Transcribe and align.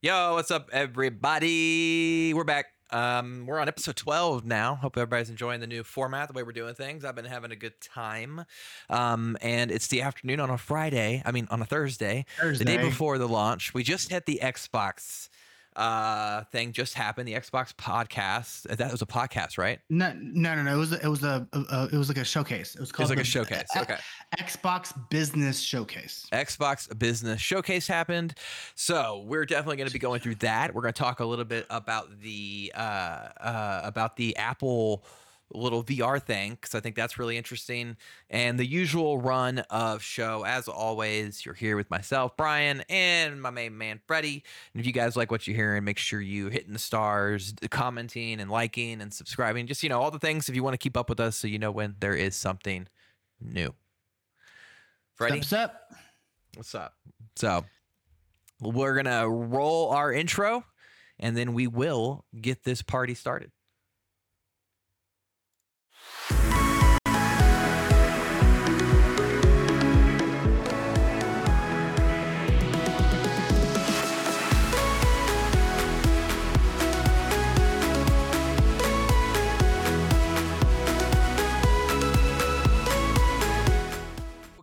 Yo, 0.00 0.34
what's 0.34 0.52
up, 0.52 0.70
everybody? 0.72 2.32
We're 2.32 2.44
back. 2.44 2.66
Um, 2.90 3.46
we're 3.48 3.58
on 3.58 3.66
episode 3.66 3.96
12 3.96 4.44
now. 4.44 4.76
Hope 4.76 4.96
everybody's 4.96 5.28
enjoying 5.28 5.58
the 5.58 5.66
new 5.66 5.82
format, 5.82 6.28
the 6.28 6.34
way 6.34 6.44
we're 6.44 6.52
doing 6.52 6.76
things. 6.76 7.04
I've 7.04 7.16
been 7.16 7.24
having 7.24 7.50
a 7.50 7.56
good 7.56 7.80
time. 7.80 8.44
Um, 8.88 9.36
and 9.40 9.72
it's 9.72 9.88
the 9.88 10.02
afternoon 10.02 10.38
on 10.38 10.50
a 10.50 10.56
Friday. 10.56 11.20
I 11.26 11.32
mean, 11.32 11.48
on 11.50 11.60
a 11.62 11.64
Thursday, 11.64 12.26
Thursday. 12.38 12.64
the 12.64 12.76
day 12.76 12.80
before 12.80 13.18
the 13.18 13.26
launch. 13.26 13.74
We 13.74 13.82
just 13.82 14.12
hit 14.12 14.24
the 14.24 14.38
Xbox 14.40 15.30
uh 15.78 16.42
thing 16.44 16.72
just 16.72 16.94
happened 16.94 17.28
the 17.28 17.34
xbox 17.34 17.72
podcast 17.74 18.62
that 18.76 18.90
was 18.90 19.00
a 19.00 19.06
podcast 19.06 19.56
right 19.58 19.78
No, 19.88 20.12
no, 20.20 20.54
no, 20.54 20.62
no. 20.64 20.74
It 20.74 20.78
was 20.78 20.92
it 20.92 21.06
was 21.08 21.22
a, 21.22 21.46
a, 21.52 21.58
a- 21.70 21.88
it 21.92 21.96
was 21.96 22.08
like 22.08 22.18
a 22.18 22.24
showcase. 22.24 22.74
It 22.74 22.80
was 22.80 22.90
it 22.90 22.92
called 22.92 23.08
was 23.08 23.16
like 23.16 23.24
a 23.24 23.28
showcase 23.28 23.64
X- 23.74 23.76
okay 23.76 23.96
Xbox 24.38 24.92
Business 25.10 25.58
Showcase. 25.60 26.26
Xbox 26.32 26.96
Business 26.98 27.40
Showcase 27.40 27.86
happened. 27.86 28.34
So 28.74 29.24
we're 29.26 29.46
definitely 29.46 29.76
going 29.76 29.86
to 29.88 29.92
be 29.92 29.98
going 29.98 30.20
through 30.20 30.34
that. 30.36 30.74
We're 30.74 30.82
going 30.82 30.92
to 30.92 30.98
talk 30.98 31.20
a 31.20 31.24
little 31.24 31.44
bit 31.46 31.64
about 31.70 32.20
the 32.20 32.72
uh, 32.76 32.80
uh, 33.40 33.80
about 33.84 34.16
the 34.16 34.36
Apple 34.36 35.04
little 35.52 35.82
VR 35.82 36.22
thing 36.22 36.52
because 36.52 36.74
I 36.74 36.80
think 36.80 36.94
that's 36.94 37.18
really 37.18 37.36
interesting. 37.36 37.96
And 38.30 38.58
the 38.58 38.66
usual 38.66 39.18
run 39.18 39.60
of 39.70 40.02
show, 40.02 40.44
as 40.44 40.68
always, 40.68 41.44
you're 41.44 41.54
here 41.54 41.76
with 41.76 41.90
myself, 41.90 42.36
Brian, 42.36 42.82
and 42.88 43.40
my 43.40 43.50
main 43.50 43.76
man 43.76 44.00
Freddie. 44.06 44.42
And 44.72 44.80
if 44.80 44.86
you 44.86 44.92
guys 44.92 45.16
like 45.16 45.30
what 45.30 45.46
you're 45.46 45.56
hearing, 45.56 45.84
make 45.84 45.98
sure 45.98 46.20
you 46.20 46.48
hitting 46.48 46.72
the 46.72 46.78
stars, 46.78 47.54
commenting, 47.70 48.40
and 48.40 48.50
liking 48.50 49.00
and 49.00 49.12
subscribing. 49.12 49.66
Just 49.66 49.82
you 49.82 49.88
know 49.88 50.00
all 50.00 50.10
the 50.10 50.18
things 50.18 50.48
if 50.48 50.54
you 50.54 50.62
want 50.62 50.74
to 50.74 50.78
keep 50.78 50.96
up 50.96 51.08
with 51.08 51.20
us, 51.20 51.36
so 51.36 51.48
you 51.48 51.58
know 51.58 51.70
when 51.70 51.96
there 52.00 52.14
is 52.14 52.36
something 52.36 52.86
new. 53.40 53.74
Freddie. 55.14 55.38
what's 55.38 55.52
up. 55.52 55.92
What's 56.54 56.74
up? 56.74 56.94
So 57.36 57.64
we're 58.60 58.94
gonna 58.94 59.28
roll 59.28 59.90
our 59.90 60.12
intro, 60.12 60.64
and 61.18 61.36
then 61.36 61.54
we 61.54 61.66
will 61.66 62.24
get 62.40 62.64
this 62.64 62.82
party 62.82 63.14
started. 63.14 63.50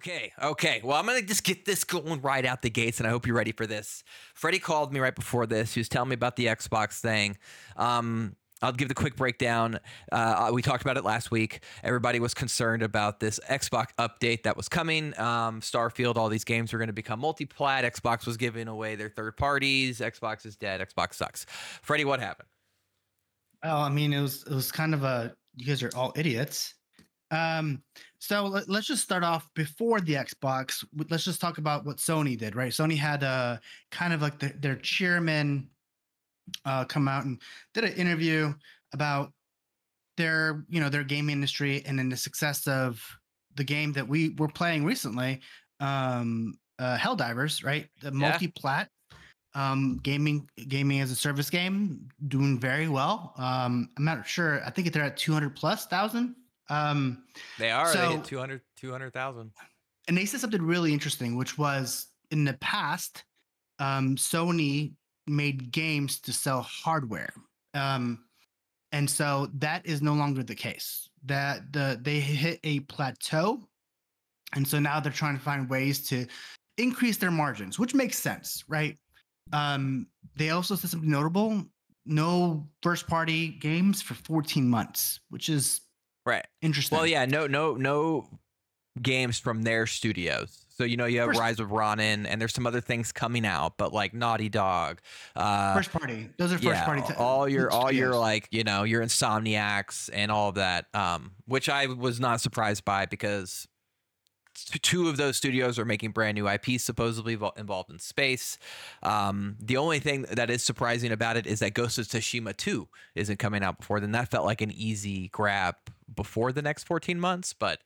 Okay, 0.07 0.31
okay. 0.39 0.81
Well, 0.83 0.97
I'm 0.97 1.07
gonna 1.07 1.23
just 1.23 1.43
get 1.43 1.65
this 1.65 1.83
going 1.83 2.21
right 2.21 2.45
out 2.45 2.61
the 2.61 2.69
gates, 2.69 2.99
and 2.99 3.07
I 3.07 3.09
hope 3.09 3.25
you're 3.25 3.35
ready 3.35 3.51
for 3.51 3.65
this. 3.65 4.03
Freddie 4.35 4.59
called 4.59 4.93
me 4.93 4.99
right 4.99 5.15
before 5.15 5.47
this. 5.47 5.73
He 5.73 5.79
was 5.79 5.89
telling 5.89 6.09
me 6.09 6.13
about 6.13 6.35
the 6.35 6.45
Xbox 6.45 6.99
thing. 6.99 7.37
Um, 7.75 8.35
I'll 8.65 8.71
give 8.71 8.87
the 8.87 8.95
quick 8.95 9.15
breakdown. 9.15 9.79
Uh, 10.11 10.49
we 10.51 10.63
talked 10.63 10.81
about 10.81 10.97
it 10.97 11.03
last 11.03 11.29
week. 11.29 11.61
Everybody 11.83 12.19
was 12.19 12.33
concerned 12.33 12.81
about 12.81 13.19
this 13.19 13.39
Xbox 13.47 13.89
update 13.99 14.41
that 14.43 14.57
was 14.57 14.67
coming. 14.67 15.17
Um, 15.19 15.61
Starfield, 15.61 16.15
all 16.15 16.29
these 16.29 16.43
games 16.43 16.73
were 16.73 16.79
going 16.79 16.87
to 16.87 16.93
become 16.93 17.19
multi-plat. 17.19 17.83
Xbox 17.83 18.25
was 18.25 18.37
giving 18.37 18.67
away 18.67 18.95
their 18.95 19.09
third 19.09 19.37
parties. 19.37 19.99
Xbox 19.99 20.47
is 20.47 20.55
dead. 20.55 20.81
Xbox 20.81 21.13
sucks. 21.13 21.45
Freddie, 21.83 22.05
what 22.05 22.19
happened? 22.19 22.49
Oh, 23.63 23.81
I 23.81 23.89
mean, 23.89 24.13
it 24.13 24.21
was 24.21 24.43
it 24.43 24.53
was 24.53 24.71
kind 24.71 24.95
of 24.95 25.03
a. 25.03 25.35
You 25.57 25.67
guys 25.67 25.83
are 25.83 25.91
all 25.95 26.11
idiots. 26.15 26.73
Um, 27.31 27.83
so 28.19 28.45
let, 28.45 28.67
let's 28.67 28.87
just 28.87 29.03
start 29.03 29.23
off 29.23 29.47
before 29.53 30.01
the 30.01 30.13
Xbox. 30.13 30.83
Let's 31.09 31.23
just 31.23 31.39
talk 31.39 31.59
about 31.59 31.85
what 31.85 31.97
Sony 31.97 32.37
did, 32.37 32.55
right? 32.55 32.71
Sony 32.71 32.97
had 32.97 33.21
a 33.21 33.59
kind 33.91 34.11
of 34.13 34.21
like 34.21 34.39
the, 34.39 34.53
their 34.59 34.75
chairman 34.75 35.69
uh, 36.65 36.85
come 36.85 37.07
out 37.07 37.25
and 37.25 37.41
did 37.73 37.83
an 37.83 37.93
interview 37.93 38.53
about 38.93 39.31
their, 40.17 40.63
you 40.69 40.79
know, 40.79 40.89
their 40.89 41.03
game 41.03 41.29
industry 41.29 41.83
and 41.85 41.97
then 41.99 42.09
the 42.09 42.17
success 42.17 42.67
of 42.67 43.01
the 43.55 43.63
game 43.63 43.91
that 43.93 44.07
we 44.07 44.29
were 44.37 44.47
playing 44.47 44.85
recently, 44.85 45.41
um, 45.79 46.53
uh, 46.79 46.97
Helldivers, 46.97 47.63
right? 47.63 47.87
The 48.01 48.07
Yeah. 48.11 48.17
multi-plat 48.29 48.89
um, 49.53 49.97
gaming 50.03 50.49
gaming 50.67 50.99
as 50.99 51.11
a 51.11 51.15
service 51.15 51.49
game 51.49 52.09
doing 52.27 52.59
very 52.59 52.89
well. 52.89 53.33
Um, 53.37 53.87
I'm 53.97 54.03
not 54.03 54.27
sure. 54.27 54.61
I 54.65 54.69
think 54.69 54.91
they're 54.91 55.03
at 55.03 55.15
200 55.15 55.55
plus 55.55 55.85
thousand. 55.85 56.35
Um, 56.69 57.23
They 57.57 57.71
are. 57.71 57.87
they 57.87 57.93
So- 57.93 58.09
hit 58.17 58.25
200 58.25 58.61
200,000. 58.75 59.51
and 60.09 60.17
they 60.17 60.25
said 60.25 60.41
something 60.41 60.61
really 60.61 60.91
interesting, 60.91 61.37
which 61.37 61.57
was 61.57 62.07
in 62.31 62.43
the 62.43 62.55
past, 62.55 63.23
um, 63.79 64.17
Sony 64.17 64.93
made 65.27 65.71
games 65.71 66.19
to 66.21 66.33
sell 66.33 66.61
hardware, 66.61 67.33
um, 67.73 68.25
and 68.91 69.09
so 69.09 69.49
that 69.55 69.85
is 69.85 70.01
no 70.01 70.13
longer 70.13 70.43
the 70.43 70.55
case. 70.55 71.09
That 71.25 71.73
the 71.73 71.99
they 72.01 72.19
hit 72.19 72.59
a 72.63 72.81
plateau, 72.81 73.67
and 74.53 74.67
so 74.67 74.79
now 74.79 74.99
they're 74.99 75.11
trying 75.11 75.37
to 75.37 75.43
find 75.43 75.69
ways 75.69 76.07
to 76.09 76.27
increase 76.77 77.17
their 77.17 77.31
margins, 77.31 77.79
which 77.79 77.93
makes 77.93 78.17
sense, 78.17 78.63
right? 78.67 78.97
Um, 79.53 80.07
they 80.35 80.49
also 80.49 80.75
said 80.75 80.89
something 80.89 81.09
notable: 81.09 81.65
no 82.05 82.67
first 82.83 83.07
party 83.07 83.49
games 83.49 84.01
for 84.01 84.13
14 84.13 84.67
months, 84.67 85.19
which 85.29 85.49
is 85.49 85.81
Right. 86.25 86.45
interesting. 86.61 86.97
Well, 86.97 87.05
yeah, 87.05 87.25
no, 87.25 87.45
no, 87.45 87.75
no 87.75 88.39
games 89.01 89.39
from 89.39 89.61
their 89.61 89.85
studios. 89.85 90.64
So 90.75 90.83
you 90.83 90.97
know 90.97 91.05
you 91.05 91.19
have 91.19 91.29
First- 91.29 91.39
Rise 91.39 91.59
of 91.59 91.71
Ronin, 91.71 92.25
and 92.25 92.39
there's 92.39 92.53
some 92.53 92.67
other 92.67 92.81
things 92.81 93.11
coming 93.11 93.45
out, 93.45 93.77
but 93.77 93.93
like 93.93 94.13
Naughty 94.13 94.49
Dog, 94.49 95.01
uh, 95.35 95.73
first 95.73 95.91
party. 95.91 96.29
Those 96.37 96.51
are 96.51 96.55
first 96.55 96.65
yeah, 96.65 96.85
party. 96.85 97.01
t- 97.07 97.13
all 97.17 97.47
your 97.47 97.71
all 97.71 97.91
your 97.91 98.13
like 98.13 98.49
you 98.51 98.63
know 98.63 98.83
your 98.83 99.01
Insomniacs 99.01 100.09
and 100.11 100.31
all 100.31 100.49
of 100.49 100.55
that, 100.55 100.87
um, 100.93 101.31
which 101.45 101.69
I 101.69 101.85
was 101.85 102.19
not 102.19 102.41
surprised 102.41 102.83
by 102.83 103.05
because 103.05 103.67
two 104.81 105.09
of 105.09 105.17
those 105.17 105.37
studios 105.37 105.77
are 105.77 105.85
making 105.85 106.11
brand 106.11 106.35
new 106.35 106.47
IPs 106.47 106.83
supposedly 106.83 107.35
vo- 107.35 107.53
involved 107.57 107.89
in 107.89 107.99
space. 107.99 108.57
Um, 109.03 109.57
the 109.59 109.77
only 109.77 109.99
thing 109.99 110.23
that 110.31 110.49
is 110.49 110.63
surprising 110.63 111.11
about 111.11 111.37
it 111.37 111.45
is 111.45 111.59
that 111.59 111.73
Ghost 111.73 111.97
of 111.97 112.07
Tsushima 112.07 112.55
2 112.55 112.87
isn't 113.15 113.37
coming 113.37 113.63
out 113.63 113.79
before 113.79 113.99
then. 113.99 114.11
That 114.13 114.31
felt 114.31 114.45
like 114.45 114.61
an 114.61 114.71
easy 114.71 115.27
grab 115.29 115.75
before 116.13 116.51
the 116.51 116.61
next 116.61 116.85
14 116.85 117.19
months, 117.19 117.53
but 117.53 117.79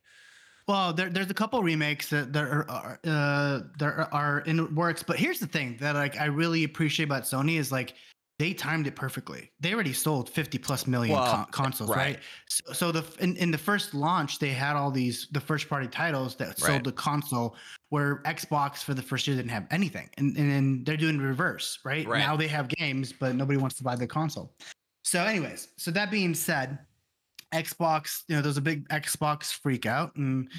Well, 0.70 0.94
there, 0.94 1.10
there's 1.10 1.32
a 1.32 1.34
couple 1.34 1.64
remakes 1.64 2.12
that 2.12 2.32
that 2.32 2.44
are, 2.44 3.00
uh 3.04 3.62
there 3.80 4.08
are 4.14 4.42
in 4.42 4.76
works, 4.76 5.02
but 5.02 5.18
here's 5.18 5.40
the 5.40 5.48
thing 5.48 5.78
that 5.80 5.96
like 5.96 6.22
I 6.22 6.26
really 6.26 6.64
appreciate 6.64 7.06
about 7.08 7.24
Sony 7.24 7.58
is 7.58 7.72
like 7.72 7.96
they 8.38 8.54
timed 8.54 8.86
it 8.86 8.96
perfectly. 8.96 9.52
They 9.60 9.74
already 9.74 9.94
sold 9.94 10.30
50 10.30 10.60
plus 10.60 10.86
million 10.86 11.16
Well, 11.18 11.26
con- 11.26 11.48
consoles, 11.52 11.90
right? 11.90 11.98
right. 11.98 12.20
So, 12.50 12.74
so 12.74 12.92
the 12.92 13.04
in, 13.20 13.36
in 13.38 13.50
the 13.50 13.58
first 13.58 13.96
launch, 13.96 14.38
they 14.38 14.52
had 14.52 14.76
all 14.76 14.92
these 14.92 15.28
the 15.32 15.42
first 15.42 15.68
party 15.68 15.88
titles 15.88 16.36
that 16.36 16.60
sold 16.60 16.72
Right. 16.72 16.84
the 16.84 16.92
console, 16.92 17.56
where 17.90 18.22
Xbox 18.26 18.84
for 18.84 18.94
the 18.94 19.02
first 19.02 19.26
year 19.26 19.36
didn't 19.36 19.50
have 19.50 19.66
anything, 19.72 20.08
and 20.20 20.38
and 20.38 20.52
then 20.52 20.84
they're 20.84 20.98
doing 20.98 21.18
the 21.18 21.24
reverse, 21.24 21.80
right? 21.84 22.08
Right. 22.08 22.20
Now 22.20 22.38
they 22.38 22.48
have 22.48 22.68
games, 22.68 23.12
but 23.12 23.34
nobody 23.36 23.58
wants 23.58 23.76
to 23.78 23.84
buy 23.84 23.96
the 23.96 24.06
console. 24.06 24.54
So, 25.04 25.24
anyways, 25.24 25.70
so 25.78 25.90
that 25.90 26.12
being 26.12 26.36
said, 26.36 26.78
Xbox, 27.54 28.24
you 28.28 28.36
know, 28.36 28.42
there's 28.42 28.58
a 28.58 28.62
big 28.62 28.88
Xbox 28.90 29.54
freak 29.54 29.86
out 29.86 30.16
and 30.16 30.50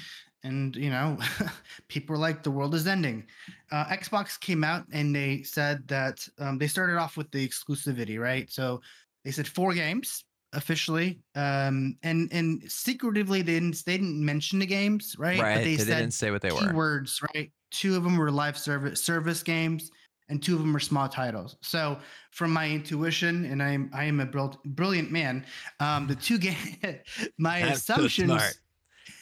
and 0.43 0.75
you 0.75 0.89
know, 0.89 1.17
people 1.87 2.15
were 2.15 2.19
like 2.19 2.43
the 2.43 2.51
world 2.51 2.73
is 2.73 2.87
ending. 2.87 3.25
Uh, 3.71 3.85
Xbox 3.85 4.39
came 4.39 4.63
out 4.63 4.85
and 4.91 5.15
they 5.15 5.43
said 5.43 5.87
that 5.87 6.27
um, 6.39 6.57
they 6.57 6.67
started 6.67 6.97
off 6.97 7.17
with 7.17 7.29
the 7.31 7.47
exclusivity, 7.47 8.19
right? 8.19 8.49
So 8.49 8.81
they 9.23 9.31
said 9.31 9.47
four 9.47 9.73
games 9.73 10.23
officially, 10.53 11.19
um, 11.35 11.95
and 12.03 12.27
and 12.31 12.63
secretively 12.69 13.41
they 13.41 13.53
didn't 13.53 13.83
they 13.85 13.97
didn't 13.97 14.23
mention 14.23 14.59
the 14.59 14.65
games, 14.65 15.15
right? 15.17 15.39
right, 15.39 15.55
But 15.55 15.63
they, 15.63 15.75
they, 15.75 15.83
said 15.83 15.99
didn't 15.99 16.13
say 16.13 16.31
what 16.31 16.41
they 16.41 16.51
were. 16.51 16.73
Words, 16.73 17.21
right? 17.33 17.51
Two 17.69 17.95
of 17.95 18.03
them 18.03 18.17
were 18.17 18.31
live 18.31 18.57
service 18.57 19.03
service 19.03 19.43
games, 19.43 19.91
and 20.31 20.41
two 20.41 20.55
of 20.55 20.61
them 20.61 20.75
are 20.75 20.79
small 20.79 21.07
titles. 21.07 21.57
So, 21.61 21.99
from 22.31 22.51
my 22.51 22.67
intuition, 22.69 23.45
and 23.45 23.61
I 23.61 23.71
am 23.73 23.91
I 23.93 24.05
am 24.05 24.19
a 24.19 24.25
brill- 24.25 24.59
brilliant 24.65 25.11
man. 25.11 25.45
Um, 25.79 26.07
the 26.07 26.15
two 26.15 26.39
game, 26.39 26.55
my 27.37 27.61
That's 27.61 27.83
so 27.83 27.93
assumptions. 27.95 28.27
smart. 28.31 28.57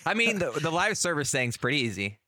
I 0.06 0.14
mean, 0.14 0.40
the, 0.40 0.52
the 0.52 0.72
live 0.72 0.98
service 0.98 1.32
thing's 1.32 1.58
pretty 1.58 1.80
easy. 1.80 2.20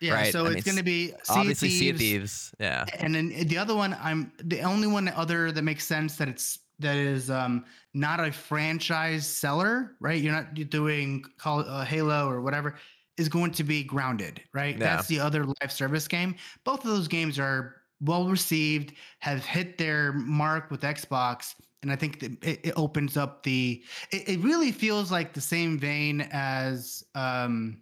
Yeah, 0.00 0.14
Right, 0.14 0.32
so 0.32 0.46
I 0.46 0.52
it's 0.52 0.64
going 0.64 0.76
to 0.76 0.84
be 0.84 1.08
Sea 1.08 1.14
Obviously, 1.30 1.70
Sea 1.70 1.90
of 1.90 1.96
Thieves, 1.98 2.50
Thieves. 2.50 2.54
Yeah. 2.60 2.84
and 3.00 3.12
then 3.12 3.30
the 3.48 3.58
other 3.58 3.74
one, 3.74 3.96
I'm 4.00 4.30
the 4.44 4.60
only 4.60 4.86
one 4.86 5.08
other 5.08 5.50
that 5.50 5.62
makes 5.62 5.84
sense 5.86 6.14
that 6.18 6.28
it's 6.28 6.60
that 6.78 6.94
is 6.94 7.28
um 7.30 7.64
not 7.94 8.20
a 8.20 8.30
franchise 8.30 9.26
seller, 9.26 9.96
right? 9.98 10.22
You're 10.22 10.32
not 10.32 10.54
doing 10.70 11.24
call 11.38 11.60
uh, 11.60 11.84
Halo 11.84 12.28
or 12.30 12.40
whatever. 12.40 12.76
Is 13.16 13.28
going 13.28 13.50
to 13.50 13.64
be 13.64 13.82
grounded, 13.82 14.40
right? 14.54 14.78
Yeah. 14.78 14.94
That's 14.96 15.08
the 15.08 15.18
other 15.18 15.44
live 15.44 15.72
service 15.72 16.06
game. 16.06 16.36
Both 16.62 16.84
of 16.84 16.90
those 16.92 17.08
games 17.08 17.36
are 17.40 17.82
well 18.00 18.28
received, 18.28 18.94
have 19.20 19.44
hit 19.44 19.78
their 19.78 20.12
mark 20.12 20.70
with 20.70 20.82
Xbox, 20.82 21.54
and 21.82 21.92
I 21.92 21.96
think 21.96 22.22
it, 22.22 22.38
it 22.42 22.72
opens 22.76 23.16
up 23.16 23.42
the. 23.42 23.82
It, 24.12 24.28
it 24.28 24.40
really 24.40 24.72
feels 24.72 25.10
like 25.10 25.32
the 25.32 25.40
same 25.40 25.78
vein 25.78 26.28
as 26.32 27.04
um 27.14 27.78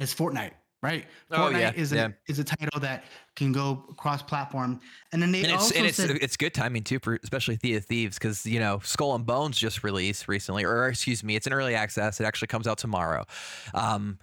as 0.00 0.14
Fortnite, 0.14 0.52
right? 0.82 1.06
Oh, 1.30 1.38
Fortnite 1.38 1.60
yeah, 1.60 1.72
is 1.74 1.92
a 1.92 1.96
yeah. 1.96 2.08
is 2.28 2.38
a 2.38 2.44
title 2.44 2.80
that 2.80 3.04
can 3.36 3.52
go 3.52 3.76
cross 3.96 4.22
platform, 4.22 4.80
and 5.12 5.22
then 5.22 5.32
they 5.32 5.42
and 5.42 5.52
it's 5.52 5.62
also 5.62 5.74
and 5.76 5.86
it's 5.86 5.96
said 5.96 6.10
it's 6.10 6.36
good 6.36 6.54
timing 6.54 6.84
too 6.84 6.98
for 6.98 7.18
especially 7.22 7.58
Sea 7.58 7.76
of 7.76 7.84
Thieves 7.84 8.18
because 8.18 8.44
you 8.46 8.60
know 8.60 8.80
Skull 8.82 9.14
and 9.14 9.26
Bones 9.26 9.58
just 9.58 9.84
released 9.84 10.28
recently 10.28 10.64
or 10.64 10.88
excuse 10.88 11.22
me 11.22 11.36
it's 11.36 11.46
in 11.46 11.52
early 11.52 11.74
access 11.74 12.20
it 12.20 12.24
actually 12.24 12.48
comes 12.48 12.66
out 12.66 12.78
tomorrow 12.78 13.24
um 13.74 14.18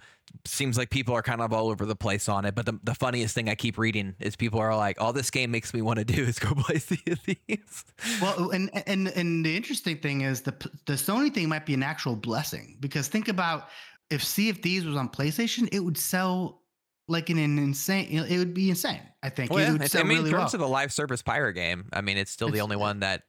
seems 0.46 0.78
like 0.78 0.90
people 0.90 1.14
are 1.14 1.22
kind 1.22 1.40
of 1.40 1.52
all 1.52 1.68
over 1.68 1.84
the 1.84 1.94
place 1.96 2.28
on 2.28 2.44
it 2.44 2.54
but 2.54 2.64
the, 2.66 2.78
the 2.82 2.94
funniest 2.94 3.34
thing 3.34 3.48
I 3.48 3.54
keep 3.54 3.76
reading 3.76 4.14
is 4.20 4.36
people 4.36 4.58
are 4.58 4.74
like 4.76 5.00
all 5.00 5.12
this 5.12 5.30
game 5.30 5.50
makes 5.50 5.74
me 5.74 5.82
want 5.82 5.98
to 5.98 6.04
do 6.04 6.22
is 6.24 6.38
go 6.38 6.54
play 6.58 6.78
Sea 6.78 7.00
of 7.08 7.18
Thieves 7.20 7.84
Well, 8.22 8.50
and 8.50 8.70
and 8.86 9.08
and 9.08 9.44
the 9.44 9.54
interesting 9.56 9.98
thing 9.98 10.22
is 10.22 10.40
the 10.42 10.52
the 10.86 10.94
Sony 10.94 11.32
thing 11.32 11.48
might 11.48 11.66
be 11.66 11.74
an 11.74 11.82
actual 11.82 12.16
blessing 12.16 12.76
because 12.80 13.08
think 13.08 13.28
about 13.28 13.68
if 14.10 14.24
Sea 14.24 14.48
of 14.50 14.58
Thieves 14.58 14.84
was 14.84 14.96
on 14.96 15.08
PlayStation, 15.08 15.68
it 15.72 15.80
would 15.80 15.96
sell 15.96 16.62
like 17.06 17.30
an, 17.30 17.38
an 17.38 17.58
insane. 17.58 18.08
It 18.10 18.38
would 18.38 18.54
be 18.54 18.70
insane. 18.70 19.00
I 19.22 19.28
think 19.28 19.50
well, 19.50 19.58
it 19.60 19.62
yeah, 19.64 19.72
would 19.72 19.76
it's- 19.82 19.92
sell 19.92 20.00
I 20.00 20.04
mean 20.04 20.18
really 20.18 20.30
in 20.30 20.36
terms 20.36 20.52
well. 20.54 20.62
of 20.62 20.68
a 20.68 20.72
live 20.72 20.92
service 20.92 21.22
pirate 21.22 21.52
game 21.54 21.88
I 21.92 22.00
mean 22.00 22.16
it's 22.16 22.30
still 22.30 22.48
the 22.50 22.60
only 22.62 22.76
one 22.76 23.00
that 23.00 23.22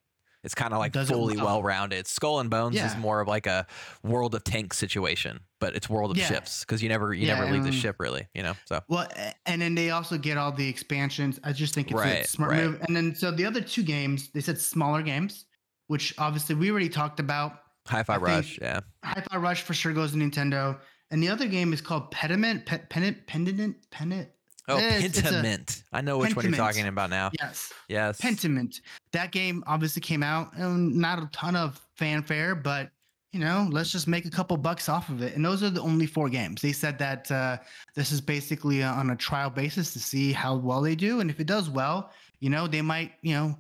it's 0.44 0.56
kind 0.56 0.74
of 0.74 0.80
like 0.80 0.92
does 0.92 1.10
fully 1.10 1.38
well. 1.38 1.62
rounded 1.64 2.08
Skull 2.08 2.40
and 2.40 2.50
Bones 2.50 2.76
is 2.76 2.96
more 2.98 3.22
of 3.22 3.28
like 3.28 3.48
a 3.48 3.66
World 4.04 4.34
of 4.36 4.44
Tanks 4.44 4.78
situation 4.78 5.40
but 5.60 5.76
it's 5.76 5.88
World 5.90 6.10
of 6.12 6.18
Yeah. 6.18 6.28
Ships 6.28 6.62
because 6.62 6.82
you 6.82 6.90
never 6.90 7.14
you 7.14 7.28
Yeah, 7.28 7.36
never 7.40 7.52
leave 7.52 7.64
the 7.64 7.70
um, 7.70 7.76
ship 7.76 7.98
really 8.00 8.28
you 8.34 8.42
know 8.44 8.54
so 8.66 8.82
well, 8.88 9.08
and 9.46 9.62
then 9.62 9.76
they 9.76 9.92
also 9.92 10.18
get 10.18 10.38
all 10.38 10.52
the 10.52 10.68
expansions. 10.68 11.40
I 11.44 11.54
just 11.54 11.74
think 11.76 11.92
it's 11.92 12.00
Right, 12.00 12.26
a 12.26 12.28
smart 12.28 12.52
right. 12.52 12.64
move. 12.66 12.82
And 12.88 12.96
then 12.96 13.14
so 13.14 13.30
the 13.32 13.46
other 13.46 13.62
two 13.62 13.84
games, 13.84 14.30
they 14.34 14.42
said 14.42 14.58
smaller 14.60 15.02
games, 15.04 15.46
which 15.88 16.14
obviously 16.18 16.56
we 16.56 16.72
already 16.72 16.90
talked 16.90 17.20
about. 17.20 17.60
Hi-Fi 17.88 18.14
I 18.14 18.18
Rush 18.18 18.60
yeah 18.62 18.80
Hi-Fi 19.04 19.38
Rush 19.38 19.62
for 19.64 19.74
sure 19.74 19.94
goes 19.94 20.12
to 20.14 20.18
Nintendo, 20.18 20.80
and 21.12 21.22
the 21.22 21.30
other 21.30 21.48
game 21.48 21.74
is 21.74 21.82
called 21.82 22.10
Pediment. 22.12 22.66
Pe- 22.66 22.86
Pendant. 22.90 23.26
Pendant. 23.28 23.76
Pendant. 23.92 24.30
Oh, 24.68 24.78
Eh, 24.78 24.98
it's- 24.98 25.04
it's 25.06 25.20
a- 25.20 25.22
Pentiment. 25.24 25.84
I 25.92 26.02
know 26.02 26.18
which 26.18 26.36
one 26.36 26.46
you're 26.46 26.56
talking 26.56 26.88
about 26.88 27.10
now. 27.10 27.32
Yes. 27.40 27.74
Yes. 27.90 28.20
Pentiment. 28.22 28.82
That 29.12 29.32
game 29.32 29.64
obviously 29.68 30.02
came 30.02 30.24
out, 30.24 30.54
and 30.56 30.96
not 30.96 31.20
a 31.22 31.28
ton 31.34 31.56
of 31.56 31.80
fanfare, 31.98 32.56
but 32.56 32.92
you 33.34 33.40
know, 33.40 33.70
let's 33.72 33.90
just 33.94 34.10
make 34.10 34.26
a 34.26 34.30
couple 34.30 34.58
bucks 34.58 34.90
off 34.90 35.08
of 35.08 35.22
it. 35.22 35.36
And 35.38 35.46
those 35.46 35.64
are 35.64 35.70
the 35.70 35.80
only 35.80 36.06
four 36.06 36.28
games. 36.28 36.62
They 36.62 36.74
said 36.74 37.00
that 37.00 37.32
uh, 37.32 37.60
this 37.96 38.12
is 38.12 38.20
basically 38.20 38.84
uh, 38.84 38.94
on 38.94 39.12
a 39.12 39.16
trial 39.16 39.50
basis 39.50 39.94
to 39.94 40.00
see 40.00 40.34
how 40.34 40.58
well 40.58 40.82
they 40.82 40.96
do, 40.96 41.22
and 41.22 41.30
if 41.30 41.40
it 41.40 41.48
does 41.48 41.70
well, 41.70 42.12
you 42.42 42.50
know, 42.50 42.68
they 42.68 42.82
might, 42.82 43.14
you 43.22 43.34
know, 43.36 43.58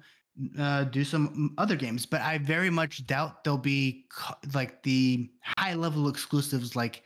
uh, 0.61 0.83
do 0.85 1.05
some 1.05 1.53
other 1.57 1.77
games. 1.77 2.05
But 2.05 2.19
I 2.21 2.37
very 2.37 2.69
much 2.69 3.05
doubt 3.07 3.43
there'll 3.45 3.57
be 3.57 4.05
co- 4.13 4.35
like 4.53 4.83
the 4.83 5.29
high 5.57 5.73
level 5.73 6.09
exclusives 6.09 6.75
like 6.75 7.03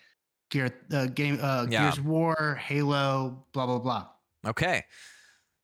Gear, 0.52 0.70
uh, 0.94 1.08
game, 1.08 1.40
uh, 1.42 1.66
Yeah. 1.70 1.84
Gears 1.92 2.00
War, 2.02 2.56
Halo, 2.56 3.46
blah 3.54 3.66
blah 3.66 3.80
blah. 3.80 4.08
Okay. 4.48 4.84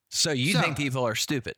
So 0.09 0.31
you 0.31 0.53
So- 0.53 0.61
think 0.61 0.77
people 0.77 1.05
are 1.07 1.15
stupid? 1.15 1.55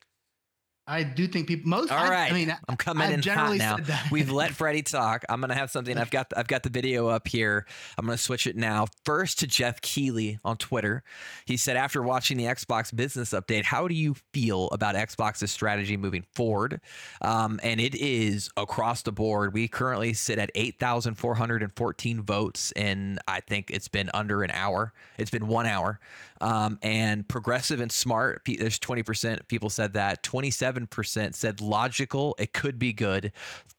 I 0.86 1.04
do 1.04 1.28
think 1.28 1.48
people 1.48 1.70
most. 1.70 1.92
All 1.92 1.98
I, 1.98 2.10
right. 2.10 2.32
I 2.32 2.36
mean, 2.36 2.56
I'm 2.68 2.76
coming 2.76 3.08
I've 3.08 3.14
in 3.14 3.24
hot 3.24 3.56
now. 3.56 3.78
said 3.78 3.86
that. 3.86 4.12
We've 4.12 4.30
let 4.30 4.52
Freddie 4.56 4.82
talk. 4.82 5.24
I'm 5.30 5.40
gonna 5.40 5.56
have 5.56 5.72
something. 5.72 5.98
I've 5.98 6.10
got 6.10 6.34
I've 6.36 6.48
got 6.48 6.64
the 6.64 6.70
video 6.70 7.08
up 7.08 7.28
here. 7.28 7.66
I'm 7.98 8.06
gonna 8.06 8.18
switch 8.18 8.48
it 8.48 8.58
now. 8.58 8.88
First 9.06 9.40
to 9.40 9.48
Jeff 9.48 9.80
Keighley 9.80 10.40
on 10.44 10.58
Twitter. 10.58 11.04
He 11.46 11.56
said 11.56 11.78
after 11.78 12.02
watching 12.02 12.38
the 12.38 12.46
Xbox 12.46 12.94
business 12.94 13.30
update, 13.30 13.64
how 13.64 13.88
do 13.88 13.96
you 13.96 14.16
feel 14.34 14.68
about 14.74 14.96
Xbox's 14.96 15.52
strategy 15.52 15.96
moving 15.96 16.26
forward? 16.34 16.82
Um, 17.22 17.62
and 17.64 17.80
it 17.80 17.96
is 17.96 18.50
across 18.58 19.04
the 19.04 19.14
board. 19.14 19.54
We 19.54 19.70
currently 19.70 20.14
sit 20.14 20.38
at 20.38 20.52
8,414 20.54 22.22
votes, 22.24 22.74
and 22.74 23.20
I 23.28 23.40
think 23.40 23.72
it's 23.72 23.88
been 23.88 24.10
under 24.14 24.44
an 24.44 24.52
hour. 24.52 24.92
It's 25.18 25.32
been 25.32 25.48
one 25.48 25.66
hour. 25.66 26.02
Um, 26.44 26.78
and 26.82 27.26
progressive 27.26 27.80
and 27.80 27.90
smart, 27.90 28.42
there's 28.46 28.78
20% 28.78 29.48
people 29.48 29.70
said 29.70 29.94
that. 29.94 30.24
27% 30.24 31.36
said 31.36 31.62
logical, 31.62 32.36
it 32.38 32.52
could 32.52 32.78
be 32.78 32.92
good. 32.92 33.32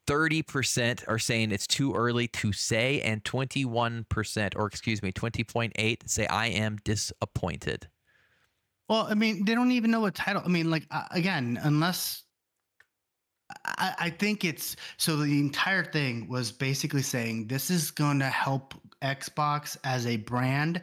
30% 0.07 1.07
are 1.07 1.19
saying 1.19 1.51
it's 1.51 1.67
too 1.67 1.93
early 1.93 2.27
to 2.29 2.51
say. 2.51 3.01
And 3.01 3.23
21%, 3.23 4.53
or 4.55 4.65
excuse 4.65 5.03
me, 5.03 5.11
20.8 5.11 6.09
say 6.09 6.25
I 6.25 6.47
am 6.47 6.77
disappointed. 6.83 7.87
Well, 8.89 9.05
I 9.07 9.13
mean, 9.13 9.45
they 9.45 9.53
don't 9.53 9.71
even 9.71 9.91
know 9.91 9.99
what 9.99 10.15
title. 10.15 10.41
I 10.43 10.47
mean, 10.47 10.71
like 10.71 10.87
uh, 10.89 11.03
again, 11.11 11.59
unless 11.61 12.23
I, 13.63 13.93
I 13.99 14.09
think 14.09 14.43
it's 14.43 14.75
so 14.97 15.17
the 15.17 15.39
entire 15.39 15.83
thing 15.83 16.27
was 16.27 16.51
basically 16.51 17.03
saying 17.03 17.47
this 17.47 17.69
is 17.69 17.91
going 17.91 18.17
to 18.19 18.25
help 18.25 18.73
Xbox 19.03 19.77
as 19.83 20.07
a 20.07 20.17
brand 20.17 20.81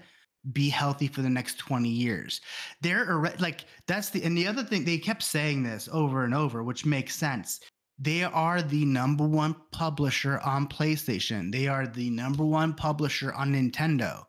be 0.52 0.68
healthy 0.68 1.06
for 1.06 1.22
the 1.22 1.30
next 1.30 1.58
20 1.58 1.88
years. 1.88 2.40
They're 2.80 3.32
like 3.38 3.64
that's 3.86 4.10
the 4.10 4.22
and 4.24 4.36
the 4.36 4.46
other 4.46 4.64
thing 4.64 4.84
they 4.84 4.98
kept 4.98 5.22
saying 5.22 5.62
this 5.62 5.88
over 5.92 6.24
and 6.24 6.34
over, 6.34 6.62
which 6.62 6.84
makes 6.84 7.14
sense. 7.14 7.60
They 7.98 8.24
are 8.24 8.62
the 8.62 8.84
number 8.84 9.24
one 9.24 9.54
publisher 9.70 10.40
on 10.40 10.66
PlayStation. 10.66 11.52
They 11.52 11.68
are 11.68 11.86
the 11.86 12.10
number 12.10 12.44
one 12.44 12.74
publisher 12.74 13.32
on 13.34 13.52
Nintendo. 13.52 14.24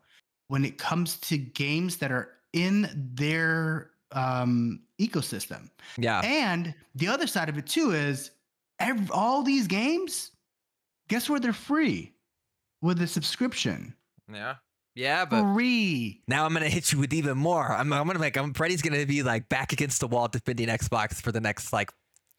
When 0.48 0.64
it 0.64 0.78
comes 0.78 1.16
to 1.20 1.38
games 1.38 1.96
that 1.96 2.12
are 2.12 2.28
in 2.52 2.88
their 3.14 3.90
um, 4.12 4.80
ecosystem. 5.00 5.68
Yeah. 5.98 6.20
And 6.20 6.74
the 6.94 7.08
other 7.08 7.26
side 7.26 7.48
of 7.48 7.58
it 7.58 7.66
too 7.66 7.90
is 7.90 8.30
ev- 8.78 9.10
all 9.10 9.42
these 9.42 9.66
games, 9.66 10.30
guess 11.08 11.28
where 11.28 11.40
they're 11.40 11.52
free 11.52 12.14
with 12.80 13.02
a 13.02 13.06
subscription. 13.06 13.94
Yeah. 14.32 14.54
Yeah, 14.94 15.24
but 15.24 15.54
free. 15.54 16.22
now 16.28 16.44
I'm 16.46 16.52
gonna 16.52 16.68
hit 16.68 16.92
you 16.92 16.98
with 17.00 17.12
even 17.12 17.36
more. 17.36 17.66
I'm, 17.72 17.92
I'm 17.92 18.06
gonna 18.06 18.18
make. 18.18 18.36
I'm 18.36 18.54
Freddie's 18.54 18.82
gonna 18.82 19.04
be 19.06 19.22
like 19.22 19.48
back 19.48 19.72
against 19.72 20.00
the 20.00 20.06
wall 20.08 20.28
defending 20.28 20.68
Xbox 20.68 21.14
for 21.20 21.32
the 21.32 21.40
next 21.40 21.72
like 21.72 21.90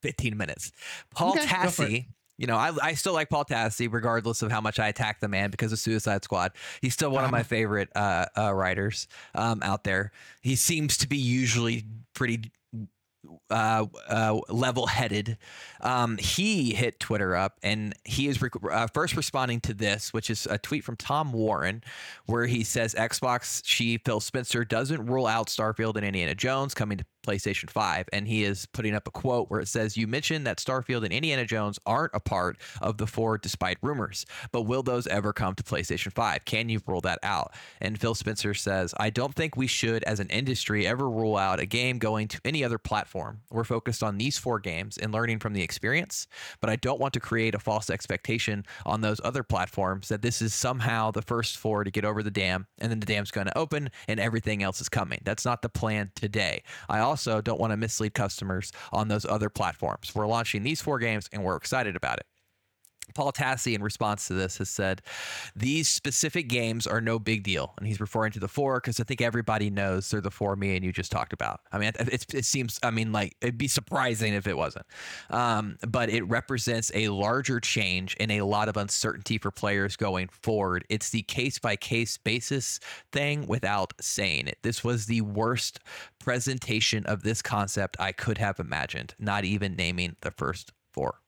15 0.04 0.38
minutes. 0.38 0.72
Paul 1.14 1.32
Okay, 1.32 1.42
go 1.62 1.70
for 1.70 1.84
it. 1.84 1.90
Tassi. 1.90 2.06
You 2.38 2.48
know, 2.48 2.58
I, 2.58 2.72
I 2.82 2.94
still 2.96 3.14
like 3.14 3.30
Paul 3.30 3.46
Tassi, 3.46 3.92
regardless 3.92 4.42
of 4.42 4.52
how 4.52 4.60
much 4.60 4.78
I 4.78 4.90
attack 4.90 5.22
the 5.22 5.30
man 5.30 5.52
because 5.52 5.72
of 5.72 5.80
Suicide 5.80 6.24
Squad. 6.26 6.52
He's 6.82 6.94
still 6.94 7.10
one 7.10 7.24
of 7.24 7.32
my 7.32 7.40
Uh-huh. 7.40 7.48
favorite 7.48 7.90
uh, 7.96 8.26
uh, 8.38 8.54
writers 8.54 9.08
um, 9.36 9.62
out 9.64 9.86
there. 9.86 10.12
He 10.42 10.58
seems 10.58 10.98
to 10.98 11.08
be 11.08 11.18
usually 11.18 11.86
pretty 12.14 12.52
uh, 13.50 13.86
uh, 14.10 14.40
level-headed. 14.50 15.38
Um, 15.82 16.18
he 16.18 16.74
hit 16.74 17.00
Twitter 17.00 17.36
up, 17.36 17.58
and 17.64 17.94
he 18.04 18.28
is 18.28 18.40
uh, 18.72 18.88
first 18.94 19.16
responding 19.16 19.60
to 19.62 19.74
this, 19.74 20.14
which 20.14 20.30
is 20.30 20.48
a 20.50 20.58
tweet 20.58 20.84
from 20.84 20.96
Tom 20.96 21.32
Warren, 21.32 21.84
where 22.26 22.46
he 22.46 22.64
says 22.64 22.96
Xbox 22.96 23.64
chief 23.64 24.02
Phil 24.06 24.20
Spencer 24.20 24.66
doesn't 24.66 25.06
rule 25.06 25.28
out 25.28 25.48
Starfield 25.48 25.96
and 25.96 26.06
Indiana 26.06 26.36
Jones 26.36 26.74
coming 26.74 26.98
to 26.98 27.06
PlayStation 27.26 27.70
5, 27.70 28.10
and 28.14 28.28
he 28.28 28.44
is 28.44 28.66
putting 28.68 28.94
up 28.94 29.08
a 29.08 29.12
quote 29.12 29.50
where 29.50 29.60
it 29.60 29.68
says, 29.68 29.98
"You 29.98 30.08
mentioned 30.08 30.46
that 30.48 30.58
Starfield 30.58 31.04
and 31.04 31.14
Indiana 31.14 31.46
Jones 31.46 31.80
aren't 31.86 32.14
a 32.14 32.20
part 32.20 32.58
of 32.82 32.98
the 32.98 33.08
four, 33.08 33.38
despite 33.38 33.78
rumors, 33.82 34.26
but 34.52 34.64
will 34.64 34.84
those 34.84 35.08
ever 35.08 35.34
come 35.34 35.56
to 35.56 35.64
PlayStation 35.64 36.12
5? 36.12 36.46
Can 36.46 36.70
you 36.70 36.82
rule 36.86 37.02
that 37.02 37.20
out?" 37.24 37.54
And 37.82 38.00
Phil 38.00 38.16
Spencer 38.16 38.54
says, 38.54 38.94
"I 38.98 39.10
don't 39.10 39.34
think 39.34 39.56
we 39.56 39.68
should, 39.68 40.04
as 40.04 40.20
an 40.20 40.30
industry, 40.30 40.86
ever 40.86 41.10
rule 41.10 41.38
out 41.38 41.60
a 41.60 41.66
game 41.66 41.98
going 41.98 42.28
to 42.28 42.40
any 42.46 42.64
other 42.64 42.78
platform. 42.78 43.42
We're 43.50 43.64
focused 43.64 44.04
on 44.04 44.18
these 44.18 44.38
four 44.38 44.60
games 44.60 44.98
and 44.98 45.12
learning 45.12 45.40
from 45.40 45.54
the 45.54 45.64
experience, 45.64 46.28
but 46.62 46.70
I 46.70 46.76
don't 46.76 47.00
want 47.00 47.14
to 47.14 47.20
create 47.20 47.56
a 47.56 47.60
false 47.60 47.90
expectation 47.90 48.66
on 48.86 49.02
those 49.02 49.20
other 49.24 49.44
platforms 49.44 50.08
that 50.10 50.22
this 50.22 50.42
is 50.42 50.54
somehow 50.54 51.12
the 51.12 51.22
first 51.22 51.58
four 51.58 51.84
to 51.84 51.92
get 51.92 52.06
over 52.06 52.22
the 52.22 52.32
dam, 52.32 52.68
and 52.80 52.92
then 52.92 53.00
the 53.00 53.06
dam's 53.06 53.32
going 53.32 53.48
to 53.48 53.58
open 53.58 53.90
and 54.08 54.20
everything 54.20 54.62
else 54.62 54.82
is 54.82 54.90
coming. 54.90 55.20
That's 55.24 55.46
not 55.46 55.62
the 55.62 55.70
plan 55.70 56.12
today. 56.16 56.64
I 56.90 57.00
also 57.00 57.15
don't 57.42 57.60
want 57.60 57.72
to 57.72 57.78
mislead 57.78 58.14
customers 58.14 58.72
on 58.92 59.08
those 59.08 59.26
other 59.26 59.50
platforms. 59.50 60.14
We're 60.14 60.28
launching 60.28 60.64
these 60.64 60.82
four 60.82 61.00
games 61.00 61.30
and 61.32 61.44
we're 61.44 61.56
excited 61.56 61.96
about 61.96 62.20
it. 62.20 62.26
Paul 63.14 63.32
Tassi, 63.32 63.76
in 63.76 63.84
response 63.84 64.28
to 64.28 64.34
this, 64.34 64.58
has 64.58 64.70
said, 64.70 65.02
These 65.56 65.88
specific 65.88 66.48
games 66.48 66.88
are 66.88 67.02
no 67.02 67.20
big 67.20 67.44
deal. 67.44 67.74
And 67.78 67.88
he's 67.88 68.00
referring 68.00 68.32
to 68.34 68.40
the 68.40 68.48
four 68.48 68.80
because 68.80 69.00
I 69.00 69.04
think 69.04 69.22
everybody 69.22 69.70
knows 69.70 70.10
they're 70.10 70.22
the 70.22 70.32
four 70.32 70.56
me 70.56 70.76
and 70.76 70.84
you 70.84 70.92
just 70.92 71.12
talked 71.12 71.34
about. 71.34 71.62
I 71.72 71.78
mean, 71.78 71.92
it, 72.00 72.34
it, 72.34 72.46
seems, 72.46 72.80
I 72.84 72.92
mean, 72.92 73.12
like, 73.12 73.36
it'd 73.42 73.58
be 73.58 73.68
surprising 73.68 74.34
if 74.34 74.48
it 74.48 74.58
wasn't. 74.58 74.86
Um, 75.30 75.78
but 75.88 76.10
it 76.10 76.24
represents 76.24 76.92
a 76.94 77.10
larger 77.10 77.60
change 77.60 78.16
and 78.20 78.32
a 78.32 78.42
lot 78.42 78.70
of 78.70 78.78
uncertainty 78.78 79.38
for 79.38 79.52
players 79.52 79.96
going 79.96 80.30
forward. 80.30 80.86
It's 80.90 81.10
the 81.10 81.22
case 81.24 81.60
by 81.60 81.76
case 81.76 82.18
basis 82.18 82.80
thing 83.12 83.48
without 83.48 83.94
saying 84.02 84.48
it. 84.48 84.58
This 84.64 84.84
was 84.84 85.06
the 85.06 85.22
worst 85.22 85.80
presentation 86.20 87.06
of 87.06 87.24
this 87.24 87.42
concept 87.42 87.98
I 88.00 88.12
could 88.12 88.38
have 88.38 88.60
imagined, 88.60 89.16
not 89.20 89.46
even 89.46 89.76
naming 89.76 90.16
the 90.22 90.32
first 90.32 90.72
four. 90.92 91.20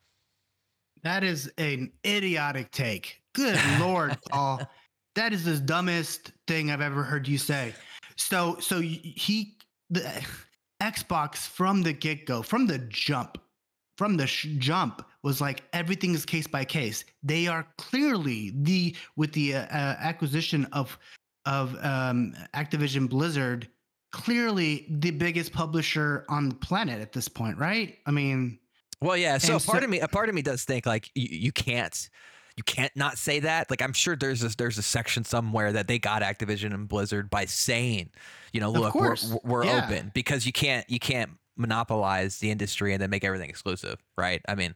That 1.03 1.23
is 1.23 1.51
an 1.57 1.91
idiotic 2.05 2.71
take. 2.71 3.21
Good 3.33 3.59
lord, 3.79 4.17
Paul. 4.29 4.61
That 5.15 5.33
is 5.33 5.43
the 5.43 5.57
dumbest 5.57 6.31
thing 6.47 6.71
I've 6.71 6.81
ever 6.81 7.03
heard 7.03 7.27
you 7.27 7.37
say. 7.37 7.73
So, 8.17 8.57
so 8.59 8.79
he, 8.79 9.57
the 9.89 10.23
Xbox 10.81 11.47
from 11.47 11.81
the 11.81 11.93
get 11.93 12.25
go, 12.25 12.41
from 12.41 12.67
the 12.67 12.79
jump, 12.79 13.37
from 13.97 14.17
the 14.17 14.27
sh- 14.27 14.47
jump 14.57 15.05
was 15.23 15.41
like 15.41 15.63
everything 15.73 16.13
is 16.13 16.25
case 16.25 16.47
by 16.47 16.63
case. 16.63 17.03
They 17.23 17.47
are 17.47 17.67
clearly 17.77 18.53
the 18.61 18.95
with 19.15 19.33
the 19.33 19.55
uh, 19.55 19.61
uh, 19.61 19.95
acquisition 19.99 20.65
of 20.71 20.97
of 21.45 21.75
um, 21.83 22.35
Activision 22.53 23.09
Blizzard, 23.09 23.67
clearly 24.11 24.85
the 24.89 25.11
biggest 25.11 25.51
publisher 25.53 26.25
on 26.29 26.49
the 26.49 26.55
planet 26.55 27.01
at 27.01 27.13
this 27.13 27.27
point, 27.27 27.57
right? 27.57 27.97
I 28.05 28.11
mean, 28.11 28.59
Well, 29.01 29.17
yeah. 29.17 29.37
So 29.37 29.55
And 29.55 29.63
part 29.63 29.83
of 29.83 29.89
me, 29.89 29.99
a 29.99 30.07
part 30.07 30.29
of 30.29 30.35
me 30.35 30.41
does 30.41 30.63
think 30.63 30.85
like 30.85 31.09
you, 31.15 31.27
you 31.29 31.51
can't, 31.51 32.09
you 32.55 32.63
can't 32.63 32.91
not 32.95 33.17
say 33.17 33.39
that. 33.41 33.69
Like 33.69 33.81
I'm 33.81 33.93
sure 33.93 34.15
there's 34.15 34.43
a, 34.43 34.49
there's 34.57 34.77
a 34.79 34.83
section 34.83 35.23
somewhere 35.23 35.71
that 35.73 35.87
they 35.87 35.99
got 35.99 36.23
Activision 36.23 36.73
and 36.73 36.87
Blizzard 36.87 37.29
by 37.29 37.45
saying, 37.45 38.09
you 38.51 38.59
know, 38.59 38.71
look, 38.71 38.95
we're, 38.95 39.39
we're 39.43 39.65
Yeah. 39.65 39.83
open 39.85 40.11
because 40.13 40.45
you 40.47 40.51
can't 40.51 40.89
you 40.89 40.99
can't 40.99 41.31
monopolize 41.55 42.39
the 42.39 42.49
industry 42.51 42.93
and 42.93 43.01
then 43.01 43.09
make 43.09 43.23
everything 43.23 43.49
exclusive, 43.49 44.03
right? 44.17 44.41
I 44.47 44.55
mean, 44.55 44.73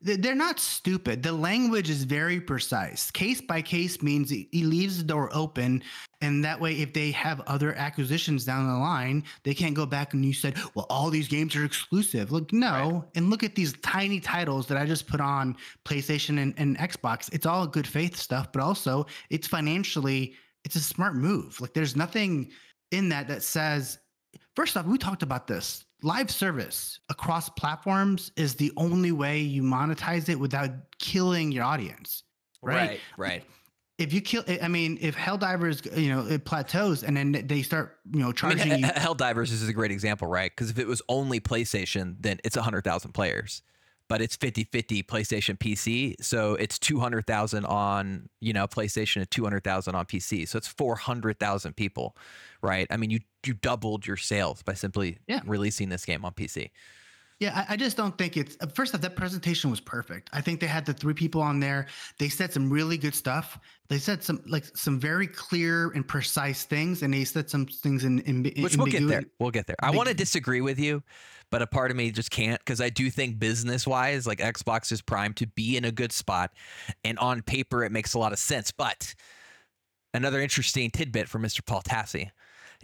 they're 0.00 0.34
not 0.34 0.60
stupid. 0.60 1.22
The 1.24 1.32
language 1.32 1.90
is 1.90 2.04
very 2.04 2.40
precise. 2.40 3.10
Case 3.10 3.40
by 3.40 3.62
case 3.62 4.00
means 4.00 4.30
he 4.30 4.48
leaves 4.52 4.98
the 4.98 5.04
door 5.04 5.28
open, 5.32 5.82
and 6.20 6.44
that 6.44 6.60
way, 6.60 6.74
if 6.74 6.92
they 6.92 7.10
have 7.12 7.40
other 7.42 7.74
acquisitions 7.74 8.44
down 8.44 8.68
the 8.68 8.78
line, 8.78 9.24
they 9.42 9.54
can't 9.54 9.74
go 9.74 9.86
back 9.86 10.14
and 10.14 10.24
you 10.24 10.32
said, 10.32 10.56
"Well, 10.74 10.86
all 10.88 11.10
these 11.10 11.26
games 11.26 11.56
are 11.56 11.64
exclusive." 11.64 12.30
Look, 12.30 12.52
no, 12.52 13.04
and 13.16 13.28
look 13.28 13.42
at 13.42 13.56
these 13.56 13.72
tiny 13.82 14.20
titles 14.20 14.68
that 14.68 14.78
I 14.78 14.86
just 14.86 15.08
put 15.08 15.20
on 15.20 15.56
PlayStation 15.84 16.40
and, 16.40 16.54
and 16.58 16.78
Xbox. 16.78 17.32
It's 17.32 17.46
all 17.46 17.66
good 17.66 17.86
faith 17.86 18.16
stuff, 18.16 18.52
but 18.52 18.62
also 18.62 19.06
it's 19.30 19.48
financially, 19.48 20.34
it's 20.64 20.76
a 20.76 20.80
smart 20.80 21.16
move. 21.16 21.60
Like, 21.60 21.74
there's 21.74 21.96
nothing 21.96 22.50
in 22.92 23.08
that 23.08 23.26
that 23.28 23.42
says. 23.42 23.98
First 24.54 24.76
off, 24.76 24.86
we 24.86 24.98
talked 24.98 25.22
about 25.22 25.46
this. 25.46 25.84
Live 26.02 26.30
service 26.30 27.00
across 27.08 27.48
platforms 27.48 28.30
is 28.36 28.54
the 28.54 28.72
only 28.76 29.10
way 29.10 29.40
you 29.40 29.62
monetize 29.62 30.28
it 30.28 30.38
without 30.38 30.70
killing 30.98 31.50
your 31.50 31.64
audience. 31.64 32.22
Right. 32.62 33.00
right. 33.16 33.44
If 33.98 34.12
you 34.12 34.20
kill, 34.20 34.44
I 34.62 34.68
mean, 34.68 34.98
if 35.00 35.16
Helldivers, 35.16 35.96
you 35.98 36.14
know, 36.14 36.24
it 36.24 36.44
plateaus 36.44 37.02
and 37.02 37.16
then 37.16 37.32
they 37.46 37.62
start, 37.62 37.98
you 38.12 38.20
know, 38.20 38.26
I 38.26 38.28
mean, 38.28 38.34
charging 38.34 38.78
you. 38.78 38.86
Helldivers 38.86 39.50
is 39.50 39.68
a 39.68 39.72
great 39.72 39.90
example, 39.90 40.28
right? 40.28 40.52
Because 40.52 40.70
if 40.70 40.78
it 40.78 40.86
was 40.86 41.02
only 41.08 41.40
PlayStation, 41.40 42.14
then 42.20 42.38
it's 42.44 42.54
100,000 42.54 43.12
players. 43.12 43.62
But 44.08 44.22
it's 44.22 44.36
50-50 44.36 45.04
PlayStation 45.04 45.58
PC, 45.58 46.14
so 46.22 46.54
it's 46.54 46.78
200,000 46.78 47.64
on, 47.66 48.28
you 48.40 48.52
know, 48.54 48.66
PlayStation 48.66 49.16
and 49.16 49.30
200,000 49.30 49.94
on 49.94 50.06
PC. 50.06 50.48
So 50.48 50.56
it's 50.56 50.68
400,000 50.68 51.76
people, 51.76 52.16
right? 52.62 52.86
I 52.90 52.96
mean, 52.96 53.10
you 53.10 53.20
you 53.46 53.54
doubled 53.54 54.06
your 54.06 54.16
sales 54.16 54.62
by 54.62 54.74
simply 54.74 55.18
Yeah. 55.28 55.40
releasing 55.46 55.90
this 55.90 56.04
game 56.04 56.24
on 56.24 56.32
PC. 56.32 56.70
Yeah, 57.40 57.64
I, 57.68 57.74
I 57.74 57.76
just 57.76 57.96
don't 57.96 58.16
think 58.18 58.36
it's. 58.36 58.56
uh, 58.60 58.66
First 58.66 58.94
off, 58.94 59.00
that 59.02 59.14
presentation 59.14 59.70
was 59.70 59.80
perfect. 59.80 60.28
I 60.32 60.40
think 60.40 60.58
they 60.60 60.66
had 60.66 60.84
the 60.84 60.92
three 60.92 61.14
people 61.14 61.40
on 61.40 61.60
there. 61.60 61.86
They 62.18 62.28
said 62.28 62.52
some 62.52 62.68
really 62.68 62.98
good 62.98 63.14
stuff. 63.14 63.58
They 63.88 63.98
said 63.98 64.24
some 64.24 64.42
like 64.46 64.64
some 64.76 64.98
very 64.98 65.26
clear 65.26 65.90
and 65.90 66.06
precise 66.06 66.64
things, 66.64 67.02
and 67.02 67.14
they 67.14 67.24
said 67.24 67.48
some 67.48 67.66
things 67.66 68.04
in 68.04 68.18
in, 68.20 68.44
in 68.44 68.62
Which 68.62 68.76
we'll 68.76 68.86
get 68.86 69.06
there. 69.06 69.22
We'll 69.38 69.52
get 69.52 69.66
there. 69.66 69.76
I 69.80 69.92
want 69.92 70.08
to 70.08 70.14
disagree 70.14 70.60
with 70.60 70.80
you, 70.80 71.02
but 71.50 71.62
a 71.62 71.66
part 71.66 71.92
of 71.92 71.96
me 71.96 72.10
just 72.10 72.30
can't 72.30 72.58
because 72.58 72.80
I 72.80 72.90
do 72.90 73.08
think 73.08 73.38
business 73.38 73.86
wise, 73.86 74.26
like 74.26 74.40
Xbox 74.40 74.90
is 74.90 75.00
primed 75.00 75.36
to 75.36 75.46
be 75.46 75.76
in 75.76 75.84
a 75.84 75.92
good 75.92 76.12
spot. 76.12 76.50
And 77.04 77.18
on 77.20 77.42
paper, 77.42 77.84
it 77.84 77.92
makes 77.92 78.14
a 78.14 78.18
lot 78.18 78.32
of 78.32 78.40
sense. 78.40 78.72
But 78.72 79.14
another 80.12 80.40
interesting 80.40 80.90
tidbit 80.90 81.28
from 81.28 81.42
Mr. 81.42 81.64
Paul 81.64 81.82
Tassi. 81.82 82.30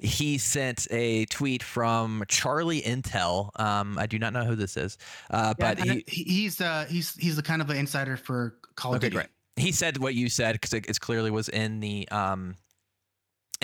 He 0.03 0.39
sent 0.39 0.89
a 0.91 1.25
tweet 1.27 1.63
from 1.63 2.25
Charlie 2.29 2.83
Intel. 2.83 3.51
Um, 3.61 3.97
I 3.99 4.07
do 4.07 4.19
not 4.19 4.33
know 4.33 4.45
who 4.45 4.57
this 4.57 4.77
is, 4.77 4.99
uh, 5.31 5.55
Yeah, 5.59 5.75
but 5.75 5.85
he, 5.85 6.05
he, 6.09 6.25
he's 6.25 6.61
uh 6.61 6.87
he's 6.89 7.15
he's 7.15 7.37
the 7.37 7.43
kind 7.43 7.63
of 7.63 7.71
an 7.71 7.77
insider 7.77 8.17
for 8.17 8.57
Call 8.75 8.93
of 8.93 8.97
Okay, 8.97 9.07
Duty. 9.07 9.17
great. 9.17 9.29
He 9.57 9.71
said 9.71 9.99
what 9.99 10.15
you 10.15 10.29
said 10.29 10.55
because 10.55 10.73
it, 10.73 10.87
it's 10.89 10.99
clearly 10.99 11.31
was 11.31 11.49
in 11.49 11.79
the 11.79 12.09
um 12.09 12.57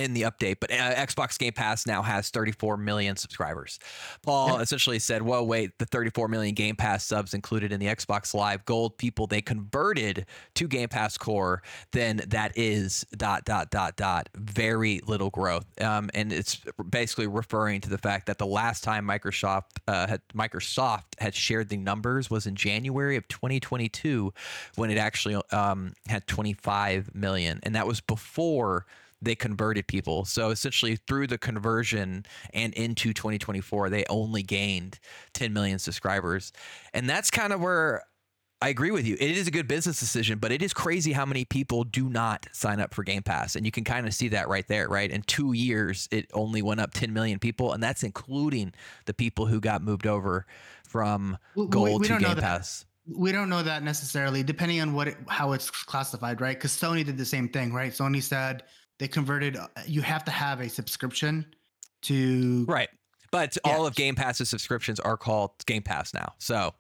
in 0.05 0.15
the 0.15 0.23
update. 0.23 0.57
But 0.61 0.71
uh, 0.73 0.95
Xbox 0.95 1.39
Game 1.39 1.53
Pass 1.53 1.87
now 1.87 2.03
has 2.03 2.31
34 2.31 2.77
million 2.77 3.17
subscribers. 3.17 3.79
Paul 4.23 4.57
Yeah. 4.57 4.61
essentially 4.63 4.99
said, 4.99 5.23
"Well, 5.23 5.47
wait, 5.47 5.79
the 5.79 5.87
34 5.87 6.29
million 6.29 6.55
Game 6.55 6.77
Pass 6.77 7.05
subs 7.05 7.35
included 7.35 7.73
in 7.73 7.81
the 7.81 7.87
Xbox 7.87 8.35
Live 8.35 8.65
Gold 8.65 8.97
people 8.99 9.27
they 9.27 9.43
converted 9.43 10.27
to 10.55 10.67
Game 10.69 10.89
Pass 10.89 11.17
Core, 11.19 11.63
then 11.93 12.21
that 12.29 12.53
is 12.57 13.05
dot 13.17 13.45
dot 13.45 13.71
dot 13.71 13.97
dot 13.97 14.29
very 14.35 15.01
little 15.07 15.31
growth." 15.31 15.67
Um, 15.81 16.11
and 16.15 16.33
it's 16.33 16.61
basically 16.89 17.27
referring 17.27 17.81
to 17.83 17.89
the 17.91 17.99
fact 17.99 18.27
that 18.27 18.39
the 18.39 18.47
last 18.47 18.83
time 18.85 19.07
Microsoft 19.07 19.65
uh, 19.87 20.07
had 20.07 20.21
Microsoft 20.35 21.05
had 21.19 21.35
shared 21.35 21.69
the 21.69 21.77
numbers 21.77 22.31
was 22.31 22.47
in 22.47 22.55
January 22.55 23.17
of 23.17 23.27
2022 23.29 24.33
when 24.77 24.91
it 24.91 24.99
actually 24.99 25.41
um, 25.53 25.93
had 26.09 26.27
25 26.27 27.15
million, 27.15 27.61
and 27.63 27.75
that 27.75 27.87
was 27.87 28.01
before 28.01 28.87
they 29.23 29.35
converted 29.35 29.87
people. 29.87 30.25
So 30.25 30.51
essentially, 30.51 30.97
through 30.97 31.27
the 31.29 31.39
conversion 31.39 32.25
and 32.55 32.73
into 32.75 33.13
2024, 33.13 33.91
they 33.91 34.05
only 34.09 34.43
gained 34.43 34.99
10 35.35 35.53
million 35.53 35.79
subscribers, 35.79 36.53
and 36.95 37.09
that's 37.09 37.31
kind 37.31 37.53
of 37.53 37.61
where. 37.61 38.03
I 38.63 38.69
agree 38.69 38.91
with 38.91 39.07
you. 39.07 39.15
It 39.19 39.39
is 39.39 39.49
a 39.49 39.51
good 39.51 39.67
business 39.67 40.01
decision, 40.01 40.39
but 40.39 40.53
it 40.53 40.61
is 40.61 40.75
crazy 40.75 41.13
how 41.13 41.25
many 41.25 41.47
people 41.47 41.83
do 41.83 42.11
not 42.11 42.47
sign 42.53 42.79
up 42.79 42.93
for 42.93 43.03
Game 43.03 43.23
Pass. 43.23 43.57
And 43.57 43.65
you 43.65 43.73
can 43.73 43.85
kind 43.85 44.07
of 44.07 44.13
see 44.13 44.29
that 44.29 44.49
right 44.49 44.69
there, 44.69 44.87
right? 44.87 45.11
In 45.11 45.23
two 45.23 45.55
years, 45.55 46.11
it 46.13 46.27
only 46.35 46.61
went 46.61 46.79
up 46.79 46.93
10 46.93 47.11
million 47.15 47.39
people, 47.39 47.73
and 47.73 47.83
that's 47.83 48.03
including 48.03 48.75
the 49.07 49.15
people 49.15 49.47
who 49.47 49.61
got 49.61 49.81
moved 49.81 50.07
over 50.07 50.45
from 50.87 51.39
We- 51.55 51.63
we- 51.65 51.69
Gold 51.71 52.01
we 52.03 52.07
to 52.09 52.13
don't 52.13 52.21
know 52.21 52.29
Game 52.29 52.37
that. 52.37 52.43
Pass. 52.43 52.85
We 53.07 53.33
don't 53.33 53.49
know 53.49 53.63
that 53.63 53.83
necessarily, 53.83 54.43
depending 54.43 54.83
on 54.83 54.93
what 54.93 55.09
it, 55.09 55.17
how 55.27 55.53
it's 55.53 55.71
classified, 55.71 56.43
right? 56.43 56.55
Because 56.55 56.73
Sony 56.73 57.03
did 57.03 57.17
the 57.17 57.25
same 57.25 57.49
thing, 57.49 57.73
right? 57.73 57.93
Sony 57.93 58.23
said 58.23 58.65
they 59.01 59.09
converted. 59.09 59.57
uh, 59.57 59.67
You 59.87 60.03
have 60.03 60.25
to 60.27 60.31
have 60.31 60.61
a 60.61 60.69
subscription 60.69 61.45
to. 62.03 62.65
Right. 62.69 62.89
But 63.33 63.57
Yeah. 63.65 63.73
all 63.73 63.87
of 63.87 63.95
Game 63.95 64.15
Pass's 64.15 64.49
subscriptions 64.51 65.01
are 65.01 65.17
called 65.17 65.53
Game 65.67 65.83
Pass 65.83 66.15
now. 66.15 66.35
So 66.39 66.75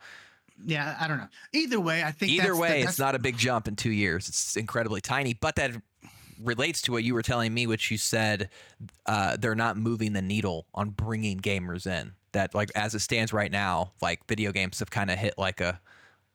Yeah, 0.63 0.95
I 1.01 1.09
don't 1.09 1.17
know. 1.17 1.29
Either 1.55 1.81
way, 1.81 2.05
I 2.05 2.13
think 2.13 2.33
either 2.33 2.49
that's 2.49 2.59
way, 2.59 2.69
that's- 2.69 2.89
it's 2.91 2.99
not 2.99 3.15
a 3.15 3.19
big 3.19 3.39
jump 3.39 3.67
in 3.67 3.77
two 3.77 3.91
years. 3.93 4.29
It's 4.29 4.57
incredibly 4.59 5.01
tiny, 5.01 5.33
but 5.33 5.57
that 5.57 5.71
relates 6.39 6.83
to 6.83 6.93
what 6.93 7.03
you 7.03 7.15
were 7.15 7.23
telling 7.23 7.55
me, 7.55 7.67
which 7.67 7.91
you 7.91 7.97
said 7.97 8.51
uh, 9.07 9.37
they're 9.39 9.55
not 9.55 9.79
moving 9.79 10.13
the 10.13 10.21
needle 10.21 10.67
on 10.75 10.91
bringing 10.91 11.41
gamers 11.41 11.87
in. 11.87 12.13
That 12.33 12.55
like 12.55 12.71
as 12.75 12.95
it 12.95 13.01
stands 13.01 13.33
right 13.33 13.51
now, 13.51 13.93
like 14.03 14.27
video 14.29 14.53
games 14.53 14.79
have 14.81 14.91
kind 14.91 15.11
of 15.11 15.19
hit 15.19 15.35
like 15.39 15.63
a 15.63 15.81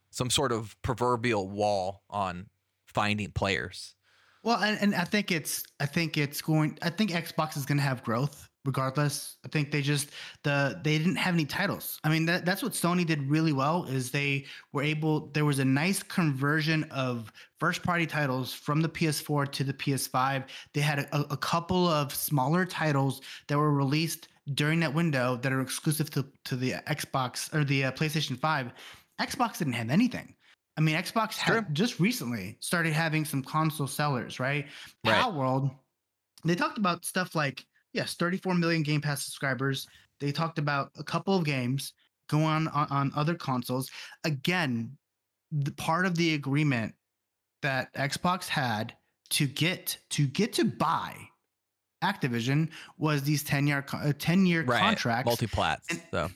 some 0.10 0.32
sort 0.32 0.52
of 0.52 0.76
proverbial 0.82 1.48
wall 1.48 2.02
on 2.10 2.50
finding 2.88 3.30
players. 3.32 3.94
Well, 4.46 4.62
and, 4.62 4.80
and 4.80 4.94
I 4.94 5.06
think 5.06 5.32
it's 5.32 5.64
I 5.80 5.88
think 5.88 6.18
it's 6.18 6.40
going 6.40 6.78
I 6.84 6.92
think 6.92 7.10
Xbox 7.10 7.58
is 7.58 7.66
going 7.66 7.80
to 7.80 7.84
have 7.84 8.04
growth 8.04 8.48
regardless. 8.64 9.38
I 9.44 9.48
think 9.48 9.72
they 9.72 9.82
just 9.82 10.12
the 10.44 10.80
they 10.84 11.00
didn't 11.00 11.16
have 11.16 11.34
any 11.34 11.46
titles. 11.46 12.00
I 12.04 12.10
mean 12.10 12.28
that 12.28 12.46
that's 12.46 12.62
what 12.62 12.74
Sony 12.74 13.08
did 13.08 13.28
really 13.28 13.54
well 13.54 13.86
is 13.86 14.12
they 14.12 14.46
were 14.72 14.84
able 14.84 15.32
there 15.34 15.46
was 15.46 15.58
a 15.58 15.66
nice 15.66 16.04
conversion 16.04 16.84
of 16.92 17.32
first 17.60 17.82
party 17.82 18.06
titles 18.06 18.54
from 18.54 18.82
the 18.82 18.90
PS4 18.90 19.52
to 19.52 19.64
the 19.64 19.74
PS5. 19.74 20.44
They 20.76 20.82
had 20.82 21.00
a, 21.00 21.34
a 21.34 21.38
couple 21.38 21.88
of 21.88 22.14
smaller 22.14 22.66
titles 22.66 23.22
that 23.48 23.58
were 23.58 23.74
released 23.74 24.28
during 24.54 24.80
that 24.82 24.94
window 24.94 25.38
that 25.42 25.52
are 25.54 25.62
exclusive 25.62 26.12
to 26.12 26.24
to 26.44 26.56
the 26.56 26.74
Xbox 26.88 27.52
or 27.52 27.64
the 27.64 27.86
uh, 27.86 27.92
PlayStation 27.94 28.38
5. 28.38 28.74
Xbox 29.20 29.58
didn't 29.58 29.74
have 29.74 29.90
anything. 29.90 30.36
I 30.78 30.82
mean, 30.82 30.96
Xbox 30.96 31.38
True. 31.40 31.56
had 31.56 31.74
just 31.74 32.00
recently 32.00 32.58
started 32.60 32.94
having 32.94 33.24
some 33.26 33.42
console 33.44 33.88
sellers, 33.88 34.40
right? 34.40 34.66
Right. 35.06 35.16
Palworld, 35.16 35.74
they 36.44 36.56
talked 36.56 36.78
about 36.78 37.06
stuff 37.06 37.34
like 37.36 37.66
yes, 37.94 38.16
34 38.16 38.56
million 38.56 38.84
Game 38.84 39.02
Pass 39.02 39.24
subscribers. 39.24 39.88
They 40.20 40.32
talked 40.32 40.60
about 40.60 40.92
a 40.98 41.04
couple 41.04 41.36
of 41.38 41.46
games 41.46 41.94
going 42.30 42.44
on 42.46 42.68
on, 42.70 42.88
on 42.90 43.12
other 43.16 43.36
consoles. 43.36 43.90
Again, 44.26 44.98
the 45.52 45.72
part 45.72 46.06
of 46.06 46.16
the 46.18 46.34
agreement 46.34 46.94
that 47.62 47.94
Xbox 47.94 48.48
had 48.48 48.94
to 49.30 49.48
get 49.48 49.98
to 50.12 50.28
get 50.28 50.54
to 50.54 50.66
buy 50.66 51.16
Activision 52.04 52.70
was 52.98 53.24
these 53.24 53.44
10 53.44 53.66
year 53.68 53.86
uh, 53.94 54.14
10 54.20 54.46
year 54.46 54.64
Right. 54.64 54.80
contracts. 54.80 55.26
Multi-plats. 55.28 55.88
And- 55.90 56.02
So 56.12 56.30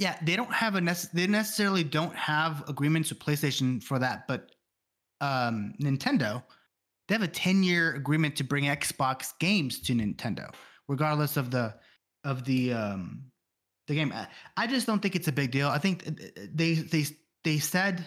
Yeah, 0.00 0.16
they 0.22 0.34
don't 0.34 0.52
have 0.52 0.74
a 0.76 0.80
nece- 0.80 1.12
they 1.12 1.26
necessarily 1.26 1.84
don't 1.84 2.16
have 2.16 2.66
agreements 2.68 3.10
with 3.10 3.18
PlayStation 3.18 3.82
for 3.82 3.98
that, 3.98 4.26
but 4.26 4.50
um, 5.20 5.74
Nintendo 5.80 6.42
they 7.10 7.14
have 7.14 7.22
a 7.22 7.28
10 7.28 7.64
year 7.64 7.94
agreement 7.94 8.36
to 8.36 8.44
bring 8.44 8.64
Xbox 8.64 9.32
games 9.40 9.80
to 9.80 9.92
Nintendo, 9.94 10.54
regardless 10.88 11.36
of 11.36 11.50
the 11.50 11.74
of 12.24 12.44
the 12.44 12.72
um 12.72 13.24
the 13.88 13.94
game. 13.96 14.12
I- 14.56 14.66
just 14.68 14.86
don't 14.86 15.00
think 15.02 15.16
it's 15.16 15.26
a 15.26 15.32
big 15.32 15.50
deal. 15.50 15.68
I 15.68 15.78
think 15.78 16.04
th- 16.04 16.34
th- 16.34 16.50
they 16.54 16.74
they 16.74 17.04
they 17.44 17.58
said 17.58 18.06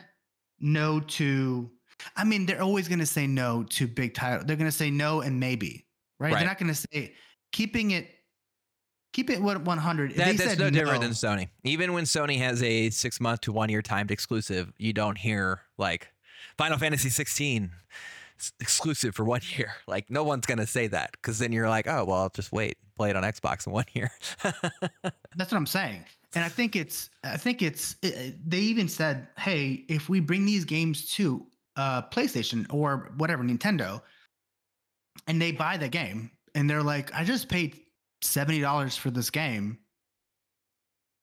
no 0.59 0.99
to. 1.01 1.69
I 2.15 2.23
mean, 2.23 2.45
they're 2.45 2.61
always 2.61 2.87
going 2.87 2.99
to 2.99 3.05
say 3.05 3.27
no 3.27 3.63
to 3.71 3.87
big 3.87 4.13
title. 4.13 4.45
They're 4.45 4.55
going 4.55 4.71
to 4.71 4.75
say 4.75 4.89
no 4.89 5.21
and 5.21 5.39
maybe, 5.39 5.85
right? 6.19 6.31
Right. 6.31 6.39
They're 6.39 6.47
not 6.47 6.57
going 6.57 6.73
to 6.73 6.87
say 6.91 7.13
keeping 7.51 7.91
it. 7.91 8.09
Keep 9.13 9.29
it 9.29 9.41
what 9.41 9.61
100. 9.61 10.11
That, 10.11 10.17
they 10.17 10.35
that's 10.35 10.49
said 10.49 10.59
no 10.59 10.69
different 10.69 11.01
than 11.01 11.11
Sony. 11.11 11.47
Even 11.63 11.93
when 11.93 12.03
Sony 12.03 12.37
has 12.39 12.61
a 12.61 12.89
six 12.89 13.19
month 13.21 13.41
to 13.41 13.51
one 13.51 13.69
year 13.69 13.81
timed 13.81 14.11
exclusive, 14.11 14.73
you 14.77 14.91
don't 14.91 15.17
hear 15.17 15.61
like 15.77 16.09
Final 16.57 16.77
Fantasy 16.77 17.09
16 17.09 17.71
exclusive 18.59 19.15
for 19.15 19.23
one 19.23 19.41
year. 19.57 19.73
Like 19.87 20.09
no 20.09 20.23
one's 20.23 20.45
gonna 20.45 20.67
say 20.67 20.87
that 20.87 21.11
because 21.13 21.39
then 21.39 21.51
you're 21.51 21.69
like, 21.69 21.87
oh 21.87 22.03
well, 22.05 22.23
I'll 22.23 22.29
just 22.29 22.51
wait, 22.51 22.77
play 22.95 23.11
it 23.11 23.15
on 23.15 23.23
Xbox 23.23 23.67
in 23.67 23.73
one 23.73 23.85
year. 23.93 24.11
That's 24.43 25.51
what 25.51 25.53
I'm 25.53 25.65
saying. 25.65 26.03
And 26.35 26.43
I 26.43 26.49
think 26.49 26.75
it's, 26.75 27.09
I 27.23 27.37
think 27.37 27.61
it's, 27.61 27.95
it, 28.01 28.37
they 28.49 28.59
even 28.59 28.87
said, 28.87 29.27
hey, 29.37 29.85
if 29.87 30.09
we 30.09 30.19
bring 30.19 30.45
these 30.45 30.65
games 30.65 31.13
to 31.13 31.45
uh, 31.75 32.01
PlayStation 32.03 32.65
or 32.73 33.11
whatever, 33.17 33.43
Nintendo, 33.43 34.01
and 35.27 35.41
they 35.41 35.51
buy 35.51 35.77
the 35.77 35.87
game 35.87 36.31
and 36.55 36.69
they're 36.69 36.83
like, 36.83 37.13
I 37.13 37.23
just 37.23 37.49
paid 37.49 37.79
$70 38.23 38.97
for 38.97 39.11
this 39.11 39.29
game 39.29 39.79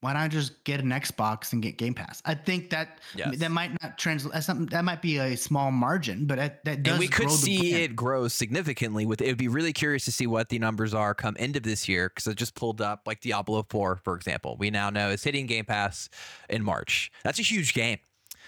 why 0.01 0.15
don't 0.15 0.23
I 0.23 0.29
just 0.29 0.65
get 0.65 0.81
an 0.81 0.89
Xbox 0.91 1.53
and 1.53 1.63
get 1.63 1.77
Game 1.77 1.93
Pass? 1.93 2.23
I 2.25 2.35
think 2.35 2.71
that 2.71 3.01
yes. 3.15 3.37
that 3.39 3.51
might 3.51 3.71
not 3.83 3.99
translate 3.99 4.43
something 4.43 4.67
that 4.67 4.83
might 4.83 5.03
be 5.03 5.19
a 5.19 5.37
small 5.37 5.71
margin, 5.71 6.27
but 6.27 6.39
that, 6.39 6.65
that 6.65 6.83
does. 6.83 6.93
And 6.93 7.01
we 7.01 7.09
could 7.09 7.31
see 7.31 7.75
it 7.75 7.95
grow 7.95 8.27
significantly. 8.29 9.05
With 9.05 9.21
it 9.21 9.27
would 9.27 9.37
be 9.37 9.49
really 9.49 9.75
curious 9.75 10.07
to 10.07 10.13
see 10.13 10.27
what 10.27 10.49
the 10.49 10.59
numbers 10.59 10.95
are 10.95 11.15
come 11.15 11.37
end 11.39 11.57
of 11.57 11.65
this 11.65 11.87
year 11.87 12.09
because 12.09 12.27
I 12.27 12.33
just 12.33 12.55
pulled 12.55 12.81
up 12.81 13.03
like 13.05 13.21
Diablo 13.21 13.67
Four, 13.69 13.97
for 13.97 14.17
example. 14.17 14.57
We 14.59 14.71
now 14.71 14.89
know 14.89 15.11
is 15.11 15.23
hitting 15.23 15.47
Game 15.47 15.67
Pass 15.67 16.09
in 16.49 16.65
March. 16.65 17.13
That's 17.23 17.39
a 17.39 17.43
huge 17.43 17.75
game. 17.75 17.99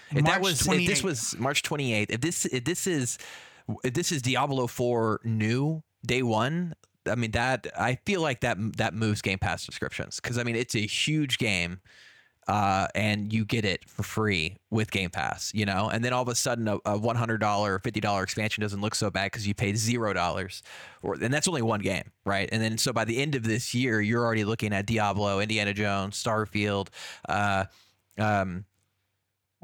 If 0.09 0.23
March 0.23 0.25
that 0.25 0.41
was 0.41 0.61
28th. 0.61 0.81
if 0.81 0.87
this 0.87 1.03
was 1.03 1.37
March 1.37 1.61
28th, 1.61 2.05
if 2.09 2.21
this 2.21 2.45
if 2.45 2.63
this 2.63 2.87
is 2.87 3.19
if 3.83 3.93
this 3.93 4.11
is 4.11 4.23
Diablo 4.23 4.65
4 4.65 5.21
new 5.23 5.83
day 6.03 6.23
one, 6.23 6.73
I 7.07 7.15
mean 7.15 7.31
that 7.31 7.67
I 7.77 7.95
feel 8.05 8.21
like 8.21 8.41
that 8.41 8.57
that 8.77 8.93
moves 8.93 9.21
Game 9.21 9.39
Pass 9.39 9.63
subscriptions 9.63 10.19
because 10.19 10.37
I 10.37 10.43
mean 10.43 10.55
it's 10.55 10.75
a 10.75 10.85
huge 10.85 11.37
game, 11.37 11.81
uh, 12.47 12.87
and 12.95 13.31
you 13.31 13.45
get 13.45 13.65
it 13.65 13.87
for 13.89 14.03
free 14.03 14.57
with 14.69 14.91
Game 14.91 15.09
Pass, 15.09 15.53
you 15.53 15.65
know, 15.65 15.89
and 15.89 16.03
then 16.03 16.13
all 16.13 16.21
of 16.21 16.27
a 16.27 16.35
sudden 16.35 16.67
a, 16.67 16.77
a 16.85 16.97
one 16.97 17.15
hundred 17.15 17.39
dollar 17.39 17.75
or 17.75 17.79
fifty 17.79 17.99
dollar 17.99 18.23
expansion 18.23 18.61
doesn't 18.61 18.81
look 18.81 18.95
so 18.95 19.09
bad 19.09 19.25
because 19.25 19.47
you 19.47 19.53
paid 19.53 19.77
zero 19.77 20.13
dollars, 20.13 20.63
or 21.01 21.15
and 21.15 21.33
that's 21.33 21.47
only 21.47 21.61
one 21.61 21.81
game, 21.81 22.11
right? 22.25 22.49
And 22.51 22.61
then 22.61 22.77
so 22.77 22.93
by 22.93 23.05
the 23.05 23.21
end 23.21 23.35
of 23.35 23.43
this 23.43 23.73
year, 23.73 24.01
you're 24.01 24.23
already 24.23 24.45
looking 24.45 24.73
at 24.73 24.85
Diablo, 24.85 25.39
Indiana 25.39 25.73
Jones, 25.73 26.21
Starfield, 26.21 26.89
uh, 27.29 27.65
um, 28.17 28.65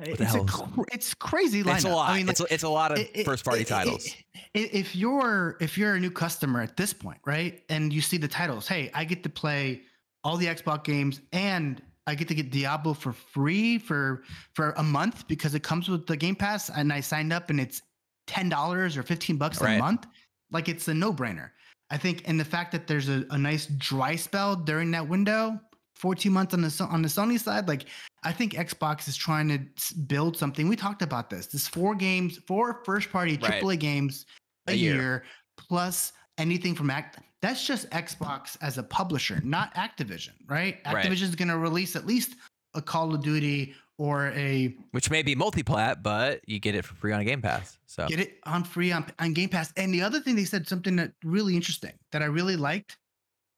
it's, 0.02 0.36
a, 0.36 0.46
it's 0.92 1.14
crazy 1.14 1.64
lineup. 1.64 1.76
It's 1.76 1.84
a 1.86 1.90
lot. 1.90 2.10
I 2.10 2.18
mean, 2.18 2.28
like, 2.28 2.40
it's, 2.40 2.52
it's 2.52 2.64
a 2.64 2.70
lot 2.70 2.92
of 2.92 3.00
it, 3.00 3.26
first 3.26 3.46
party 3.46 3.62
it, 3.62 3.68
titles. 3.68 4.06
It, 4.54 4.74
if 4.74 4.96
you're 4.96 5.58
if 5.60 5.78
you're 5.78 5.96
a 5.96 6.00
new 6.00 6.12
customer 6.12 6.62
at 6.62 6.78
this 6.78 6.94
point, 6.94 7.20
right, 7.26 7.64
and 7.70 7.92
you 7.92 8.02
see 8.02 8.18
the 8.18 8.28
titles, 8.28 8.68
hey, 8.68 8.92
I 8.94 9.04
get 9.04 9.24
to 9.24 9.30
play 9.30 9.82
all 10.24 10.38
the 10.38 10.48
Xbox 10.48 10.84
games 10.84 11.22
and 11.32 11.82
I 12.08 12.16
get 12.16 12.28
to 12.30 12.36
get 12.36 12.50
Diablo 12.50 12.94
for 12.94 13.14
free 13.14 13.78
for 13.78 14.24
for 14.54 14.72
a 14.78 14.84
month 14.84 15.28
because 15.28 15.54
it 15.54 15.64
comes 15.64 15.90
with 15.90 16.08
the 16.08 16.18
Game 16.18 16.36
Pass, 16.36 16.70
and 16.70 16.92
I 16.92 17.02
signed 17.02 17.32
up 17.32 17.50
and 17.50 17.60
it's 17.60 17.82
ten 18.26 18.50
dollars 18.50 18.98
or 18.98 19.04
fifteen 19.04 19.38
bucks 19.38 19.62
right. 19.62 19.76
a 19.76 19.80
month. 19.80 20.08
Like 20.52 20.70
it's 20.70 20.88
a 20.88 20.94
no 20.94 21.14
brainer. 21.14 21.52
I 21.92 21.98
think, 21.98 22.22
and 22.28 22.40
the 22.40 22.46
fact 22.46 22.72
that 22.72 22.86
there's 22.86 23.10
a, 23.10 23.26
a 23.32 23.38
nice 23.38 23.66
dry 23.66 24.16
spell 24.16 24.56
during 24.56 24.92
that 24.92 25.08
window 25.08 25.60
14 26.00 26.32
months 26.32 26.54
on 26.54 26.62
the 26.62 26.88
on 26.90 27.02
the 27.02 27.08
Sony 27.08 27.40
side. 27.40 27.68
Like 27.68 27.86
I 28.24 28.32
think 28.32 28.54
Xbox 28.54 29.08
is 29.08 29.16
trying 29.16 29.50
to 29.50 29.94
build 30.08 30.38
something. 30.38 30.68
We 30.68 30.76
talked 30.76 31.02
about 31.02 31.30
this. 31.30 31.48
This 31.48 31.68
four 31.68 31.96
games, 31.96 32.40
four 32.48 32.82
first 32.86 33.12
party 33.12 33.38
AAA 33.38 33.64
right. 33.64 33.80
games 33.80 34.26
a, 34.68 34.72
a 34.72 34.76
year. 34.76 34.96
year. 34.96 35.24
plus 35.58 36.14
anything 36.38 36.74
from 36.74 36.90
Act. 36.90 37.20
That's 37.42 37.66
just 37.66 37.90
Xbox 37.92 38.58
as 38.62 38.78
a 38.78 38.84
publisher, 38.84 39.40
not 39.44 39.74
Activision, 39.76 40.34
right? 40.48 40.84
Activision 40.84 41.10
right. 41.10 41.22
is 41.22 41.36
going 41.36 41.48
to 41.48 41.58
release 41.58 41.96
at 41.96 42.06
least 42.06 42.36
a 42.74 42.82
Call 42.82 43.14
of 43.14 43.24
Duty 43.24 43.76
or 43.98 44.30
a 44.30 44.76
which 44.92 45.12
may 45.12 45.22
be 45.22 45.36
multi-plat, 45.36 46.02
but 46.02 46.42
you 46.48 46.60
get 46.60 46.76
it 46.76 46.86
for 46.86 46.96
free 46.96 47.12
on 47.12 47.20
a 47.20 47.26
Game 47.26 47.42
Pass. 47.42 47.78
So 47.86 48.08
get 48.08 48.20
it 48.20 48.38
on 48.46 48.64
free 48.64 48.92
on, 48.92 49.06
on 49.20 49.34
Game 49.34 49.50
Pass. 49.50 49.74
And 49.76 49.94
the 49.94 50.02
other 50.02 50.20
thing 50.20 50.36
they 50.36 50.46
said 50.46 50.68
something 50.68 50.96
that 50.98 51.12
really 51.24 51.56
interesting 51.56 51.94
that 52.12 52.22
I 52.22 52.26
really 52.26 52.56
liked, 52.56 52.98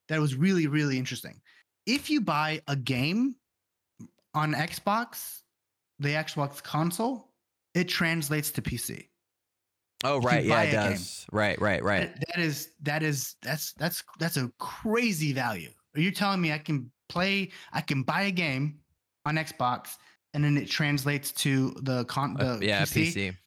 that 0.10 0.20
was 0.20 0.36
really 0.36 0.68
really 0.68 0.98
interesting 0.98 1.41
if 1.86 2.10
you 2.10 2.22
buy 2.22 2.62
a 2.68 2.76
game 2.76 3.36
on 4.34 4.54
Xbox, 4.54 5.42
the 6.00 6.10
Xbox 6.10 6.62
console, 6.62 7.30
it 7.74 7.88
translates 7.88 8.52
to 8.52 8.62
PC. 8.62 9.08
Oh 10.04 10.20
right, 10.22 10.44
yeah, 10.44 10.62
it 10.64 10.72
does. 10.72 11.26
Game, 11.30 11.38
right, 11.38 11.62
right, 11.62 11.84
right. 11.84 12.14
That, 12.14 12.24
that 12.36 12.42
is 12.42 12.70
that 12.82 13.04
is 13.04 13.36
that's 13.42 13.74
that's 13.74 14.04
that's 14.20 14.38
a 14.38 14.52
crazy 14.58 15.32
value. 15.32 15.70
Are 15.96 16.02
you 16.02 16.12
telling 16.12 16.42
me 16.42 16.52
I 16.52 16.58
can 16.58 16.92
play? 17.08 17.52
I 17.72 17.82
can 17.82 18.04
buy 18.04 18.24
a 18.24 18.32
game 18.32 18.80
on 19.26 19.36
Xbox 19.36 19.98
and 20.34 20.44
then 20.44 20.58
it 20.58 20.70
translates 20.70 21.32
to 21.32 21.76
the 21.82 22.06
con 22.06 22.38
uh, 22.40 22.44
the 22.44 22.52
uh, 22.54 22.58
yeah 22.62 22.82
PC? 22.84 23.14
PC. 23.14 23.38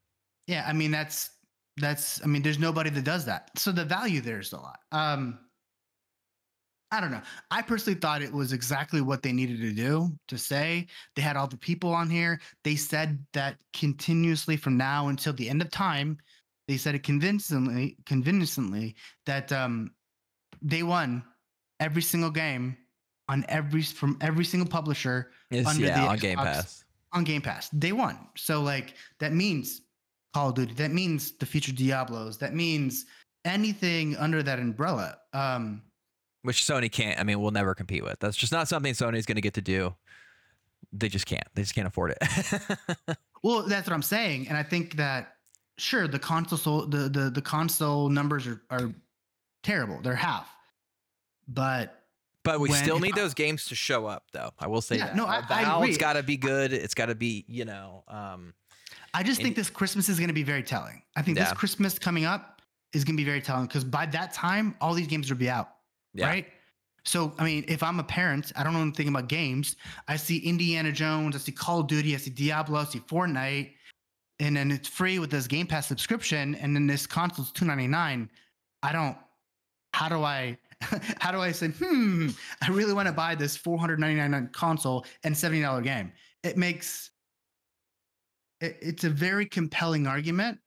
Yeah, 0.46 0.64
I 0.66 0.72
mean 0.72 0.90
that's 0.90 1.30
that's 1.78 2.22
I 2.22 2.26
mean 2.26 2.42
there's 2.42 2.58
nobody 2.58 2.90
that 2.90 3.04
does 3.04 3.24
that. 3.26 3.50
So 3.56 3.72
the 3.72 3.84
value 3.84 4.20
there 4.20 4.38
is 4.38 4.52
a 4.52 4.58
lot. 4.58 4.78
Um, 4.92 5.38
I 6.90 7.00
don't 7.00 7.10
know. 7.10 7.22
I 7.50 7.62
personally 7.62 7.98
thought 7.98 8.22
it 8.22 8.32
was 8.32 8.52
exactly 8.52 9.00
what 9.00 9.22
they 9.22 9.32
needed 9.32 9.60
to 9.60 9.72
do 9.72 10.16
to 10.28 10.38
say. 10.38 10.86
They 11.16 11.22
had 11.22 11.36
all 11.36 11.48
the 11.48 11.56
people 11.56 11.92
on 11.92 12.08
here. 12.08 12.40
They 12.62 12.76
said 12.76 13.18
that 13.32 13.56
continuously 13.72 14.56
from 14.56 14.76
now 14.76 15.08
until 15.08 15.32
the 15.32 15.48
end 15.48 15.60
of 15.60 15.70
time. 15.70 16.18
They 16.68 16.76
said 16.76 16.94
it 16.94 17.02
convincingly, 17.02 17.96
convincingly 18.06 18.94
that 19.26 19.52
um, 19.52 19.90
they 20.62 20.82
won 20.82 21.24
every 21.80 22.02
single 22.02 22.30
game 22.30 22.76
on 23.28 23.44
every 23.48 23.82
from 23.82 24.16
every 24.20 24.44
single 24.44 24.68
publisher 24.68 25.30
it's, 25.50 25.68
under 25.68 25.86
yeah, 25.86 26.00
the 26.00 26.08
on 26.08 26.16
Xbox, 26.16 26.20
Game 26.20 26.38
Pass. 26.38 26.84
On 27.12 27.24
Game 27.24 27.42
Pass, 27.42 27.68
they 27.72 27.92
won. 27.92 28.18
So 28.36 28.62
like 28.62 28.94
that 29.20 29.32
means 29.32 29.82
Call 30.32 30.50
of 30.50 30.54
Duty. 30.54 30.74
That 30.74 30.92
means 30.92 31.32
the 31.32 31.46
future 31.46 31.72
Diablos. 31.72 32.38
That 32.38 32.54
means 32.54 33.06
anything 33.44 34.16
under 34.16 34.42
that 34.42 34.58
umbrella. 34.58 35.18
Um, 35.32 35.82
which 36.44 36.62
Sony 36.62 36.92
can't. 36.92 37.18
I 37.18 37.24
mean, 37.24 37.40
we'll 37.40 37.50
never 37.50 37.74
compete 37.74 38.04
with. 38.04 38.20
That's 38.20 38.36
just 38.36 38.52
not 38.52 38.68
something 38.68 38.92
Sony's 38.92 39.24
going 39.26 39.36
to 39.36 39.40
get 39.40 39.54
to 39.54 39.62
do. 39.62 39.94
They 40.92 41.08
just 41.08 41.26
can't. 41.26 41.46
They 41.54 41.62
just 41.62 41.74
can't 41.74 41.86
afford 41.86 42.14
it. 42.20 43.16
well, 43.42 43.62
that's 43.62 43.88
what 43.88 43.94
I'm 43.94 44.02
saying, 44.02 44.48
and 44.48 44.56
I 44.56 44.62
think 44.62 44.96
that 44.96 45.36
sure 45.78 46.06
the 46.06 46.18
console 46.18 46.86
the 46.86 47.08
the 47.08 47.30
the 47.30 47.42
console 47.42 48.08
numbers 48.10 48.46
are 48.46 48.60
are 48.70 48.92
terrible. 49.62 50.00
They're 50.02 50.14
half, 50.14 50.48
but 51.48 52.04
but 52.44 52.60
we 52.60 52.70
still 52.72 53.00
need 53.00 53.14
I, 53.18 53.22
those 53.22 53.32
games 53.32 53.64
to 53.66 53.74
show 53.74 54.06
up, 54.06 54.24
though. 54.32 54.50
I 54.60 54.66
will 54.66 54.82
say 54.82 54.98
yeah, 54.98 55.06
that. 55.06 55.16
No, 55.16 55.24
I, 55.24 55.42
I 55.48 55.84
It's 55.86 55.96
got 55.96 56.12
to 56.12 56.22
be 56.22 56.36
good. 56.36 56.74
It's 56.74 56.94
got 56.94 57.06
to 57.06 57.14
be, 57.14 57.46
you 57.48 57.64
know. 57.64 58.04
Um, 58.06 58.52
I 59.14 59.22
just 59.22 59.40
think 59.40 59.56
this 59.56 59.70
Christmas 59.70 60.10
is 60.10 60.18
going 60.18 60.28
to 60.28 60.34
be 60.34 60.42
very 60.42 60.62
telling. 60.62 61.02
I 61.16 61.22
think 61.22 61.38
yeah. 61.38 61.44
this 61.44 61.54
Christmas 61.54 61.98
coming 61.98 62.26
up 62.26 62.60
is 62.92 63.02
going 63.02 63.16
to 63.16 63.20
be 63.20 63.24
very 63.24 63.40
telling 63.40 63.66
because 63.66 63.82
by 63.82 64.04
that 64.06 64.34
time, 64.34 64.74
all 64.82 64.92
these 64.92 65.06
games 65.06 65.30
will 65.30 65.38
be 65.38 65.48
out 65.48 65.70
yeah. 66.14 66.26
right? 66.26 66.46
So, 67.04 67.34
I 67.38 67.44
mean, 67.44 67.64
if 67.68 67.82
I'm 67.82 68.00
a 68.00 68.04
parent, 68.04 68.50
I 68.56 68.64
don't 68.64 68.72
know 68.72 68.80
anything 68.80 69.08
about 69.08 69.28
games. 69.28 69.76
I 70.08 70.16
see 70.16 70.38
Indiana 70.38 70.90
Jones, 70.90 71.36
I 71.36 71.38
see 71.38 71.52
Call 71.52 71.80
of 71.80 71.86
Duty, 71.86 72.14
I 72.14 72.18
see 72.18 72.30
Diablo, 72.30 72.80
I 72.80 72.84
see 72.84 73.00
Fortnite, 73.00 73.72
and 74.40 74.56
then 74.56 74.70
it's 74.70 74.88
free 74.88 75.18
with 75.18 75.30
this 75.30 75.46
Game 75.46 75.66
Pass 75.66 75.86
subscription, 75.86 76.54
and 76.56 76.74
then 76.74 76.86
this 76.86 77.06
console's 77.06 77.52
two 77.52 77.66
ninety 77.66 77.86
nine. 77.86 78.30
I 78.82 78.92
don't. 78.92 79.16
How 79.92 80.08
do 80.08 80.22
I? 80.22 80.58
How 81.20 81.30
do 81.30 81.40
I 81.40 81.52
say? 81.52 81.68
Hmm. 81.68 82.30
I 82.62 82.70
really 82.70 82.94
want 82.94 83.06
to 83.06 83.12
buy 83.12 83.34
this 83.34 83.56
four 83.56 83.78
hundred 83.78 84.00
ninety 84.00 84.16
nine 84.16 84.50
console 84.52 85.06
and 85.22 85.36
seventy 85.36 85.62
dollar 85.62 85.82
game. 85.82 86.10
It 86.42 86.56
makes. 86.56 87.10
It, 88.60 88.76
it's 88.80 89.04
a 89.04 89.10
very 89.10 89.46
compelling 89.46 90.06
argument, 90.06 90.58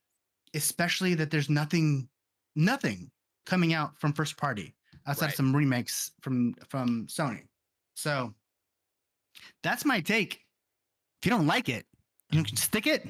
especially 0.54 1.14
that 1.14 1.30
there's 1.30 1.50
nothing, 1.50 2.08
nothing 2.56 3.10
coming 3.44 3.74
out 3.74 3.98
from 3.98 4.12
first 4.12 4.36
party 4.36 4.74
outside 5.08 5.26
right. 5.26 5.32
of 5.32 5.36
some 5.36 5.56
remakes 5.56 6.12
from 6.20 6.54
from 6.68 7.06
Sony. 7.08 7.42
So 7.94 8.32
that's 9.62 9.84
my 9.84 10.00
take. 10.00 10.44
If 11.20 11.26
you 11.26 11.30
don't 11.30 11.46
like 11.46 11.68
it, 11.68 11.86
you 12.30 12.44
can 12.44 12.56
stick 12.56 12.86
it, 12.86 13.06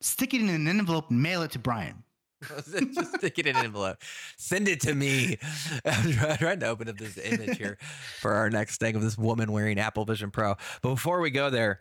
stick 0.00 0.32
it 0.32 0.40
in 0.40 0.48
an 0.48 0.66
envelope 0.66 1.10
and 1.10 1.22
mail 1.22 1.42
it 1.42 1.50
to 1.52 1.58
Brian. 1.58 2.02
Just 2.94 3.16
stick 3.16 3.38
it 3.38 3.46
in 3.46 3.56
an 3.56 3.66
envelope. 3.66 3.98
Send 4.36 4.68
it 4.68 4.80
to 4.82 4.94
me. 4.94 5.38
I'm 5.84 6.12
trying 6.38 6.60
to 6.60 6.66
open 6.66 6.88
up 6.88 6.96
this 6.96 7.18
image 7.18 7.58
here 7.58 7.78
for 8.20 8.32
our 8.32 8.50
next 8.50 8.78
thing 8.78 8.96
of 8.96 9.02
this 9.02 9.18
woman 9.18 9.52
wearing 9.52 9.78
Apple 9.78 10.04
Vision 10.04 10.30
Pro. 10.30 10.54
But 10.80 10.90
before 10.90 11.20
we 11.20 11.30
go 11.30 11.50
there, 11.50 11.80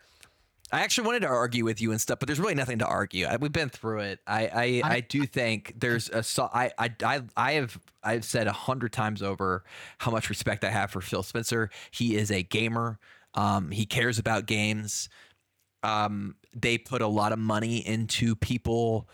I 0.71 0.81
actually 0.81 1.07
wanted 1.07 1.21
to 1.21 1.27
argue 1.27 1.65
with 1.65 1.81
you 1.81 1.91
and 1.91 1.99
stuff, 1.99 2.19
but 2.19 2.27
there's 2.27 2.39
really 2.39 2.55
nothing 2.55 2.79
to 2.79 2.85
argue. 2.85 3.25
I, 3.25 3.35
we've 3.35 3.51
been 3.51 3.69
through 3.69 3.99
it. 3.99 4.19
I 4.25 4.47
I, 4.47 4.63
I, 4.63 4.93
I 4.95 4.99
do 5.01 5.25
think 5.25 5.73
there's 5.77 6.09
a 6.09 6.23
so 6.23 6.49
I 6.53 6.71
I 6.77 6.91
I, 7.03 7.21
I 7.35 7.51
have 7.53 7.77
I've 8.03 8.23
said 8.23 8.47
a 8.47 8.53
hundred 8.53 8.93
times 8.93 9.21
over 9.21 9.63
how 9.97 10.11
much 10.11 10.29
respect 10.29 10.63
I 10.63 10.69
have 10.69 10.91
for 10.91 11.01
Phil 11.01 11.23
Spencer. 11.23 11.69
He 11.91 12.15
is 12.15 12.31
a 12.31 12.43
gamer. 12.43 12.99
Um, 13.33 13.71
he 13.71 13.85
cares 13.85 14.17
about 14.17 14.45
games. 14.45 15.09
Um, 15.83 16.35
they 16.53 16.77
put 16.77 17.01
a 17.01 17.07
lot 17.07 17.33
of 17.33 17.39
money 17.39 17.85
into 17.85 18.35
people. 18.35 19.09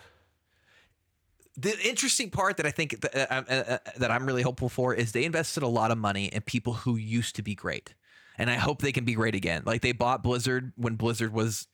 The 1.55 1.75
interesting 1.87 2.29
part 2.29 2.57
that 2.57 2.67
I 2.67 2.71
think 2.71 3.01
that, 3.01 3.15
uh, 3.15 3.43
uh, 3.49 3.53
uh 3.53 3.77
that 3.97 4.11
I'm 4.11 4.27
really 4.27 4.43
hopeful 4.43 4.69
for 4.69 4.93
is 4.93 5.11
they 5.11 5.25
invested 5.25 5.63
a 5.63 5.67
lot 5.67 5.89
of 5.89 5.97
money 5.97 6.25
in 6.25 6.41
people 6.41 6.73
who 6.73 6.97
used 6.97 7.35
to 7.37 7.41
be 7.41 7.55
great 7.55 7.95
and 8.37 8.49
I 8.49 8.55
hope 8.55 8.81
they 8.81 8.91
can 8.91 9.05
be 9.05 9.13
great 9.13 9.35
again. 9.35 9.63
Like 9.65 9.81
they 9.81 9.91
bought 9.91 10.23
Blizzard 10.23 10.73
when 10.75 10.95
Blizzard 10.95 11.33
was 11.33 11.67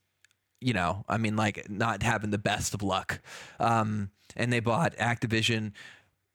you 0.63 0.73
know, 0.73 1.03
I 1.09 1.17
mean, 1.17 1.35
like 1.35 1.69
not 1.69 2.03
having 2.03 2.31
the 2.31 2.37
best 2.37 2.73
of 2.73 2.81
luck. 2.81 3.19
Um, 3.59 4.11
and 4.35 4.51
they 4.51 4.61
bought 4.61 4.95
Activision. 4.95 5.73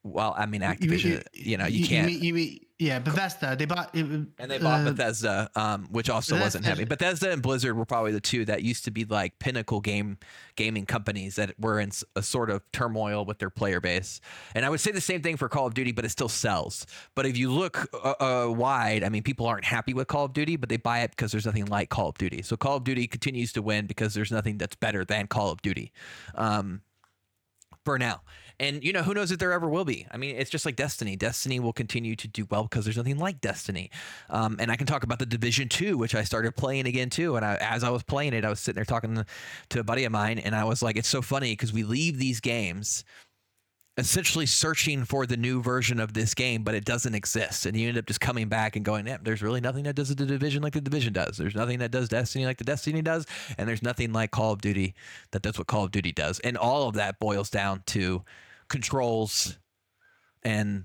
Well, 0.04 0.34
I 0.36 0.46
mean, 0.46 0.60
Activision. 0.60 1.24
You, 1.34 1.56
know, 1.56 1.66
you, 1.66 1.86
can't. 1.86 2.10
You 2.10 2.14
mean, 2.14 2.24
you 2.24 2.34
mean, 2.34 2.60
yeah, 2.78 3.00
Bethesda. 3.00 3.56
They 3.58 3.64
bought. 3.64 3.92
And 3.94 4.30
they 4.38 4.58
bought 4.58 4.86
uh, 4.86 4.92
Bethesda, 4.92 5.50
um, 5.56 5.88
which 5.90 6.08
also 6.08 6.36
Bethesda. 6.36 6.44
wasn't 6.44 6.64
heavy. 6.64 6.84
Bethesda 6.84 7.32
and 7.32 7.42
Blizzard 7.42 7.76
were 7.76 7.84
probably 7.84 8.12
the 8.12 8.20
two 8.20 8.44
that 8.44 8.62
used 8.62 8.84
to 8.84 8.92
be 8.92 9.04
like 9.04 9.38
pinnacle 9.40 9.80
game 9.80 10.18
gaming 10.54 10.86
companies 10.86 11.34
that 11.36 11.58
were 11.58 11.80
in 11.80 11.90
a 12.14 12.22
sort 12.22 12.50
of 12.50 12.62
turmoil 12.70 13.24
with 13.24 13.40
their 13.40 13.50
player 13.50 13.80
base. 13.80 14.20
And 14.54 14.64
I 14.64 14.70
would 14.70 14.78
say 14.78 14.92
the 14.92 15.00
same 15.00 15.20
thing 15.20 15.36
for 15.36 15.48
Call 15.48 15.66
of 15.66 15.74
Duty, 15.74 15.90
but 15.90 16.04
it 16.04 16.10
still 16.10 16.28
sells. 16.28 16.86
But 17.16 17.26
if 17.26 17.36
you 17.36 17.50
look 17.50 17.88
uh, 17.92 18.14
uh, 18.20 18.50
wide, 18.52 19.02
I 19.02 19.08
mean, 19.08 19.24
people 19.24 19.46
aren't 19.46 19.64
happy 19.64 19.92
with 19.92 20.06
Call 20.06 20.26
of 20.26 20.32
Duty, 20.32 20.54
but 20.56 20.68
they 20.68 20.76
buy 20.76 21.00
it 21.00 21.10
because 21.10 21.32
there's 21.32 21.46
nothing 21.46 21.66
like 21.66 21.88
Call 21.88 22.10
of 22.10 22.18
Duty. 22.18 22.42
So 22.42 22.56
Call 22.56 22.76
of 22.76 22.84
Duty 22.84 23.08
continues 23.08 23.52
to 23.54 23.62
win 23.62 23.86
because 23.86 24.14
there's 24.14 24.30
nothing 24.30 24.58
that's 24.58 24.76
better 24.76 25.04
than 25.04 25.26
Call 25.26 25.50
of 25.50 25.60
Duty. 25.62 25.92
Um, 26.36 26.82
for 27.84 27.98
now. 27.98 28.20
And 28.60 28.82
you 28.82 28.92
know, 28.92 29.02
who 29.02 29.14
knows 29.14 29.30
if 29.30 29.38
there 29.38 29.52
ever 29.52 29.68
will 29.68 29.84
be. 29.84 30.06
I 30.10 30.16
mean, 30.16 30.34
it's 30.36 30.50
just 30.50 30.66
like 30.66 30.76
Destiny. 30.76 31.16
Destiny 31.16 31.60
will 31.60 31.72
continue 31.72 32.16
to 32.16 32.26
do 32.26 32.46
well 32.50 32.64
because 32.64 32.84
there's 32.84 32.96
nothing 32.96 33.18
like 33.18 33.40
Destiny. 33.40 33.90
Um, 34.30 34.56
and 34.58 34.70
I 34.70 34.76
can 34.76 34.86
talk 34.86 35.04
about 35.04 35.18
the 35.18 35.26
Division 35.26 35.68
Two, 35.68 35.96
which 35.96 36.14
I 36.14 36.24
started 36.24 36.56
playing 36.56 36.86
again 36.86 37.10
too. 37.10 37.36
And 37.36 37.44
I, 37.44 37.56
as 37.56 37.84
I 37.84 37.90
was 37.90 38.02
playing 38.02 38.34
it, 38.34 38.44
I 38.44 38.48
was 38.50 38.60
sitting 38.60 38.76
there 38.76 38.84
talking 38.84 39.24
to 39.68 39.80
a 39.80 39.84
buddy 39.84 40.04
of 40.04 40.12
mine, 40.12 40.38
and 40.38 40.54
I 40.54 40.64
was 40.64 40.82
like, 40.82 40.96
"It's 40.96 41.08
so 41.08 41.22
funny 41.22 41.52
because 41.52 41.72
we 41.72 41.84
leave 41.84 42.18
these 42.18 42.40
games." 42.40 43.04
essentially 43.98 44.46
searching 44.46 45.04
for 45.04 45.26
the 45.26 45.36
new 45.36 45.60
version 45.60 45.98
of 45.98 46.14
this 46.14 46.32
game, 46.32 46.62
but 46.62 46.74
it 46.76 46.84
doesn't 46.84 47.16
exist. 47.16 47.66
And 47.66 47.76
you 47.76 47.88
end 47.88 47.98
up 47.98 48.06
just 48.06 48.20
coming 48.20 48.48
back 48.48 48.76
and 48.76 48.84
going, 48.84 49.12
there's 49.22 49.42
really 49.42 49.60
nothing 49.60 49.82
that 49.84 49.96
does 49.96 50.14
the 50.14 50.24
division 50.24 50.62
like 50.62 50.72
the 50.72 50.80
division 50.80 51.12
does. 51.12 51.36
There's 51.36 51.56
nothing 51.56 51.80
that 51.80 51.90
does 51.90 52.08
Destiny 52.08 52.46
like 52.46 52.58
the 52.58 52.64
Destiny 52.64 53.02
does. 53.02 53.26
And 53.58 53.68
there's 53.68 53.82
nothing 53.82 54.12
like 54.12 54.30
Call 54.30 54.52
of 54.52 54.60
Duty 54.60 54.94
that 55.32 55.42
does 55.42 55.58
what 55.58 55.66
Call 55.66 55.82
of 55.82 55.90
Duty 55.90 56.12
does. 56.12 56.38
And 56.40 56.56
all 56.56 56.88
of 56.88 56.94
that 56.94 57.18
boils 57.18 57.50
down 57.50 57.82
to 57.86 58.22
controls 58.68 59.58
and 60.42 60.84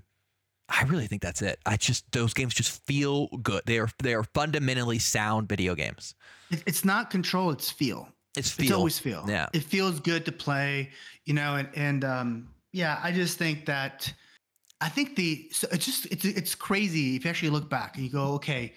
I 0.68 0.84
really 0.84 1.06
think 1.06 1.22
that's 1.22 1.42
it. 1.42 1.58
I 1.66 1.76
just 1.76 2.10
those 2.12 2.32
games 2.32 2.54
just 2.54 2.84
feel 2.86 3.28
good. 3.42 3.62
They 3.66 3.78
are 3.78 3.88
they 4.02 4.14
are 4.14 4.24
fundamentally 4.24 4.98
sound 4.98 5.48
video 5.48 5.74
games. 5.74 6.14
It's 6.50 6.84
not 6.84 7.10
control, 7.10 7.50
it's 7.50 7.70
feel. 7.70 8.08
It's 8.36 8.50
feel. 8.50 8.64
It's 8.64 8.74
always 8.74 8.98
feel. 8.98 9.24
Yeah. 9.28 9.48
It 9.52 9.62
feels 9.62 10.00
good 10.00 10.24
to 10.24 10.32
play, 10.32 10.90
you 11.24 11.34
know, 11.34 11.56
and 11.56 11.68
and 11.74 12.04
um 12.04 12.48
yeah, 12.72 12.98
I 13.02 13.12
just 13.12 13.38
think 13.38 13.66
that 13.66 14.12
I 14.80 14.88
think 14.88 15.16
the 15.16 15.48
so 15.52 15.68
it's 15.70 15.84
just 15.84 16.06
it's 16.06 16.24
it's 16.24 16.54
crazy 16.54 17.16
if 17.16 17.24
you 17.24 17.30
actually 17.30 17.50
look 17.50 17.68
back 17.68 17.96
and 17.96 18.04
you 18.04 18.10
go, 18.10 18.32
okay, 18.34 18.72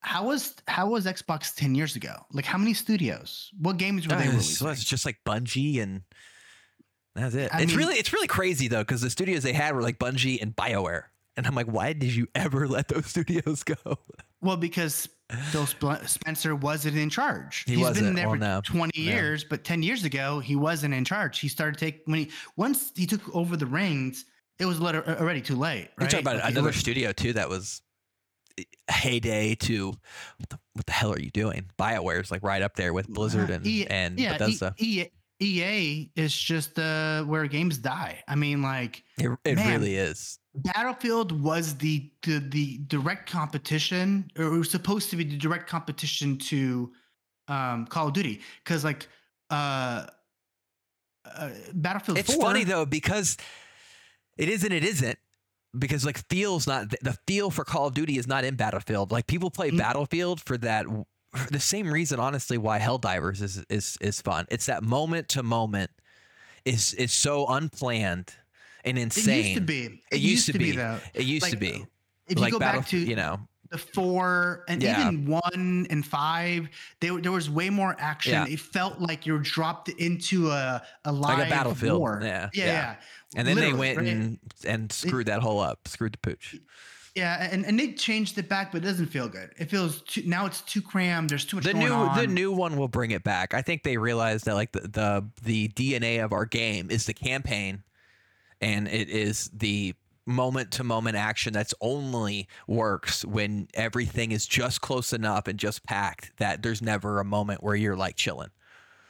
how 0.00 0.26
was 0.26 0.54
how 0.68 0.88
was 0.88 1.06
Xbox 1.06 1.54
ten 1.54 1.74
years 1.74 1.96
ago? 1.96 2.14
Like 2.32 2.44
how 2.44 2.58
many 2.58 2.72
studios? 2.72 3.50
What 3.58 3.78
games 3.78 4.06
were 4.06 4.16
they 4.16 4.28
releasing? 4.28 4.54
So 4.54 4.68
it's 4.68 4.84
just 4.84 5.04
like 5.04 5.18
Bungie 5.26 5.82
and 5.82 6.02
that's 7.14 7.34
it. 7.34 7.54
I 7.54 7.62
it's 7.62 7.72
mean, 7.72 7.78
really 7.78 7.94
it's 7.94 8.12
really 8.12 8.26
crazy 8.26 8.68
though 8.68 8.82
because 8.82 9.00
the 9.00 9.10
studios 9.10 9.42
they 9.42 9.52
had 9.52 9.74
were 9.74 9.82
like 9.82 9.98
Bungie 9.98 10.40
and 10.42 10.54
Bioware, 10.54 11.04
and 11.36 11.46
I'm 11.46 11.54
like, 11.54 11.66
why 11.66 11.92
did 11.92 12.14
you 12.14 12.28
ever 12.34 12.66
let 12.68 12.88
those 12.88 13.06
studios 13.06 13.62
go? 13.62 13.98
Well, 14.40 14.56
because 14.56 15.08
Phil 15.50 15.66
Spencer 15.66 16.54
wasn't 16.54 16.96
in 16.96 17.08
charge. 17.08 17.64
He 17.66 17.74
He's 17.74 17.80
wasn't. 17.80 18.08
been 18.08 18.14
there 18.14 18.26
well, 18.26 18.34
for 18.34 18.40
no. 18.40 18.60
20 18.62 19.00
years, 19.00 19.42
yeah. 19.42 19.46
but 19.50 19.64
10 19.64 19.82
years 19.82 20.04
ago, 20.04 20.38
he 20.38 20.54
wasn't 20.54 20.92
in 20.92 21.04
charge. 21.04 21.38
He 21.38 21.48
started 21.48 21.78
taking 21.78 22.00
when 22.04 22.18
he 22.20 22.30
once 22.56 22.92
he 22.94 23.06
took 23.06 23.34
over 23.34 23.56
the 23.56 23.66
reins, 23.66 24.26
it 24.58 24.66
was 24.66 24.80
already 24.80 25.40
too 25.40 25.56
late. 25.56 25.76
Right? 25.76 25.90
You're 26.00 26.08
talking 26.08 26.26
about 26.26 26.36
like 26.36 26.52
another 26.52 26.72
studio 26.72 27.12
too 27.12 27.32
that 27.34 27.48
was 27.48 27.80
eh, 28.58 28.64
heyday 28.90 29.54
to 29.56 29.88
what 30.38 30.48
the, 30.50 30.58
what 30.74 30.86
the 30.86 30.92
hell 30.92 31.12
are 31.12 31.20
you 31.20 31.30
doing? 31.30 31.70
Bioware's 31.78 32.30
like 32.30 32.42
right 32.42 32.62
up 32.62 32.76
there 32.76 32.92
with 32.92 33.08
Blizzard 33.08 33.50
uh, 33.50 33.54
and 33.54 33.66
e, 33.66 33.86
and 33.86 34.18
yeah, 34.18 34.36
Bethesda. 34.36 34.74
E, 34.78 35.06
EA 35.44 36.10
is 36.16 36.34
just 36.34 36.78
uh, 36.78 37.22
where 37.24 37.46
games 37.46 37.78
die. 37.78 38.22
I 38.26 38.34
mean, 38.34 38.62
like 38.62 39.02
it, 39.18 39.30
it 39.44 39.56
man, 39.56 39.80
really 39.80 39.96
is. 39.96 40.38
Battlefield 40.54 41.32
was 41.32 41.76
the, 41.76 42.10
the 42.22 42.38
the 42.38 42.78
direct 42.86 43.30
competition, 43.30 44.30
or 44.38 44.44
it 44.46 44.58
was 44.58 44.70
supposed 44.70 45.10
to 45.10 45.16
be 45.16 45.24
the 45.24 45.36
direct 45.36 45.68
competition 45.68 46.38
to 46.38 46.92
um, 47.48 47.86
Call 47.86 48.08
of 48.08 48.14
Duty, 48.14 48.40
because 48.62 48.84
like 48.84 49.08
uh, 49.50 50.06
uh, 51.24 51.50
Battlefield. 51.74 52.18
It's 52.18 52.34
4, 52.34 52.42
funny 52.42 52.64
though 52.64 52.86
because 52.86 53.36
it 54.36 54.48
isn't. 54.48 54.72
It 54.72 54.84
isn't 54.84 55.18
because 55.78 56.04
like 56.04 56.18
feels 56.28 56.66
not 56.66 56.90
the 57.02 57.16
feel 57.26 57.50
for 57.50 57.64
Call 57.64 57.88
of 57.88 57.94
Duty 57.94 58.18
is 58.18 58.26
not 58.26 58.44
in 58.44 58.56
Battlefield. 58.56 59.12
Like 59.12 59.26
people 59.26 59.50
play 59.50 59.68
mm-hmm. 59.68 59.78
Battlefield 59.78 60.40
for 60.40 60.56
that 60.58 60.86
the 61.50 61.60
same 61.60 61.92
reason, 61.92 62.20
honestly, 62.20 62.58
why 62.58 62.78
Helldivers 62.78 63.42
is 63.42 63.64
is 63.68 63.96
is 64.00 64.20
fun. 64.20 64.46
It's 64.50 64.66
that 64.66 64.82
moment 64.82 65.28
to 65.30 65.42
moment 65.42 65.90
is 66.64 66.94
is 66.94 67.12
so 67.12 67.46
unplanned 67.46 68.32
and 68.84 68.98
insane. 68.98 69.38
It 69.38 69.44
used 69.44 69.54
to 69.54 69.60
be. 69.60 69.84
It, 69.84 69.92
it 70.10 70.16
used, 70.16 70.24
used, 70.24 70.46
to 70.46 70.52
be. 70.52 70.70
be 70.70 70.76
though. 70.76 70.98
It 71.14 71.24
used 71.24 71.42
like, 71.42 71.52
to 71.52 71.58
be. 71.58 71.86
If 72.26 72.38
like 72.38 72.48
you 72.48 72.52
go 72.52 72.58
Battle, 72.58 72.80
back 72.80 72.88
to 72.90 72.98
you 72.98 73.16
know 73.16 73.40
the 73.70 73.78
four 73.78 74.64
and 74.68 74.82
yeah. 74.82 75.08
even 75.08 75.26
one 75.26 75.86
and 75.90 76.06
five, 76.06 76.68
they, 77.00 77.08
there 77.08 77.32
was 77.32 77.50
way 77.50 77.70
more 77.70 77.96
action. 77.98 78.32
Yeah. 78.32 78.46
It 78.46 78.60
felt 78.60 79.00
like 79.00 79.26
you're 79.26 79.40
dropped 79.40 79.88
into 79.88 80.50
a 80.50 80.82
a 81.04 81.12
live 81.12 81.38
like 81.38 81.48
a 81.48 81.50
battlefield. 81.50 81.98
War. 81.98 82.20
Yeah, 82.22 82.50
yeah, 82.52 82.64
yeah. 82.64 82.96
And 83.36 83.48
then 83.48 83.56
Literally, 83.56 83.72
they 83.72 83.78
went 83.78 83.98
right? 83.98 84.06
and 84.06 84.38
and 84.66 84.92
screwed 84.92 85.28
it, 85.28 85.32
that 85.32 85.42
whole 85.42 85.60
up, 85.60 85.88
screwed 85.88 86.12
the 86.14 86.18
pooch. 86.18 86.56
Yeah, 87.14 87.48
and, 87.50 87.64
and 87.64 87.78
they 87.78 87.92
changed 87.92 88.36
it 88.38 88.48
back, 88.48 88.72
but 88.72 88.82
it 88.82 88.86
doesn't 88.86 89.06
feel 89.06 89.28
good. 89.28 89.50
It 89.56 89.70
feels 89.70 90.02
too, 90.02 90.22
now 90.26 90.46
it's 90.46 90.62
too 90.62 90.82
crammed. 90.82 91.30
There's 91.30 91.44
too 91.44 91.56
much. 91.56 91.64
The 91.64 91.74
new 91.74 91.92
on. 91.92 92.16
the 92.16 92.26
new 92.26 92.50
one 92.50 92.76
will 92.76 92.88
bring 92.88 93.12
it 93.12 93.22
back. 93.22 93.54
I 93.54 93.62
think 93.62 93.84
they 93.84 93.96
realized 93.96 94.46
that 94.46 94.54
like 94.54 94.72
the, 94.72 94.80
the 94.80 95.24
the 95.44 95.68
DNA 95.68 96.24
of 96.24 96.32
our 96.32 96.44
game 96.44 96.90
is 96.90 97.06
the 97.06 97.14
campaign, 97.14 97.84
and 98.60 98.88
it 98.88 99.08
is 99.08 99.48
the 99.54 99.94
moment 100.26 100.72
to 100.72 100.82
moment 100.82 101.16
action 101.16 101.52
that's 101.52 101.74
only 101.80 102.48
works 102.66 103.24
when 103.24 103.68
everything 103.74 104.32
is 104.32 104.46
just 104.46 104.80
close 104.80 105.12
enough 105.12 105.46
and 105.46 105.58
just 105.58 105.84
packed 105.84 106.36
that 106.38 106.62
there's 106.62 106.82
never 106.82 107.20
a 107.20 107.24
moment 107.24 107.62
where 107.62 107.76
you're 107.76 107.96
like 107.96 108.16
chilling. 108.16 108.50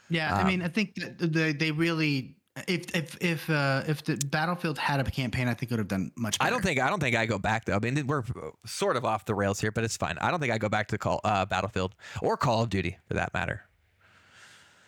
Yeah, 0.09 0.31
um, 0.31 0.45
I 0.45 0.49
mean, 0.49 0.61
I 0.61 0.67
think 0.67 0.93
that 0.95 1.17
they 1.33 1.53
they 1.53 1.71
really 1.71 2.35
if 2.67 2.95
if 2.95 3.17
if 3.21 3.49
uh, 3.49 3.83
if 3.87 4.03
the 4.03 4.15
Battlefield 4.15 4.77
had 4.77 4.99
a 4.99 5.03
campaign, 5.03 5.47
I 5.47 5.53
think 5.53 5.71
it 5.71 5.75
would 5.75 5.79
have 5.79 5.87
done 5.87 6.11
much. 6.15 6.37
better. 6.39 6.47
I 6.47 6.51
don't 6.51 6.63
think 6.63 6.79
I 6.79 6.89
don't 6.89 6.99
think 6.99 7.15
I 7.15 7.25
go 7.25 7.37
back 7.37 7.65
though. 7.65 7.75
I 7.75 7.79
mean, 7.79 8.07
we're 8.07 8.23
sort 8.65 8.95
of 8.95 9.03
off 9.05 9.25
the 9.25 9.35
rails 9.35 9.59
here, 9.59 9.71
but 9.71 9.83
it's 9.83 9.97
fine. 9.97 10.17
I 10.19 10.31
don't 10.31 10.39
think 10.39 10.53
I 10.53 10.57
go 10.57 10.69
back 10.69 10.87
to 10.87 10.97
call 10.97 11.19
uh, 11.23 11.45
Battlefield 11.45 11.95
or 12.21 12.37
Call 12.37 12.63
of 12.63 12.69
Duty 12.69 12.97
for 13.07 13.15
that 13.15 13.33
matter. 13.33 13.65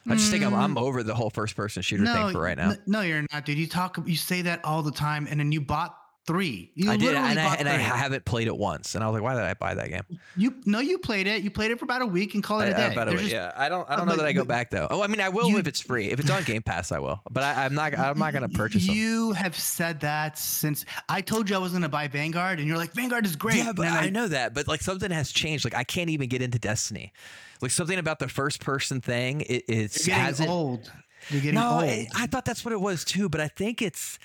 I 0.10 0.15
just 0.15 0.32
think 0.32 0.45
I'm, 0.45 0.53
I'm 0.53 0.75
mm. 0.75 0.82
over 0.82 1.03
the 1.03 1.13
whole 1.13 1.30
first 1.30 1.56
person 1.58 1.82
shooter 1.82 2.03
no, 2.03 2.13
thing 2.13 2.32
for 2.32 2.41
right 2.41 2.58
now. 2.58 2.73
No, 2.86 3.01
you're 3.01 3.25
not, 3.34 3.45
dude. 3.45 3.58
You 3.58 3.67
talk, 3.67 3.99
you 4.06 4.15
say 4.15 4.41
that 4.43 4.63
all 4.63 4.82
the 4.82 4.91
time, 4.91 5.27
and 5.30 5.38
then 5.38 5.51
you 5.51 5.60
bought 5.60 5.97
three. 6.27 6.69
You 6.75 6.91
I 6.91 6.97
did, 6.97 7.15
and, 7.15 7.39
I, 7.39 7.55
and 7.55 7.67
I, 7.67 7.77
haven't 7.77 8.25
played 8.25 8.47
it 8.47 8.55
once. 8.55 8.93
And 8.93 9.03
I 9.03 9.07
was 9.07 9.13
like, 9.13 9.23
why 9.23 9.33
did 9.33 9.43
I 9.43 9.53
buy 9.53 9.73
that 9.73 9.89
game? 9.89 10.03
You 10.35 10.53
no, 10.65 10.79
you 10.79 10.99
played 10.99 11.25
it. 11.25 11.41
You 11.41 11.49
played 11.49 11.71
it 11.71 11.79
for 11.79 11.85
about 11.85 12.01
a 12.01 12.05
week 12.05 12.35
and 12.35 12.43
call 12.43 12.59
it 12.59 12.65
I, 12.65 12.67
a 12.67 12.73
uh, 12.73 12.77
day. 12.77 12.93
About 12.93 13.07
a 13.07 13.11
week, 13.11 13.19
just, 13.21 13.31
yeah, 13.31 13.53
I 13.55 13.69
don't. 13.69 13.89
I 13.89 13.95
don't 13.95 14.07
know 14.07 14.17
that 14.17 14.25
I 14.25 14.33
go 14.33 14.43
back 14.43 14.69
though. 14.69 14.87
Oh, 14.91 15.01
I 15.01 15.07
mean, 15.07 15.21
I 15.21 15.29
will 15.29 15.49
you, 15.49 15.57
if 15.57 15.67
it's 15.67 15.79
free. 15.79 16.11
If 16.11 16.19
it's 16.19 16.29
on 16.29 16.43
Game 16.43 16.61
Pass, 16.61 16.91
I 16.91 16.99
will. 16.99 17.21
But 17.31 17.43
I, 17.43 17.65
am 17.65 17.73
not. 17.73 17.97
I'm 17.97 18.19
not 18.19 18.33
going 18.33 18.47
to 18.47 18.55
purchase 18.55 18.85
them. 18.85 18.95
You 18.95 19.31
have 19.31 19.57
said 19.57 20.01
that 20.01 20.37
since 20.37 20.85
I 21.09 21.21
told 21.21 21.49
you 21.49 21.55
I 21.55 21.59
was 21.59 21.71
going 21.71 21.81
to 21.83 21.89
buy 21.89 22.07
Vanguard, 22.07 22.59
and 22.59 22.67
you're 22.67 22.77
like, 22.77 22.93
Vanguard 22.93 23.25
is 23.25 23.35
great. 23.35 23.57
Yeah, 23.57 23.71
but 23.73 23.87
I, 23.87 24.05
I 24.05 24.09
know 24.09 24.27
that. 24.27 24.53
But 24.53 24.67
like 24.67 24.81
something 24.81 25.09
has 25.11 25.31
changed. 25.31 25.63
Like 25.63 25.75
I 25.75 25.83
can't 25.83 26.09
even 26.09 26.27
get 26.27 26.41
into 26.41 26.59
Destiny. 26.59 27.13
Like 27.61 27.71
something 27.71 27.97
about 27.97 28.19
the 28.19 28.27
first 28.27 28.59
person 28.59 29.01
thing. 29.01 29.41
It, 29.41 29.63
it's 29.67 30.05
getting 30.05 30.47
old. 30.47 30.91
You're 31.29 31.41
getting 31.41 31.55
no, 31.55 31.81
old. 31.81 31.83
I 31.83 32.27
thought 32.27 32.45
that's 32.45 32.63
what 32.63 32.73
it 32.73 32.81
was 32.81 33.03
too. 33.03 33.29
But 33.29 33.41
I 33.41 33.47
think 33.47 33.81
it's 33.81 34.19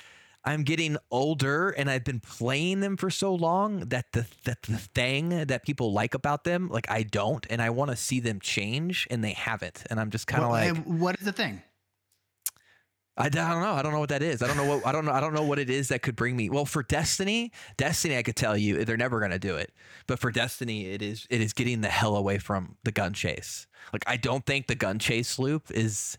I'm 0.45 0.65
getting 0.65 0.97
older 1.11 1.71
and 1.71 1.89
I've 1.89 2.05
been 2.05 2.21
playing 2.21 2.81
them 2.81 2.97
for 2.97 3.11
so 3.11 3.35
long 3.35 3.81
that 3.81 4.07
the 4.13 4.27
that 4.45 4.63
the 4.63 4.77
thing 4.77 5.47
that 5.47 5.65
people 5.65 5.93
like 5.93 6.15
about 6.15 6.45
them, 6.45 6.69
like 6.69 6.91
I 6.91 7.05
don't, 7.05 7.47
and 7.49 7.63
I 7.63 7.71
want 7.71 7.91
to 7.91 7.97
see 7.97 8.21
them 8.21 8.41
change, 8.41 9.07
and 9.11 9.23
they 9.23 9.33
haven't, 9.33 9.85
and 9.89 10.01
I'm 10.01 10.11
just 10.11 10.27
kind 10.27 10.43
of 10.43 10.51
like, 10.51 10.77
what 10.85 11.17
is 11.19 11.25
the 11.25 11.33
thing? 11.33 11.63
I, 13.17 13.27
I 13.27 13.29
don't 13.29 13.61
know. 13.61 13.73
I 13.75 13.83
don't 13.83 13.93
know 13.93 14.01
what 14.01 14.09
that 14.09 14.23
is. 14.23 14.43
I 14.43 14.47
don't 14.47 14.57
know 14.57 14.65
what 14.65 14.87
I 14.87 14.93
don't 14.93 15.05
know. 15.05 15.13
I 15.13 15.21
don't 15.21 15.35
know 15.35 15.43
what 15.43 15.59
it 15.59 15.69
is 15.69 15.89
that 15.89 16.03
could 16.03 16.17
bring 16.17 16.37
me. 16.37 16.49
Well, 16.49 16.65
for 16.65 16.83
Destiny, 16.83 17.53
Destiny, 17.77 18.17
I 18.17 18.23
could 18.23 18.37
tell 18.37 18.57
you 18.57 18.85
they're 18.85 18.97
never 18.97 19.21
gonna 19.21 19.39
do 19.39 19.57
it. 19.57 19.73
But 20.07 20.19
for 20.19 20.31
Destiny, 20.31 20.87
it 20.87 21.03
is 21.03 21.27
it 21.29 21.41
is 21.41 21.53
getting 21.53 21.83
the 21.83 21.89
hell 21.89 22.17
away 22.17 22.39
from 22.39 22.77
the 22.85 22.93
gun 22.93 23.13
chase. 23.13 23.67
Like 23.93 24.05
I 24.07 24.17
don't 24.17 24.47
think 24.47 24.67
the 24.67 24.75
gun 24.75 24.99
chase 24.99 25.39
loop 25.39 25.71
is 25.71 26.17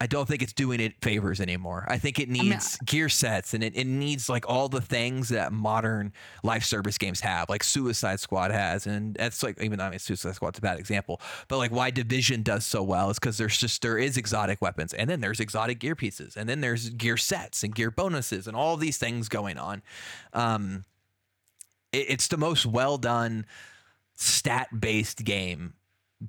I 0.00 0.06
don't 0.06 0.28
think 0.28 0.42
it's 0.42 0.52
doing 0.52 0.78
it 0.78 0.94
favors 1.02 1.40
anymore. 1.40 1.84
I 1.88 1.98
think 1.98 2.20
it 2.20 2.28
needs 2.28 2.76
gear 2.86 3.08
sets 3.08 3.52
and 3.52 3.64
it, 3.64 3.76
it 3.76 3.86
needs 3.86 4.28
like 4.28 4.48
all 4.48 4.68
the 4.68 4.80
things 4.80 5.30
that 5.30 5.52
modern 5.52 6.12
live 6.44 6.64
service 6.64 6.98
games 6.98 7.18
have, 7.20 7.48
like 7.48 7.64
Suicide 7.64 8.20
Squad 8.20 8.52
has. 8.52 8.86
And 8.86 9.14
that's 9.14 9.42
like, 9.42 9.60
even 9.60 9.80
though 9.80 9.86
I 9.86 9.90
mean, 9.90 9.98
Suicide 9.98 10.36
Squad's 10.36 10.58
a 10.58 10.62
bad 10.62 10.78
example, 10.78 11.20
but 11.48 11.58
like 11.58 11.72
why 11.72 11.90
Division 11.90 12.44
does 12.44 12.64
so 12.64 12.80
well 12.80 13.10
is 13.10 13.18
because 13.18 13.38
there's 13.38 13.58
just, 13.58 13.82
there 13.82 13.98
is 13.98 14.16
exotic 14.16 14.62
weapons 14.62 14.94
and 14.94 15.10
then 15.10 15.20
there's 15.20 15.40
exotic 15.40 15.80
gear 15.80 15.96
pieces 15.96 16.36
and 16.36 16.48
then 16.48 16.60
there's 16.60 16.90
gear 16.90 17.16
sets 17.16 17.64
and 17.64 17.74
gear 17.74 17.90
bonuses 17.90 18.46
and 18.46 18.56
all 18.56 18.76
these 18.76 18.98
things 18.98 19.28
going 19.28 19.58
on. 19.58 19.82
Um, 20.32 20.84
it, 21.92 22.06
it's 22.10 22.28
the 22.28 22.36
most 22.36 22.64
well 22.66 22.98
done 22.98 23.46
stat 24.14 24.68
based 24.80 25.24
game 25.24 25.74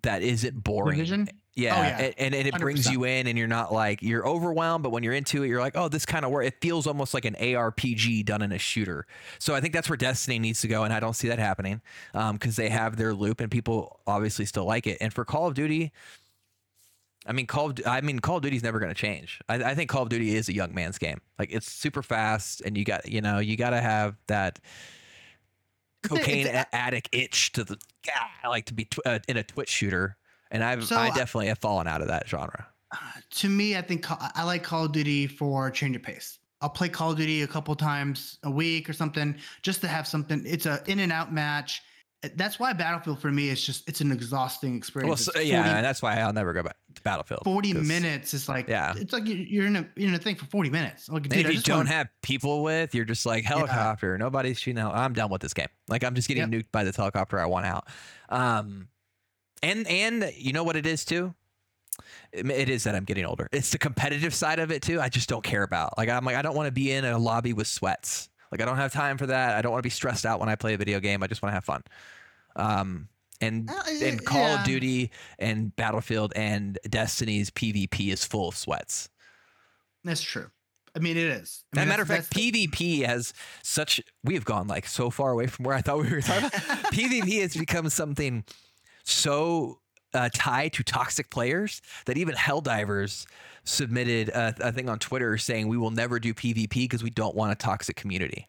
that 0.04 0.22
isn't 0.22 0.64
boring. 0.64 0.98
Division? 0.98 1.30
Yeah, 1.56 1.76
Oh, 1.76 1.82
yeah. 1.82 2.12
And, 2.18 2.34
and, 2.36 2.48
it 2.48 2.58
brings 2.58 2.88
100%. 2.88 2.92
you 2.94 3.04
in, 3.04 3.28
and 3.28 3.38
you're 3.38 3.48
not 3.48 3.74
like 3.74 4.02
you're 4.02 4.26
overwhelmed, 4.26 4.82
but 4.84 4.92
when 4.92 5.04
you're 5.04 5.14
into 5.14 5.44
it, 5.44 5.48
you're 5.50 5.60
like, 5.60 5.76
oh, 5.76 5.90
this 5.90 6.06
kind 6.06 6.24
of 6.24 6.32
work. 6.32 6.46
It 6.46 6.56
feels 6.62 6.88
almost 6.88 7.14
like 7.14 7.26
an 7.26 7.36
ARPG 7.36 8.24
done 8.24 8.42
in 8.42 8.52
a 8.54 8.58
shooter. 8.58 9.06
So 9.40 9.56
I 9.56 9.60
think 9.60 9.74
that's 9.74 9.90
where 9.90 9.98
Destiny 9.98 10.40
needs 10.40 10.62
to 10.62 10.68
go, 10.70 10.84
and 10.84 10.94
I 10.94 11.02
don't 11.02 11.16
see 11.16 11.28
that 11.28 11.40
happening 11.40 11.82
um, 12.14 12.36
because 12.38 12.56
they 12.56 12.70
have 12.70 12.96
their 12.96 13.14
loop, 13.14 13.42
and 13.42 13.52
people 13.52 14.00
obviously 14.08 14.46
still 14.46 14.64
like 14.66 14.88
it. 14.88 15.00
And 15.02 15.12
for 15.14 15.26
Call 15.26 15.48
of 15.48 15.54
Duty, 15.54 15.92
I 17.26 17.34
mean, 17.34 17.46
Call 17.48 17.72
of, 17.72 17.80
I 17.86 18.00
mean, 18.02 18.20
Call 18.20 18.38
of 18.38 18.44
Duty's 18.44 18.64
never 18.64 18.80
going 18.80 18.94
to 18.94 18.96
change. 19.00 19.42
I, 19.50 19.56
I 19.56 19.76
think 19.76 19.90
Call 19.90 20.04
of 20.04 20.10
Duty 20.10 20.36
is 20.36 20.48
a 20.48 20.54
young 20.54 20.74
man's 20.74 20.98
game. 20.98 21.20
Like 21.38 21.52
it's 21.52 21.70
super 21.70 22.02
fast, 22.02 22.62
and 22.62 22.78
you 22.78 22.86
got 22.86 23.06
you 23.10 23.20
know 23.20 23.40
you 23.40 23.58
got 23.58 23.72
to 23.72 23.82
have 23.82 24.16
that 24.28 24.60
It's 24.60 24.64
a- 24.64 24.64
it's 24.64 24.64
cocaine 26.04 26.48
a- 26.48 26.76
addict 26.76 27.10
itch 27.12 27.52
to 27.54 27.64
the 27.64 27.78
"God, 28.06 28.28
I 28.44 28.48
like 28.48 28.66
to 28.66 28.74
be 28.74 28.86
tw- 28.86 29.00
uh, 29.06 29.20
in 29.28 29.38
a 29.38 29.44
Twitch 29.44 29.70
shooter, 29.70 30.18
and 30.52 30.64
I've 30.64 30.86
So 30.86 30.96
I 30.96 31.08
I- 31.08 31.10
definitely 31.10 31.48
have 31.48 31.60
fallen 31.60 31.88
out 31.88 32.02
of 32.02 32.08
that 32.08 32.28
genre. 32.28 32.68
Uh, 32.92 32.98
to 33.32 33.50
me, 33.50 33.78
I 33.78 33.82
think 33.82 34.06
I 34.10 34.44
like 34.44 34.64
Call 34.64 34.86
of 34.86 34.92
Duty 34.92 35.28
for 35.28 35.70
change 35.70 35.96
of 35.96 36.02
pace. 36.04 36.40
I'll 36.62 36.70
play 36.70 36.90
Call 36.90 37.12
of 37.12 37.18
Duty 37.18 37.44
a 37.44 37.48
couple 37.48 37.76
times 37.76 38.38
a 38.44 38.52
week 38.52 38.90
or 38.90 38.94
something 38.94 39.36
just 39.62 39.82
to 39.82 39.88
have 39.88 40.08
something. 40.08 40.44
It's 40.46 40.66
a 40.66 40.82
in 40.88 41.00
and 41.00 41.12
out 41.12 41.32
match. 41.32 41.82
Uh, 42.24 42.30
That's 42.36 42.60
why 42.60 42.74
Battlefield 42.74 43.22
for 43.22 43.32
me 43.32 43.50
is 43.50 43.64
just 43.64 43.88
it's 43.88 44.02
an 44.02 44.12
exhausting 44.12 44.76
experience. 44.76 45.08
Well, 45.10 45.18
so, 45.18 45.32
40, 45.34 45.48
yeah, 45.48 45.78
and 45.78 45.86
that's 45.86 46.02
why 46.02 46.16
I'll 46.20 46.34
never 46.34 46.52
go 46.52 46.64
back 46.64 46.76
Battlefield. 47.00 47.42
Forty 47.44 47.74
minutes 47.74 48.34
is 48.34 48.48
like 48.50 48.68
Yeah. 48.68 48.94
it's 48.98 49.14
like 49.14 49.24
you're- 49.26 49.68
in 49.68 49.76
a 49.76 49.88
you're 49.96 50.10
in 50.10 50.16
a 50.16 50.20
thing 50.20 50.36
for 50.36 50.46
40 50.46 50.70
minutes. 50.70 51.10
Like, 51.10 51.24
dude, 51.24 51.46
if 51.46 51.54
you 51.54 51.62
don't 51.62 51.78
wanna- 51.78 51.90
have 51.90 52.08
people 52.22 52.64
with, 52.64 52.94
you're 52.96 53.06
just 53.06 53.26
like 53.26 53.44
helicopter. 53.46 54.18
Nobody's 54.18 54.60
shooting 54.60 54.80
out. 54.80 54.96
I'm 54.96 55.14
done 55.14 55.30
with 55.30 55.42
this 55.42 55.54
game. 55.54 55.68
Like 55.88 56.04
I'm 56.04 56.16
just 56.16 56.28
getting 56.28 56.46
nuked 56.50 56.72
by 56.72 56.84
this 56.84 56.96
helicopter. 56.96 57.40
I 57.40 57.46
want 57.46 57.66
out. 57.66 57.88
Um, 58.30 58.88
and 59.64 59.88
and 59.88 60.32
you 60.38 60.54
know 60.54 60.64
what 60.64 60.76
it 60.76 60.86
is 60.86 61.04
too. 61.06 61.34
It 62.32 62.50
it 62.50 62.70
is 62.70 62.84
that 62.86 62.96
I'm 62.96 63.04
getting 63.04 63.26
older. 63.26 63.50
It's 63.52 63.72
the 63.72 63.78
competitive 63.78 64.34
side 64.34 64.60
of 64.60 64.72
it 64.72 64.82
too. 64.82 65.02
I 65.02 65.10
just 65.10 65.28
don't 65.30 65.44
care 65.44 65.64
about. 65.64 65.98
Like 65.98 66.10
I'm 66.10 66.24
like 66.24 66.36
I 66.36 66.42
don't 66.42 66.56
want 66.56 66.68
to 66.68 66.72
be 66.72 66.92
in 66.92 67.04
a 67.06 67.18
lobby 67.18 67.54
with 67.54 67.68
sweats. 67.68 68.30
Like 68.52 68.62
I 68.62 68.66
don't 68.66 68.78
have 68.78 68.94
time 68.94 69.18
for 69.18 69.28
that. 69.28 69.56
I 69.56 69.62
don't 69.62 69.72
want 69.72 69.82
to 69.84 69.86
be 69.88 69.90
stressed 69.92 70.26
out 70.26 70.40
when 70.40 70.50
I 70.50 70.56
play 70.56 70.74
a 70.74 70.78
video 70.78 71.00
game. 71.00 71.22
I 71.24 71.28
just 71.28 71.42
want 71.42 71.52
to 71.52 71.56
have 71.56 71.66
fun. 71.66 71.84
Um, 72.56 73.08
and 73.42 73.70
Uh, 73.70 73.84
and 74.02 74.26
Call 74.26 74.42
yeah. 74.42 74.60
of 74.60 74.66
Duty 74.66 75.12
and 75.38 75.76
Battlefield 75.76 76.34
and 76.36 76.78
Destiny's 76.90 77.50
PvP 77.52 78.12
is 78.12 78.26
full 78.26 78.50
of 78.50 78.56
sweats. 78.58 79.10
That's 80.04 80.22
true. 80.22 80.50
I 80.96 81.00
mean, 81.00 81.18
it 81.18 81.26
is. 81.26 81.64
I 81.76 81.80
As 81.80 81.82
mean, 81.82 81.88
a 81.88 81.90
matter 81.90 82.02
of 82.02 82.08
fact, 82.08 82.32
PvP 82.32 83.06
has 83.06 83.34
such. 83.64 84.02
We 84.24 84.34
have 84.34 84.46
gone 84.46 84.68
like 84.68 84.88
so 84.88 85.10
far 85.10 85.32
away 85.32 85.48
from 85.48 85.66
where 85.66 85.76
I 85.76 85.82
thought 85.82 86.00
we 86.00 86.10
were 86.10 86.22
talking 86.22 86.46
about. 86.48 86.52
PvP 86.94 87.42
has 87.42 87.56
become 87.56 87.90
something 87.90 88.44
so 89.04 89.80
uh, 90.14 90.30
tied 90.34 90.74
to 90.74 90.84
toxic 90.84 91.30
players 91.30 91.82
that 92.06 92.18
even 92.18 92.34
Helldivers 92.36 93.26
submitted 93.64 94.30
a, 94.30 94.56
a 94.60 94.72
thing 94.72 94.90
on 94.90 94.98
Twitter 94.98 95.38
saying 95.38 95.68
we 95.68 95.78
will 95.78 95.92
never 95.92 96.20
do 96.20 96.34
PvP 96.34 96.70
because 96.74 97.04
we 97.04 97.12
don't 97.12 97.36
want 97.36 97.52
a 97.52 97.56
toxic 97.56 97.96
community. 97.96 98.48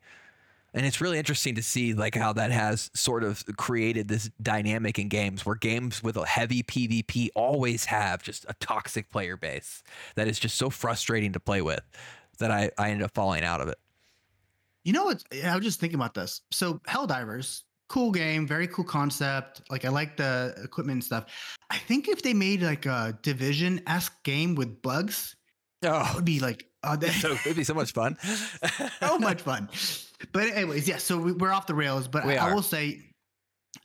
And 0.72 0.86
it's 0.86 1.00
really 1.00 1.18
interesting 1.18 1.56
to 1.56 1.62
see 1.62 1.94
like 1.94 2.14
how 2.14 2.32
that 2.34 2.52
has 2.52 2.90
sort 2.94 3.24
of 3.24 3.44
created 3.56 4.08
this 4.08 4.30
dynamic 4.40 4.98
in 4.98 5.08
games 5.08 5.44
where 5.44 5.56
games 5.56 6.02
with 6.02 6.16
a 6.16 6.24
heavy 6.24 6.62
PvP 6.62 7.28
always 7.34 7.86
have 7.86 8.22
just 8.22 8.44
a 8.48 8.54
toxic 8.60 9.10
player 9.10 9.36
base 9.36 9.82
that 10.14 10.28
is 10.28 10.38
just 10.38 10.56
so 10.56 10.70
frustrating 10.70 11.32
to 11.32 11.40
play 11.40 11.60
with 11.60 11.82
that 12.38 12.50
I, 12.50 12.70
I 12.78 12.90
ended 12.90 13.04
up 13.04 13.14
falling 13.14 13.42
out 13.42 13.60
of 13.60 13.68
it. 13.68 13.78
You 14.84 14.92
know 14.92 15.04
what? 15.04 15.22
I 15.44 15.54
was 15.56 15.64
just 15.64 15.80
thinking 15.80 15.98
about 15.98 16.14
this. 16.14 16.40
So 16.50 16.74
Helldivers, 16.88 17.62
cool 17.88 18.12
game, 18.12 18.46
very 18.46 18.66
cool 18.66 18.84
concept. 18.84 19.60
Like 19.70 19.84
I 19.84 19.88
like 19.88 20.16
the 20.16 20.54
equipment 20.62 20.96
and 20.96 21.04
stuff. 21.04 21.58
I 21.70 21.76
think 21.78 22.08
if 22.08 22.22
they 22.22 22.32
made 22.32 22.62
like 22.62 22.86
a 22.86 23.18
division 23.22 23.82
esque 23.86 24.22
game 24.22 24.54
with 24.54 24.80
bugs, 24.82 25.36
oh. 25.84 25.88
that 25.88 26.12
Oh, 26.12 26.14
would 26.16 26.24
be 26.24 26.40
like 26.40 26.69
uh, 26.82 26.96
that- 26.96 27.12
so 27.12 27.32
it'd 27.32 27.56
be 27.56 27.64
so 27.64 27.74
much 27.74 27.92
fun. 27.92 28.16
so 29.00 29.18
much 29.18 29.42
fun. 29.42 29.68
But 30.32 30.48
anyways, 30.48 30.88
yeah. 30.88 30.98
So 30.98 31.18
we, 31.18 31.32
we're 31.32 31.52
off 31.52 31.66
the 31.66 31.74
rails. 31.74 32.08
But 32.08 32.24
I, 32.24 32.36
I 32.36 32.54
will 32.54 32.62
say, 32.62 33.00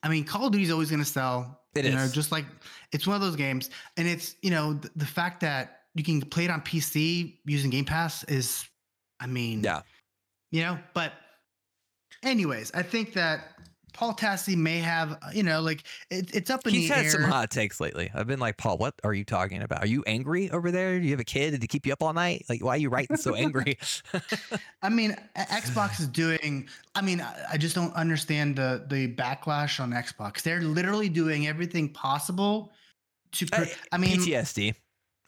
I 0.04 0.10
mean, 0.10 0.24
Call 0.26 0.48
of 0.48 0.52
Duty 0.52 0.66
is 0.66 0.72
always 0.72 0.90
going 0.90 1.02
to 1.04 1.10
sell. 1.10 1.62
It 1.76 1.86
you 1.86 1.92
know, 1.92 2.08
just 2.08 2.32
like 2.32 2.46
it's 2.94 3.06
one 3.06 3.16
of 3.18 3.22
those 3.22 3.36
games, 3.36 3.70
and 3.98 4.08
it's 4.08 4.36
you 4.42 4.50
know 4.50 4.74
the, 4.74 4.90
the 4.96 5.06
fact 5.06 5.42
that 5.42 5.82
you 5.94 6.04
can 6.04 6.22
play 6.22 6.46
it 6.46 6.50
on 6.52 6.62
PC 6.62 7.38
using 7.46 7.70
Game 7.70 7.84
Pass 7.86 8.24
is, 8.26 8.66
I 9.20 9.28
mean, 9.28 9.62
Yeah. 9.64 9.82
you 10.52 10.62
know. 10.62 10.78
But 10.94 11.12
anyways, 12.24 12.72
I 12.74 12.82
think 12.84 13.14
that 13.14 13.50
Paul 13.96 14.14
Tassi 14.14 14.58
may 14.58 14.80
have, 14.80 15.14
uh, 15.14 15.30
you 15.34 15.42
know, 15.42 15.62
like 15.62 15.84
it, 16.12 16.36
it's 16.36 16.50
up 16.50 16.68
in 16.68 16.74
He's 16.74 16.90
the 16.90 16.96
air. 16.96 17.04
He's 17.04 17.14
had 17.14 17.22
some 17.22 17.32
hot 17.32 17.50
takes 17.50 17.80
lately. 17.80 18.12
I've 18.14 18.28
been 18.28 18.42
like, 18.42 18.58
Paul, 18.58 18.78
what 18.78 18.94
are 19.06 19.14
you 19.14 19.24
talking 19.24 19.62
about? 19.62 19.82
Are 19.82 19.88
you 19.88 20.04
angry 20.06 20.52
over 20.52 20.70
there? 20.70 21.00
Do 21.00 21.06
you 21.06 21.12
have 21.12 21.22
a 21.22 21.24
kid? 21.24 21.52
Did 21.52 21.62
he 21.62 21.68
keep 21.70 21.86
you 21.86 21.94
up 21.94 22.04
all 22.04 22.12
night? 22.12 22.44
Like, 22.50 22.62
why 22.62 22.72
are 22.72 22.78
you 22.78 22.90
writing 22.90 23.16
so 23.16 23.36
angry? 23.36 23.78
I 24.82 24.90
mean, 24.90 25.16
Xbox 25.38 26.02
is 26.02 26.08
doing. 26.08 26.68
I 26.94 27.02
mean, 27.02 27.22
I 27.22 27.46
I 27.54 27.58
just 27.58 27.74
don't 27.74 27.94
understand 27.96 28.58
the 28.58 28.84
the 28.90 29.16
backlash 29.16 29.80
on 29.80 29.92
Xbox. 29.92 30.42
They're 30.42 30.62
literally 30.62 31.08
doing 31.08 31.48
everything 31.48 31.88
possible 31.94 32.74
to. 33.32 33.48
Uh, 33.54 33.60
Pr- 33.60 33.70
I 33.94 33.98
mean, 33.98 34.18
PTSD. 34.18 34.76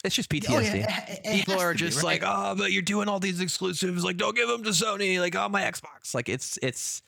It's 0.04 0.14
just 0.14 0.32
oh, 0.32 0.36
PTSD. 0.36 0.80
yeah, 0.80 1.06
it- 1.10 1.20
it 1.24 1.32
People 1.32 1.58
are 1.58 1.72
to 1.72 1.78
be, 1.78 1.90
just 1.90 2.04
like, 2.04 2.22
oh, 2.24 2.54
but 2.56 2.70
you're 2.70 2.82
doing 2.82 3.08
all 3.08 3.18
these 3.18 3.40
exclusives. 3.40 4.04
Like, 4.04 4.18
don't 4.18 4.36
give 4.36 4.46
them 4.46 4.62
to 4.64 4.70
Sony. 4.70 5.18
Like, 5.18 5.34
on 5.34 5.50
my 5.52 5.62
Xbox. 5.62 6.14
Like, 6.14 6.28
it's 6.28 6.58
it's 6.62 7.02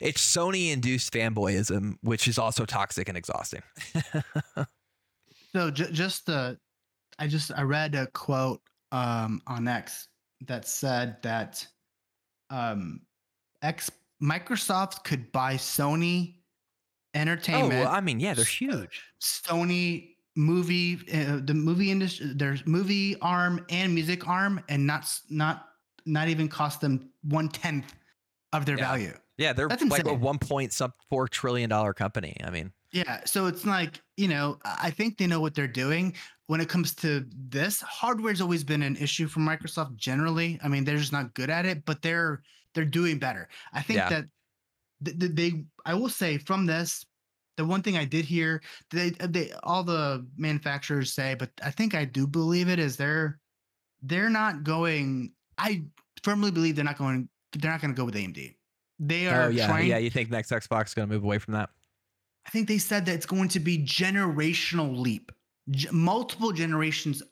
it's 0.00 0.20
Sony 0.36 0.72
induced 0.72 1.12
fanboyism, 1.12 1.96
which 2.02 2.26
is 2.28 2.38
also 2.38 2.64
toxic 2.64 3.08
and 3.08 3.16
exhausting. 3.18 3.62
So 5.52 5.68
j- 5.68 5.90
just 5.90 6.26
the, 6.26 6.56
I 7.18 7.26
just 7.26 7.50
I 7.56 7.62
read 7.62 7.96
a 7.96 8.06
quote 8.08 8.60
um 8.92 9.42
on 9.48 9.66
X 9.66 10.06
that 10.46 10.66
said 10.66 11.16
that 11.22 11.66
um 12.50 13.00
X 13.62 13.90
Microsoft 14.22 15.02
could 15.04 15.32
buy 15.32 15.54
Sony 15.54 16.36
Oh, 16.36 17.18
Entertainment. 17.20 17.70
well, 17.84 17.88
I 17.88 18.00
mean, 18.00 18.20
yeah, 18.20 18.34
they're 18.34 18.44
huge. 18.44 19.02
Sony 19.20 20.14
movie 20.36 20.98
uh, 21.12 21.40
the 21.44 21.52
movie 21.54 21.90
industry 21.90 22.30
there's 22.36 22.64
movie 22.64 23.16
arm 23.20 23.66
and 23.70 23.92
music 23.92 24.28
arm 24.28 24.62
and 24.68 24.86
not 24.86 25.12
not 25.28 25.66
not 26.06 26.28
even 26.28 26.48
cost 26.48 26.80
them 26.80 27.10
one 27.24 27.48
tenth 27.48 27.92
of 28.52 28.64
their 28.66 28.78
Yeah. 28.78 28.84
value 28.86 29.14
Yeah, 29.40 29.52
they're 29.54 29.68
That's 29.68 29.82
like 29.82 30.04
a 30.04 30.10
insane. 30.10 30.20
one 30.20 30.38
point 30.38 30.72
some 30.72 30.92
four 31.08 31.26
trillion 31.26 31.70
dollar 31.70 31.94
company. 31.94 32.36
I 32.44 32.50
mean, 32.50 32.72
yeah 32.92 33.20
so 33.24 33.46
it's 33.46 33.64
like 33.64 34.00
you 34.16 34.26
know 34.26 34.58
i 34.64 34.90
think 34.90 35.16
they 35.16 35.26
know 35.28 35.40
what 35.40 35.54
they're 35.54 35.68
doing 35.68 36.12
when 36.48 36.60
it 36.60 36.68
comes 36.68 36.92
to 36.92 37.24
this 37.48 37.80
hardware's 37.82 38.40
always 38.40 38.64
been 38.64 38.82
an 38.82 38.96
issue 38.96 39.28
for 39.28 39.38
microsoft 39.38 39.94
generally 39.94 40.58
i 40.64 40.66
mean 40.66 40.82
they're 40.82 40.96
just 40.96 41.12
not 41.12 41.32
good 41.34 41.50
at 41.50 41.64
it 41.64 41.84
but 41.84 42.02
they're 42.02 42.42
they're 42.74 42.84
doing 42.84 43.16
better 43.16 43.48
i 43.72 43.80
think 43.80 43.98
Yeah. 43.98 44.08
that 44.08 44.24
th- 45.04 45.18
th- 45.20 45.32
they 45.36 45.64
i 45.86 45.94
will 45.94 46.08
say 46.08 46.36
from 46.38 46.66
this 46.66 47.06
the 47.56 47.64
one 47.64 47.80
thing 47.80 47.96
i 47.96 48.04
did 48.04 48.24
hear 48.24 48.60
they 48.90 49.10
they 49.10 49.52
all 49.62 49.84
the 49.84 50.26
manufacturers 50.36 51.12
say 51.14 51.36
but 51.38 51.50
i 51.62 51.70
think 51.70 51.94
i 51.94 52.04
do 52.04 52.26
believe 52.26 52.68
it 52.68 52.80
is 52.80 52.96
they're 52.96 53.38
they're 54.02 54.30
not 54.30 54.64
going 54.64 55.32
i 55.58 55.80
firmly 56.24 56.50
believe 56.50 56.74
they're 56.74 56.84
not 56.84 56.98
going 56.98 57.28
they're 57.60 57.70
not 57.70 57.80
going 57.80 57.94
to 57.94 57.96
go 57.96 58.04
with 58.04 58.16
amd 58.16 58.56
they 59.00 59.26
are 59.26 59.44
oh 59.44 59.48
yeah, 59.48 59.66
trying 59.66 59.88
yeah. 59.88 59.98
You 59.98 60.10
think 60.10 60.30
next 60.30 60.50
Xbox 60.50 60.88
is 60.88 60.94
going 60.94 61.08
to 61.08 61.14
move 61.14 61.24
away 61.24 61.38
from 61.38 61.54
that? 61.54 61.70
I 62.46 62.50
think 62.50 62.68
they 62.68 62.78
said 62.78 63.06
that 63.06 63.14
it's 63.14 63.26
going 63.26 63.48
to 63.48 63.60
be 63.60 63.78
generational 63.78 64.96
leap, 64.96 65.32
G- 65.70 65.88
multiple 65.90 66.52
generations. 66.52 67.22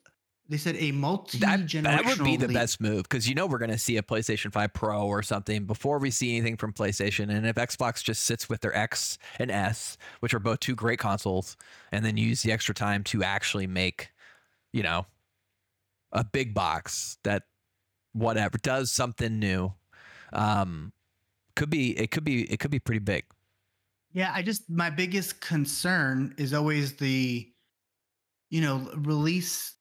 They 0.50 0.56
said 0.56 0.76
a 0.78 0.92
multi 0.92 1.36
That, 1.38 1.60
generational. 1.60 1.82
that 1.82 2.04
would 2.06 2.24
be 2.24 2.36
the 2.38 2.46
leap. 2.46 2.54
best 2.56 2.80
move 2.80 3.02
because 3.02 3.28
you 3.28 3.34
know 3.34 3.46
we're 3.46 3.58
going 3.58 3.70
to 3.70 3.76
see 3.78 3.98
a 3.98 4.02
PlayStation 4.02 4.50
5 4.50 4.72
Pro 4.72 5.06
or 5.06 5.22
something 5.22 5.66
before 5.66 5.98
we 5.98 6.10
see 6.10 6.34
anything 6.36 6.56
from 6.56 6.72
PlayStation. 6.72 7.28
And 7.28 7.46
if 7.46 7.56
Xbox 7.56 8.02
just 8.02 8.24
sits 8.24 8.48
with 8.48 8.62
their 8.62 8.74
X 8.74 9.18
and 9.38 9.50
S, 9.50 9.98
which 10.20 10.32
are 10.32 10.38
both 10.38 10.60
two 10.60 10.74
great 10.74 10.98
consoles, 10.98 11.54
and 11.92 12.02
then 12.02 12.16
use 12.16 12.40
the 12.40 12.50
extra 12.50 12.74
time 12.74 13.04
to 13.04 13.22
actually 13.22 13.66
make, 13.66 14.10
you 14.72 14.82
know, 14.82 15.04
a 16.12 16.24
big 16.24 16.54
box 16.54 17.18
that 17.24 17.42
whatever 18.14 18.56
does 18.56 18.90
something 18.90 19.38
new, 19.38 19.74
um, 20.32 20.92
could 21.58 21.70
be 21.70 21.98
it 21.98 22.10
could 22.10 22.24
be 22.24 22.50
it 22.50 22.60
could 22.60 22.70
be 22.70 22.78
pretty 22.78 23.00
big. 23.00 23.24
Yeah, 24.12 24.32
I 24.34 24.42
just 24.42 24.70
my 24.70 24.88
biggest 24.88 25.40
concern 25.40 26.34
is 26.38 26.54
always 26.54 26.96
the, 26.96 27.46
you 28.48 28.60
know, 28.62 28.90
release 28.96 29.74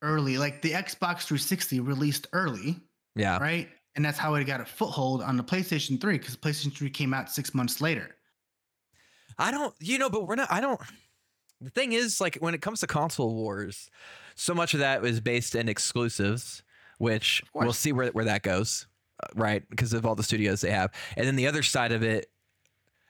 early. 0.00 0.38
Like 0.38 0.62
the 0.62 0.70
Xbox 0.70 1.24
360 1.24 1.80
released 1.80 2.28
early, 2.32 2.80
Yeah, 3.14 3.38
right? 3.38 3.68
And 3.94 4.04
that's 4.04 4.16
how 4.18 4.34
it 4.34 4.44
got 4.44 4.60
a 4.60 4.64
foothold 4.64 5.22
on 5.22 5.36
the 5.36 5.42
PlayStation 5.42 6.00
3 6.00 6.18
because 6.18 6.36
PlayStation 6.36 6.72
3 6.72 6.88
came 6.88 7.12
out 7.12 7.30
six 7.30 7.52
months 7.52 7.80
later. 7.80 8.14
I 9.38 9.50
don't, 9.50 9.74
you 9.80 9.98
know, 9.98 10.08
but 10.08 10.26
we're 10.26 10.36
not, 10.36 10.50
I 10.50 10.60
don't, 10.60 10.80
the 11.60 11.70
thing 11.70 11.92
is, 11.92 12.20
like, 12.20 12.36
when 12.36 12.54
it 12.54 12.62
comes 12.62 12.80
to 12.80 12.86
console 12.86 13.34
wars, 13.34 13.90
so 14.34 14.54
much 14.54 14.74
of 14.74 14.80
that 14.80 15.04
is 15.04 15.20
based 15.20 15.54
in 15.54 15.68
exclusives, 15.68 16.62
which 16.98 17.42
we'll 17.54 17.72
see 17.72 17.92
where, 17.92 18.08
where 18.10 18.24
that 18.24 18.42
goes, 18.42 18.87
right? 19.34 19.68
Because 19.68 19.92
of 19.92 20.06
all 20.06 20.14
the 20.14 20.22
studios 20.22 20.60
they 20.60 20.70
have. 20.70 20.92
And 21.16 21.26
then 21.26 21.36
the 21.36 21.46
other 21.46 21.62
side 21.62 21.92
of 21.92 22.02
it, 22.02 22.26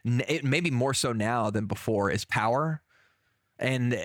it 0.04 0.44
maybe 0.44 0.70
more 0.70 0.94
so 0.94 1.12
now 1.12 1.50
than 1.50 1.66
before, 1.66 2.10
is 2.10 2.24
power. 2.24 2.82
And 3.58 3.98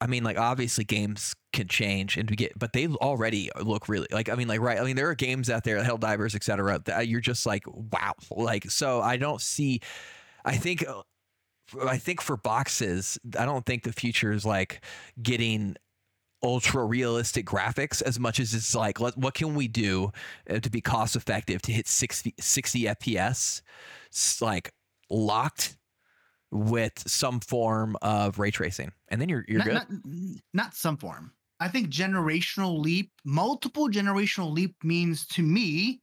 I 0.00 0.06
mean, 0.06 0.24
like 0.24 0.38
obviously 0.38 0.84
games 0.84 1.34
can 1.52 1.68
change 1.68 2.16
and 2.16 2.34
get, 2.36 2.58
but 2.58 2.72
they 2.72 2.86
already 2.88 3.50
look 3.60 3.88
really 3.88 4.08
like. 4.10 4.28
I 4.28 4.34
mean, 4.34 4.48
like 4.48 4.60
right. 4.60 4.78
I 4.78 4.84
mean, 4.84 4.96
there 4.96 5.08
are 5.08 5.14
games 5.14 5.50
out 5.50 5.64
there, 5.64 5.82
Helldivers, 5.82 6.34
etc. 6.34 6.80
That 6.84 7.08
you're 7.08 7.20
just 7.20 7.46
like, 7.46 7.64
wow. 7.66 8.14
Like, 8.30 8.70
so 8.70 9.00
I 9.00 9.16
don't 9.16 9.40
see. 9.40 9.80
I 10.44 10.56
think. 10.56 10.84
I 11.80 11.96
think 11.96 12.20
for 12.20 12.36
boxes, 12.36 13.18
I 13.38 13.46
don't 13.46 13.64
think 13.64 13.84
the 13.84 13.94
future 13.94 14.30
is 14.30 14.44
like 14.44 14.84
getting 15.22 15.76
ultra 16.42 16.84
realistic 16.84 17.46
graphics 17.46 18.02
as 18.02 18.18
much 18.18 18.40
as 18.40 18.52
it's 18.54 18.74
like 18.74 18.98
let, 19.00 19.16
what 19.16 19.34
can 19.34 19.54
we 19.54 19.68
do 19.68 20.10
uh, 20.50 20.58
to 20.58 20.68
be 20.70 20.80
cost 20.80 21.14
effective 21.16 21.62
to 21.62 21.72
hit 21.72 21.86
60, 21.86 22.34
60 22.40 22.82
fps 22.84 23.62
like 24.40 24.72
locked 25.10 25.76
with 26.50 26.92
some 27.06 27.38
form 27.40 27.96
of 28.02 28.38
ray 28.38 28.50
tracing 28.50 28.90
and 29.08 29.20
then 29.20 29.28
you're 29.28 29.44
you're 29.48 29.64
not, 29.64 29.88
good 29.88 30.00
Not, 30.04 30.36
not 30.52 30.74
some 30.74 30.96
form. 30.96 31.32
I 31.60 31.68
think 31.68 31.90
generational 31.90 32.80
leap, 32.80 33.12
multiple 33.24 33.88
generational 33.88 34.50
leap 34.52 34.74
means 34.82 35.26
to 35.28 35.42
me 35.42 36.00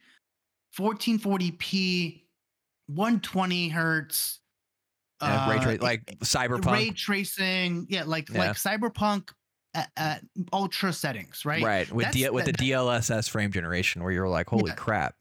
1440p, 0.80 2.24
120 2.88 3.70
hertz. 3.70 4.40
Yeah, 5.22 5.50
ray 5.50 5.58
uh, 5.58 5.62
tra- 5.62 5.74
it- 5.74 5.82
like 5.84 6.06
cyberpunk 6.20 6.72
ray 6.72 6.90
tracing, 6.92 7.88
yeah, 7.90 8.04
like 8.06 8.30
Yeah. 8.30 8.40
like 8.40 8.52
cyberpunk 8.56 9.32
at, 9.74 9.90
at 9.98 10.24
ultra 10.54 10.92
settings, 10.94 11.46
right? 11.46 11.64
right 11.64 11.92
with 11.92 12.12
D- 12.12 12.30
with 12.30 12.46
that- 12.46 12.58
the 12.58 12.72
DLSS 12.72 13.30
frame 13.30 13.52
generation 13.52 14.04
where 14.04 14.12
you're 14.12 14.28
like 14.30 14.50
holy 14.50 14.70
Yeah. 14.70 14.76
crap 14.76 15.16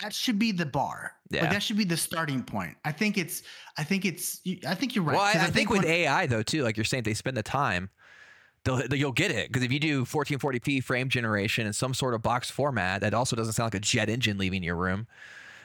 That 0.00 0.12
should 0.14 0.38
be 0.38 0.52
the 0.52 0.66
bar. 0.66 1.12
Yeah. 1.30 1.42
Like 1.42 1.50
that 1.52 1.62
should 1.62 1.76
be 1.78 1.84
the 1.84 1.96
starting 1.96 2.42
point. 2.42 2.76
I 2.84 2.92
think 2.92 3.18
it's. 3.18 3.42
I 3.76 3.84
think 3.84 4.04
it's. 4.04 4.40
I 4.66 4.74
think 4.74 4.94
you're 4.94 5.04
right. 5.04 5.16
well 5.16 5.24
I, 5.24 5.46
I 5.46 5.50
think 5.50 5.70
with 5.70 5.82
when- 5.84 5.90
AI 5.90 6.26
though 6.26 6.42
too 6.42 6.62
like 6.62 6.76
you're 6.76 6.84
saying 6.84 7.02
they 7.04 7.14
spend 7.14 7.36
the 7.36 7.42
time 7.42 7.90
they'll, 8.64 8.76
they'll- 8.76 8.94
you'll 8.94 9.12
get 9.12 9.30
it 9.30 9.48
because 9.48 9.62
if 9.62 9.72
you 9.72 9.80
do 9.80 10.04
1440p 10.04 10.82
frame 10.84 11.08
generation 11.08 11.66
in 11.66 11.72
some 11.72 11.92
sort 11.94 12.14
of 12.14 12.22
box 12.22 12.50
format 12.50 13.00
that 13.00 13.14
also 13.14 13.34
doesn't 13.36 13.52
sound 13.54 13.66
like 13.66 13.74
a 13.74 13.80
jet 13.80 14.08
engine 14.08 14.38
leaving 14.38 14.62
your 14.62 14.76
room 14.76 15.06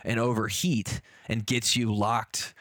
and 0.06 0.20
overheat 0.20 1.02
and 1.30 1.46
gets 1.46 1.76
you 1.76 1.94
locked 1.94 2.54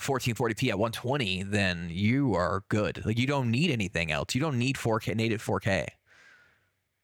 1440p 0.00 0.68
at 0.70 0.78
120 0.78 1.42
then 1.44 1.88
you 1.90 2.34
are 2.34 2.62
good 2.68 3.02
like 3.04 3.18
you 3.18 3.26
don't 3.26 3.50
need 3.50 3.70
anything 3.70 4.10
else 4.12 4.34
you 4.34 4.40
don't 4.40 4.58
need 4.58 4.76
4k 4.76 5.14
native 5.14 5.42
4k 5.44 5.86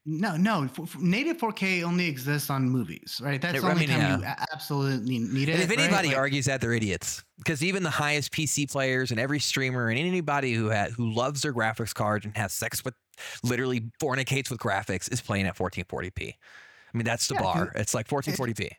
No, 0.07 0.37
no. 0.37 0.69
native 0.99 1.39
4K 1.39 1.83
only 1.83 2.07
exists 2.09 2.51
on 2.51 2.69
movies, 2.69 3.21
right? 3.25 3.41
That's 3.41 3.59
the 3.59 3.67
I 3.67 3.71
only 3.71 3.87
mean, 3.87 3.97
time 3.99 4.21
you 4.21 4.27
absolutely 4.53 5.19
need 5.19 5.49
it. 5.49 5.53
and 5.55 5.63
if 5.63 5.71
right? 5.71 5.79
anybody 5.79 6.09
Like- 6.09 6.19
argues 6.19 6.45
that 6.45 6.61
they're 6.61 6.75
idiots 6.75 7.25
because 7.39 7.65
even 7.65 7.83
the 7.83 7.91
highest 7.91 8.31
pc 8.33 8.71
players 8.71 9.11
and 9.13 9.19
every 9.19 9.41
streamer 9.41 9.89
and 9.89 9.99
anybody 9.99 10.53
who 10.53 10.67
had 10.69 10.91
who 10.93 11.11
loves 11.11 11.41
their 11.43 11.55
graphics 11.55 11.95
card 11.95 12.25
and 12.27 12.37
has 12.37 12.53
sex 12.53 12.85
with 12.85 12.95
literally 13.43 13.91
fornicates 13.99 14.51
with 14.51 14.61
graphics 14.61 15.11
is 15.11 15.21
playing 15.23 15.47
at 15.47 15.57
1440p 15.57 16.35
i 16.35 16.97
mean 16.97 17.05
that's 17.05 17.27
the 17.29 17.35
Yeah, 17.35 17.43
bar 17.43 17.73
it's 17.75 17.95
like 17.95 18.07
1440p 18.09 18.61
it- 18.67 18.73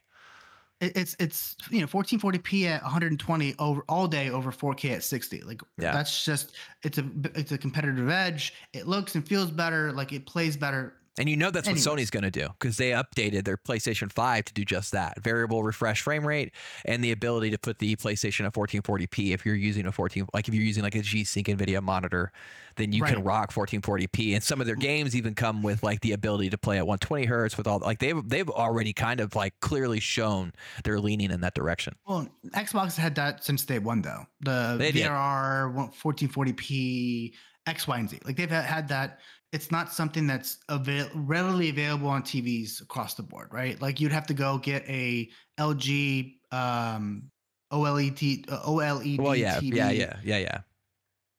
it's 0.81 1.15
it's 1.19 1.55
you 1.69 1.81
know 1.81 1.87
1440p 1.87 2.65
at 2.65 2.81
120 2.83 3.55
over 3.59 3.83
all 3.87 4.07
day 4.07 4.29
over 4.29 4.51
4K 4.51 4.91
at 4.95 5.03
60. 5.03 5.41
Like 5.41 5.61
Yeah. 5.77 5.91
that's 5.93 6.23
just 6.25 6.55
it's 6.83 6.97
a 6.97 7.05
it's 7.33 7.51
a 7.51 7.57
competitive 7.57 8.09
edge. 8.09 8.53
It 8.73 8.87
looks 8.87 9.15
and 9.15 9.27
feels 9.27 9.51
better. 9.51 9.91
Like 9.91 10.11
it 10.11 10.25
plays 10.25 10.57
better. 10.57 10.93
And 11.17 11.29
you 11.29 11.37
know 11.37 11.49
that's 11.49 11.67
what 11.67 11.77
Sony's 11.77 12.09
going 12.09 12.23
to 12.23 12.31
do 12.31 12.49
because 12.59 12.75
they 12.75 12.91
updated 12.91 13.45
their 13.45 13.55
PlayStation 13.55 14.11
5 14.11 14.45
to 14.45 14.53
do 14.53 14.65
just 14.65 14.91
that 14.91 15.21
variable 15.21 15.63
refresh 15.63 16.01
frame 16.01 16.27
rate 16.27 16.51
and 16.83 17.03
the 17.03 17.11
ability 17.11 17.51
to 17.51 17.57
put 17.57 17.79
the 17.79 17.95
PlayStation 17.95 18.45
at 18.45 18.53
1440p. 18.53 19.33
If 19.33 19.45
you're 19.45 19.55
using 19.55 19.85
a 19.85 19.91
14, 19.91 20.27
like 20.33 20.47
if 20.49 20.53
you're 20.53 20.63
using 20.63 20.83
like 20.83 20.95
a 20.95 21.01
G 21.01 21.23
Sync 21.23 21.47
NVIDIA 21.47 21.81
monitor, 21.81 22.33
then 22.75 22.91
you 22.91 23.03
can 23.03 23.23
rock 23.23 23.53
1440p. 23.53 24.33
And 24.33 24.43
some 24.43 24.59
of 24.59 24.67
their 24.67 24.75
mm. 24.75 24.81
games 24.81 25.15
even 25.15 25.35
come 25.35 25.63
with 25.63 25.83
like 25.83 26.01
the 26.01 26.11
ability 26.11 26.49
to 26.49 26.57
play 26.57 26.77
at 26.77 26.85
120 26.85 27.25
hertz 27.25 27.57
with 27.57 27.67
all 27.67 27.79
like 27.79 27.99
they've 27.99 28.27
they've 28.27 28.49
already 28.49 28.91
kind 28.91 29.21
of 29.21 29.35
like 29.35 29.57
clearly 29.61 30.01
shown 30.01 30.51
they're 30.83 30.99
leaning 30.99 31.31
in 31.31 31.39
that 31.41 31.53
direction. 31.53 31.95
Well, 32.05 32.27
Xbox 32.47 32.97
had 32.97 33.15
that 33.15 33.43
since 33.45 33.63
day 33.63 33.79
one 33.79 34.01
though. 34.01 34.25
The 34.41 34.75
They. 34.77 34.91
VRR 34.91 35.93
1440p 35.95 37.33
X, 37.67 37.87
Y, 37.87 37.97
and 37.97 38.09
Z. 38.09 38.19
Like 38.25 38.35
they've 38.35 38.49
had, 38.49 38.65
had 38.65 38.87
that. 38.89 39.19
It's 39.51 39.71
not 39.71 39.91
something 39.91 40.27
that's 40.27 40.57
avail- 40.69 41.09
readily 41.13 41.69
available 41.69 42.09
on 42.09 42.23
TVs 42.23 42.81
across 42.81 43.13
the 43.13 43.23
board, 43.23 43.49
right? 43.51 43.81
Like 43.81 43.99
you'd 43.99 44.11
have 44.11 44.27
to 44.27 44.33
go 44.33 44.57
get 44.57 44.83
a 44.89 45.29
LG 45.59 46.35
um, 46.51 47.29
OLED 47.71 48.51
uh, 48.51 48.61
OLED 48.63 49.19
Well, 49.19 49.35
yeah, 49.35 49.59
TV 49.59 49.75
yeah, 49.75 49.91
yeah, 49.91 50.17
yeah, 50.23 50.37
yeah. 50.37 50.57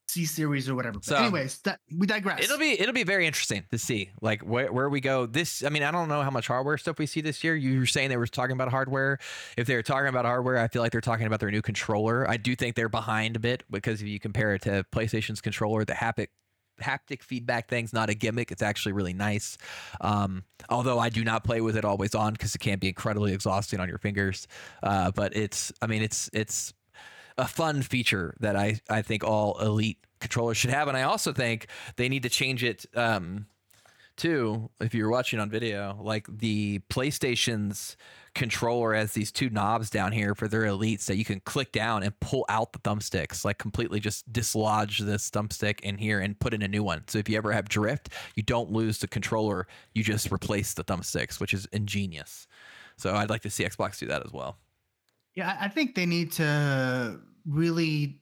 C 0.09 0.25
series 0.25 0.69
or 0.69 0.75
whatever. 0.75 0.99
But 0.99 1.03
So- 1.05 1.15
anyways, 1.17 1.59
that, 1.59 1.79
we 1.95 2.07
digress. 2.07 2.41
It'll 2.43 2.57
be 2.57 2.79
it'll 2.79 2.93
be 2.93 3.03
very 3.03 3.27
interesting 3.27 3.65
to 3.71 3.77
see 3.77 4.09
like 4.21 4.41
where, 4.41 4.71
where 4.71 4.89
we 4.89 5.01
go. 5.01 5.25
This 5.25 5.63
I 5.63 5.69
mean 5.69 5.83
I 5.83 5.91
don't 5.91 6.07
know 6.07 6.21
how 6.23 6.29
much 6.31 6.47
hardware 6.47 6.77
stuff 6.77 6.97
we 6.97 7.05
see 7.05 7.19
this 7.21 7.43
year. 7.43 7.55
You 7.55 7.79
were 7.79 7.85
saying 7.85 8.09
they 8.09 8.17
were 8.17 8.25
talking 8.25 8.53
about 8.53 8.69
hardware. 8.69 9.19
If 9.57 9.67
they're 9.67 9.83
talking 9.83 10.07
about 10.07 10.23
hardware, 10.23 10.57
I 10.59 10.69
feel 10.69 10.81
like 10.81 10.93
they're 10.93 11.01
talking 11.01 11.27
about 11.27 11.41
their 11.41 11.51
new 11.51 11.61
controller. 11.61 12.27
I 12.27 12.37
do 12.37 12.55
think 12.55 12.75
they're 12.75 12.87
behind 12.89 13.35
a 13.35 13.39
bit 13.39 13.63
because 13.69 14.01
if 14.01 14.07
you 14.07 14.19
compare 14.19 14.55
it 14.55 14.61
to 14.61 14.85
PlayStation's 14.93 15.41
controller, 15.41 15.83
the 15.83 15.93
haptic 15.93 16.27
haptic 16.81 17.23
feedback 17.23 17.69
thing's 17.69 17.93
not 17.93 18.09
a 18.09 18.13
gimmick. 18.13 18.51
It's 18.51 18.61
actually 18.61 18.93
really 18.93 19.13
nice. 19.13 19.57
Um, 20.01 20.43
although 20.69 20.99
I 20.99 21.09
do 21.09 21.23
not 21.23 21.43
play 21.43 21.61
with 21.61 21.77
it 21.77 21.85
always 21.85 22.15
on 22.15 22.33
because 22.33 22.55
it 22.55 22.59
can 22.59 22.79
be 22.79 22.87
incredibly 22.87 23.33
exhausting 23.33 23.79
on 23.79 23.87
your 23.89 23.97
fingers. 23.97 24.47
Uh, 24.83 25.11
but 25.11 25.35
it's 25.35 25.71
I 25.81 25.87
mean 25.87 26.01
it's 26.01 26.29
it's 26.33 26.73
a 27.37 27.47
fun 27.47 27.81
feature 27.81 28.35
that 28.39 28.55
I, 28.55 28.79
I 28.89 29.01
think 29.01 29.23
all 29.23 29.59
elite 29.59 29.99
controllers 30.19 30.57
should 30.57 30.71
have. 30.71 30.87
And 30.87 30.97
I 30.97 31.03
also 31.03 31.31
think 31.31 31.67
they 31.95 32.09
need 32.09 32.23
to 32.23 32.29
change 32.29 32.63
it 32.63 32.85
um, 32.95 33.45
too. 34.17 34.69
If 34.81 34.93
you're 34.93 35.09
watching 35.09 35.39
on 35.39 35.49
video, 35.49 35.97
like 36.01 36.27
the 36.27 36.79
PlayStation's 36.89 37.95
controller 38.35 38.93
has 38.93 39.13
these 39.13 39.31
two 39.31 39.49
knobs 39.49 39.89
down 39.89 40.11
here 40.11 40.35
for 40.35 40.47
their 40.47 40.63
elites 40.63 41.05
that 41.05 41.17
you 41.17 41.25
can 41.25 41.39
click 41.39 41.71
down 41.71 42.03
and 42.03 42.19
pull 42.19 42.45
out 42.49 42.73
the 42.73 42.79
thumbsticks, 42.79 43.45
like 43.45 43.57
completely 43.57 43.99
just 43.99 44.31
dislodge 44.31 44.99
this 44.99 45.29
thumbstick 45.29 45.79
in 45.81 45.97
here 45.97 46.19
and 46.19 46.39
put 46.39 46.53
in 46.53 46.61
a 46.61 46.67
new 46.67 46.83
one. 46.83 47.03
So 47.07 47.17
if 47.19 47.29
you 47.29 47.37
ever 47.37 47.51
have 47.51 47.69
drift, 47.69 48.09
you 48.35 48.43
don't 48.43 48.71
lose 48.71 48.99
the 48.99 49.07
controller, 49.07 49.67
you 49.93 50.03
just 50.03 50.31
replace 50.31 50.73
the 50.73 50.83
thumbsticks, 50.83 51.39
which 51.39 51.53
is 51.53 51.65
ingenious. 51.71 52.47
So 52.97 53.15
I'd 53.15 53.29
like 53.29 53.41
to 53.43 53.49
see 53.49 53.63
Xbox 53.63 53.99
do 53.99 54.07
that 54.07 54.25
as 54.25 54.33
well. 54.33 54.57
Yeah, 55.35 55.57
I 55.59 55.65
I 55.65 55.69
think 55.69 55.95
they 55.95 56.05
need 56.05 56.31
to 56.33 57.19
really 57.45 58.19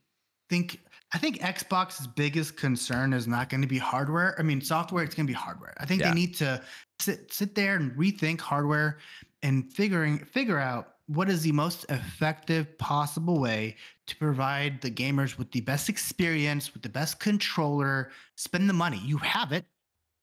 think. 0.50 0.82
I 1.14 1.18
think 1.18 1.40
Xbox's 1.40 2.08
biggest 2.08 2.58
concern 2.58 3.14
is 3.14 3.28
not 3.28 3.50
going 3.50 3.62
to 3.62 3.68
be 3.68 3.78
hardware. 3.78 4.36
I 4.38 4.44
mean, 4.44 4.60
software. 4.60 5.04
It's 5.04 5.16
going 5.16 5.28
to 5.28 5.32
be 5.32 5.36
hardware. 5.38 5.74
I 5.78 5.86
think 5.86 6.02
Yeah. 6.02 6.10
they 6.10 6.16
need 6.16 6.36
to 6.36 6.62
sit 7.00 7.32
sit 7.32 7.56
there 7.56 7.76
and 7.76 7.92
rethink 7.94 8.42
hardware 8.42 8.98
and 9.44 9.72
figuring 9.72 10.20
figure 10.20 10.60
out 10.60 10.96
what 11.08 11.30
is 11.30 11.44
the 11.44 11.52
most 11.52 11.86
effective 11.90 12.76
possible 12.80 13.40
way 13.40 13.76
to 14.08 14.16
provide 14.16 14.82
the 14.82 14.90
gamers 14.90 15.38
with 15.38 15.52
the 15.52 15.62
best 15.62 15.88
experience, 15.90 16.74
with 16.74 16.82
the 16.82 16.90
best 16.90 17.20
controller. 17.20 18.12
Spend 18.36 18.68
the 18.68 18.74
money. 18.74 19.00
You 19.06 19.18
have 19.20 19.52
it. 19.52 19.66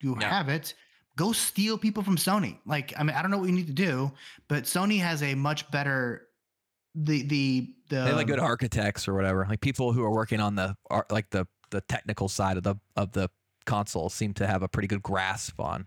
You 0.01 0.17
Yeah. 0.21 0.29
have 0.29 0.49
it. 0.49 0.75
Go 1.15 1.33
steal 1.33 1.79
people 1.79 2.03
from 2.03 2.17
Sony. 2.17 2.59
Like, 2.67 2.93
I 2.99 3.03
mean, 3.05 3.15
I 3.15 3.23
don't 3.23 3.31
know 3.31 3.39
what 3.39 3.49
you 3.49 3.55
need 3.55 3.67
to 3.69 3.73
do, 3.73 4.13
but 4.49 4.65
Sony 4.65 4.99
has 5.01 5.23
a 5.23 5.35
much 5.35 5.71
better 5.71 6.29
the 6.95 7.23
the 7.23 7.75
the 7.89 8.05
they 8.05 8.13
like 8.13 8.27
good 8.27 8.39
architects 8.39 9.09
or 9.09 9.15
whatever. 9.15 9.47
Like 9.49 9.61
people 9.61 9.93
who 9.93 10.03
are 10.03 10.11
working 10.11 10.41
on 10.41 10.55
the 10.55 10.77
like 11.11 11.31
the 11.31 11.47
the 11.71 11.81
technical 11.83 12.29
side 12.29 12.57
of 12.57 12.63
the 12.63 12.77
of 12.97 13.13
the 13.13 13.31
console 13.65 14.09
seem 14.09 14.35
to 14.35 14.47
have 14.47 14.63
a 14.63 14.69
pretty 14.69 14.89
good 14.89 15.03
grasp 15.03 15.59
on. 15.61 15.87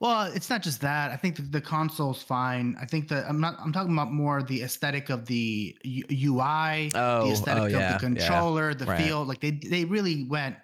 Well 0.00 0.22
it's 0.34 0.50
not 0.50 0.62
just 0.62 0.80
that. 0.80 1.10
I 1.10 1.16
think 1.16 1.52
the, 1.52 1.60
console's 1.60 2.22
fine. 2.22 2.76
I 2.80 2.86
think 2.86 3.08
that 3.08 3.26
i'm 3.28 3.40
not 3.40 3.56
i'm 3.60 3.72
talking 3.72 3.92
about 3.92 4.12
more 4.12 4.42
the 4.42 4.62
aesthetic 4.62 5.10
of 5.10 5.26
the 5.26 5.76
ui 5.84 6.90
oh 6.94 7.26
the 7.26 7.32
aesthetic 7.32 7.74
oh 7.74 7.78
of 7.78 7.92
the 7.92 7.98
controller 8.00 8.74
the 8.74 8.86
right. 8.86 9.02
feel. 9.02 9.24
Like 9.24 9.40
they 9.40 9.52
they 9.52 9.84
really 9.84 10.24
went 10.24 10.56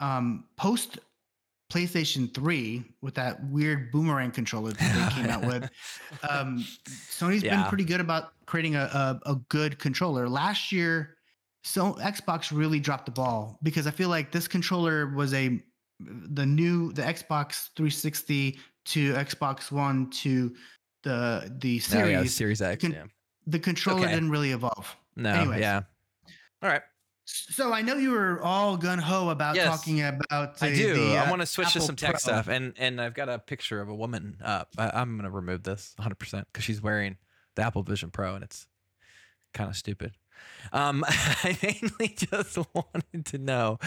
um 0.00 0.44
post 0.56 0.98
playstation 1.72 2.32
3 2.32 2.84
with 3.02 3.14
that 3.14 3.42
weird 3.48 3.90
boomerang 3.90 4.30
controller 4.30 4.72
that 4.72 5.10
they 5.14 5.22
came 5.22 5.30
out 5.30 5.44
with. 5.44 5.68
Um 6.30 6.64
sony's 6.88 7.42
been 7.42 7.64
pretty 7.64 7.84
good 7.84 8.00
about 8.00 8.32
creating 8.46 8.76
a, 8.76 8.80
a, 9.24 9.30
a 9.32 9.34
good 9.48 9.78
controller. 9.78 10.28
Last 10.28 10.70
year 10.72 11.16
so 11.64 11.94
xbox 11.94 12.56
really 12.56 12.78
dropped 12.78 13.06
the 13.06 13.10
ball 13.10 13.58
because 13.64 13.88
i 13.88 13.90
feel 13.90 14.08
like 14.08 14.30
this 14.30 14.46
controller 14.46 15.08
was 15.16 15.34
a 15.34 15.60
the 15.98 16.46
new 16.46 16.92
the 16.92 17.02
xbox 17.02 17.70
360 17.74 18.56
to 18.84 19.12
xbox 19.14 19.72
one 19.72 20.08
to 20.10 20.54
the 21.02 21.52
the 21.58 21.80
Oh, 21.92 21.96
yeah, 22.06 22.20
series. 22.20 22.34
Series 22.36 22.62
x 22.62 22.80
can- 22.80 22.92
yeah. 22.92 23.02
the 23.48 23.58
controller 23.58 24.02
Okay. 24.04 24.14
didn't 24.14 24.30
really 24.30 24.52
evolve. 24.52 24.94
No 25.16 25.32
anyways. 25.32 25.58
yeah. 25.60 25.80
All 26.62 26.68
right 26.70 26.82
so 27.26 27.72
i 27.72 27.82
know 27.82 27.96
you 27.96 28.12
were 28.12 28.40
all 28.42 28.76
gun-ho 28.76 29.28
about 29.30 29.56
Yes. 29.56 29.66
talking 29.66 30.00
about 30.02 30.62
i 30.62 30.70
the- 30.70 30.76
do 30.76 30.94
the, 30.94 31.16
i 31.16 31.26
uh, 31.26 31.30
want 31.30 31.42
to 31.42 31.46
switch 31.46 31.72
to 31.72 31.80
some 31.80 31.96
tech 31.96 32.12
Pro. 32.12 32.18
stuff 32.18 32.48
and 32.48 32.72
and 32.78 33.00
i've 33.00 33.14
got 33.14 33.28
a 33.28 33.38
picture 33.38 33.80
of 33.80 33.88
a 33.88 33.94
woman 33.94 34.38
up 34.44 34.68
I, 34.78 34.90
i'm 34.94 35.16
gonna 35.16 35.30
remove 35.30 35.64
this 35.64 35.94
100% 36.00 36.44
because 36.52 36.64
she's 36.64 36.80
wearing 36.80 37.16
the 37.56 37.62
apple 37.62 37.82
vision 37.82 38.10
pro 38.10 38.34
and 38.36 38.44
it's 38.44 38.66
kind 39.52 39.68
of 39.68 39.76
stupid 39.76 40.12
um 40.72 41.04
i 41.08 41.56
mainly 41.62 42.14
just 42.16 42.58
wanted 42.74 43.24
to 43.26 43.38
know 43.38 43.78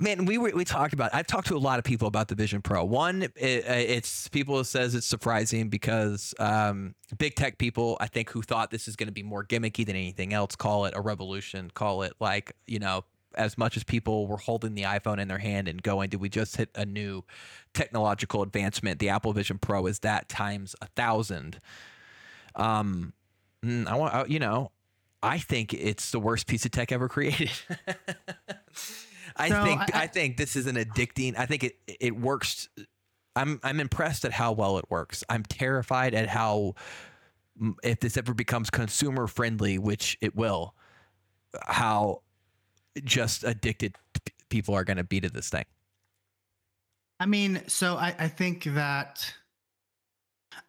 Man, 0.00 0.24
we 0.24 0.38
were, 0.38 0.50
we 0.50 0.64
talked 0.64 0.92
about. 0.92 1.14
I've 1.14 1.26
talked 1.26 1.46
to 1.48 1.56
a 1.56 1.58
lot 1.58 1.78
of 1.78 1.84
people 1.84 2.08
about 2.08 2.26
the 2.26 2.34
Vision 2.34 2.60
Pro. 2.62 2.84
One, 2.84 3.22
it, 3.22 3.34
it's 3.36 4.26
people 4.28 4.62
says 4.64 4.96
it's 4.96 5.06
surprising 5.06 5.68
because 5.68 6.34
um, 6.40 6.96
big 7.16 7.36
tech 7.36 7.58
people, 7.58 7.96
I 8.00 8.08
think, 8.08 8.30
who 8.30 8.42
thought 8.42 8.72
this 8.72 8.88
is 8.88 8.96
going 8.96 9.06
to 9.06 9.12
be 9.12 9.22
more 9.22 9.44
gimmicky 9.44 9.86
than 9.86 9.94
anything 9.94 10.32
else, 10.32 10.56
call 10.56 10.86
it 10.86 10.94
a 10.96 11.00
revolution, 11.00 11.70
call 11.72 12.02
it 12.02 12.14
like 12.18 12.56
you 12.66 12.80
know, 12.80 13.04
as 13.36 13.56
much 13.56 13.76
as 13.76 13.84
people 13.84 14.26
were 14.26 14.36
holding 14.36 14.74
the 14.74 14.82
iPhone 14.82 15.20
in 15.20 15.28
their 15.28 15.38
hand 15.38 15.68
and 15.68 15.80
going, 15.80 16.10
"Did 16.10 16.20
we 16.20 16.28
just 16.28 16.56
hit 16.56 16.70
a 16.74 16.84
new 16.84 17.22
technological 17.72 18.42
advancement?" 18.42 18.98
The 18.98 19.10
Apple 19.10 19.32
Vision 19.32 19.58
Pro 19.58 19.86
is 19.86 20.00
that 20.00 20.28
times 20.28 20.74
a 20.82 20.86
thousand. 20.86 21.60
Um, 22.56 23.12
mm, 23.64 23.86
I 23.86 23.94
want 23.94 24.28
you 24.28 24.40
know, 24.40 24.72
I 25.22 25.38
think 25.38 25.72
it's 25.72 26.10
the 26.10 26.18
worst 26.18 26.48
piece 26.48 26.64
of 26.64 26.72
tech 26.72 26.90
ever 26.90 27.08
created. 27.08 27.52
I 29.36 29.48
think 29.48 29.80
I, 29.94 30.02
I, 30.02 30.06
think 30.06 30.36
this 30.36 30.56
is 30.56 30.66
an 30.66 30.76
addicting. 30.76 31.34
I 31.36 31.46
think 31.46 31.64
it 31.64 31.76
it 31.86 32.16
works. 32.16 32.68
I'm 33.34 33.58
I'm 33.62 33.80
impressed 33.80 34.24
at 34.24 34.32
how 34.32 34.52
well 34.52 34.78
it 34.78 34.84
works. 34.88 35.24
I'm 35.28 35.42
terrified 35.42 36.14
at 36.14 36.28
how 36.28 36.74
if 37.82 38.00
this 38.00 38.16
ever 38.16 38.34
becomes 38.34 38.70
consumer 38.70 39.26
friendly, 39.26 39.78
which 39.78 40.16
it 40.20 40.36
will, 40.36 40.74
how 41.62 42.22
just 43.04 43.44
addicted 43.44 43.96
people 44.48 44.74
are 44.74 44.84
going 44.84 44.96
to 44.96 45.04
be 45.04 45.20
to 45.20 45.28
this 45.28 45.50
thing. 45.50 45.64
I 47.20 47.26
mean, 47.26 47.62
so 47.66 47.96
I, 47.96 48.14
I 48.18 48.28
think 48.28 48.64
that 48.64 49.32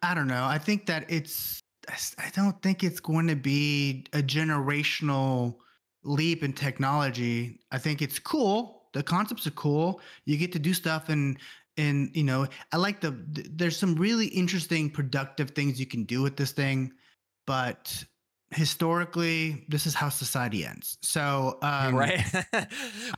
I 0.02 0.14
don't 0.14 0.28
know. 0.28 0.44
I 0.44 0.58
think 0.58 0.86
that 0.86 1.06
it's 1.08 1.60
I 1.88 2.30
don't 2.34 2.60
think 2.62 2.82
it's 2.82 3.00
going 3.00 3.28
to 3.28 3.36
be 3.36 4.06
a 4.12 4.18
generational 4.18 5.56
leap 6.06 6.42
in 6.42 6.52
technology. 6.52 7.60
I 7.70 7.78
think 7.78 8.00
it's 8.00 8.18
cool. 8.18 8.84
The 8.92 9.02
concepts 9.02 9.46
are 9.46 9.52
cool. 9.52 10.00
You 10.24 10.36
get 10.36 10.52
to 10.52 10.58
do 10.58 10.72
stuff 10.72 11.08
and 11.08 11.38
and 11.78 12.10
you 12.14 12.24
know, 12.24 12.46
I 12.72 12.78
like 12.78 13.00
the 13.00 13.14
there's 13.50 13.76
some 13.76 13.96
really 13.96 14.26
interesting 14.28 14.88
productive 14.88 15.50
things 15.50 15.78
you 15.78 15.86
can 15.86 16.04
do 16.04 16.22
with 16.22 16.36
this 16.36 16.52
thing, 16.52 16.92
but 17.46 18.04
historically 18.52 19.64
this 19.68 19.86
is 19.86 19.94
how 19.94 20.08
society 20.08 20.64
ends 20.64 20.98
so 21.02 21.58
um, 21.62 21.92
right 21.96 22.24
well 22.32 22.44
I 22.52 22.66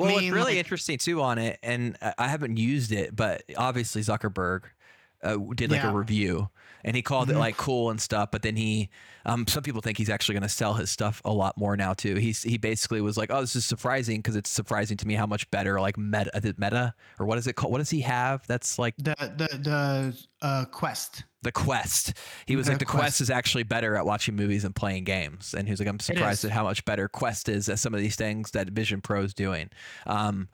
mean, 0.01 0.15
what's 0.15 0.31
really 0.31 0.53
like, 0.53 0.57
interesting 0.57 0.97
too 0.97 1.21
on 1.21 1.37
it 1.37 1.59
and 1.63 1.99
i 2.17 2.27
haven't 2.27 2.57
used 2.57 2.93
it 2.93 3.15
but 3.15 3.43
obviously 3.55 4.01
zuckerberg 4.01 4.63
uh, 5.23 5.37
did 5.55 5.71
like 5.71 5.83
yeah. 5.83 5.91
a 5.91 5.95
review 5.95 6.49
and 6.85 6.97
he 6.97 7.03
called 7.03 7.29
mm-hmm. 7.29 7.37
it 7.37 7.41
like 7.41 7.57
cool 7.57 7.91
and 7.91 8.01
stuff. 8.01 8.31
But 8.31 8.43
then 8.43 8.57
he, 8.57 8.91
um, 9.27 9.47
some 9.47 9.63
people 9.63 9.81
think 9.81 9.99
he's 9.99 10.11
actually 10.11 10.35
going 10.35 10.43
to 10.43 10.49
sell 10.49 10.75
his 10.75 10.91
stuff 10.91 11.21
a 11.25 11.33
lot 11.33 11.57
more 11.57 11.77
now 11.77 11.95
too. 11.95 12.17
He's 12.17 12.43
he 12.43 12.59
basically 12.59 13.01
was 13.01 13.17
like, 13.17 13.31
oh, 13.33 13.41
this 13.41 13.57
is 13.57 13.65
surprising 13.65 14.19
because 14.19 14.37
it's 14.37 14.51
surprising 14.51 14.97
to 14.99 15.07
me 15.07 15.15
how 15.15 15.27
much 15.27 15.51
better 15.51 15.81
like 15.81 15.99
meta, 15.99 16.55
meta 16.57 16.95
or 17.19 17.27
what 17.27 17.39
is 17.39 17.47
it 17.47 17.55
called? 17.55 17.73
What 17.73 17.79
does 17.79 17.91
he 17.91 18.01
have? 18.03 18.47
That's 18.47 18.79
like 18.79 18.95
the 18.99 19.15
the 19.19 19.59
the 19.59 20.27
uh, 20.43 20.65
quest. 20.67 21.25
The 21.43 21.53
quest. 21.53 22.15
He 22.47 22.57
was 22.57 22.67
the 22.67 22.73
like, 22.73 22.79
the 22.81 22.85
quest. 22.85 23.01
quest. 23.01 23.21
is 23.21 23.31
actually 23.31 23.63
better 23.63 23.95
at 23.97 24.05
watching 24.05 24.35
movies 24.35 24.65
and 24.65 24.75
playing 24.75 25.05
games. 25.05 25.55
And 25.55 25.69
he 25.69 25.73
was 25.73 25.79
like, 25.79 25.89
I'm 25.89 26.01
surprised 26.01 26.45
at 26.45 26.51
how 26.51 26.65
much 26.65 26.85
better 26.85 27.09
Quest 27.09 27.49
is 27.49 27.69
at 27.69 27.79
some 27.79 27.95
of 27.95 28.01
these 28.01 28.17
things 28.17 28.51
that 28.51 28.69
Vision 28.71 29.01
Pro 29.01 29.23
is 29.23 29.35
doing. 29.35 29.71
Um, 30.07 30.49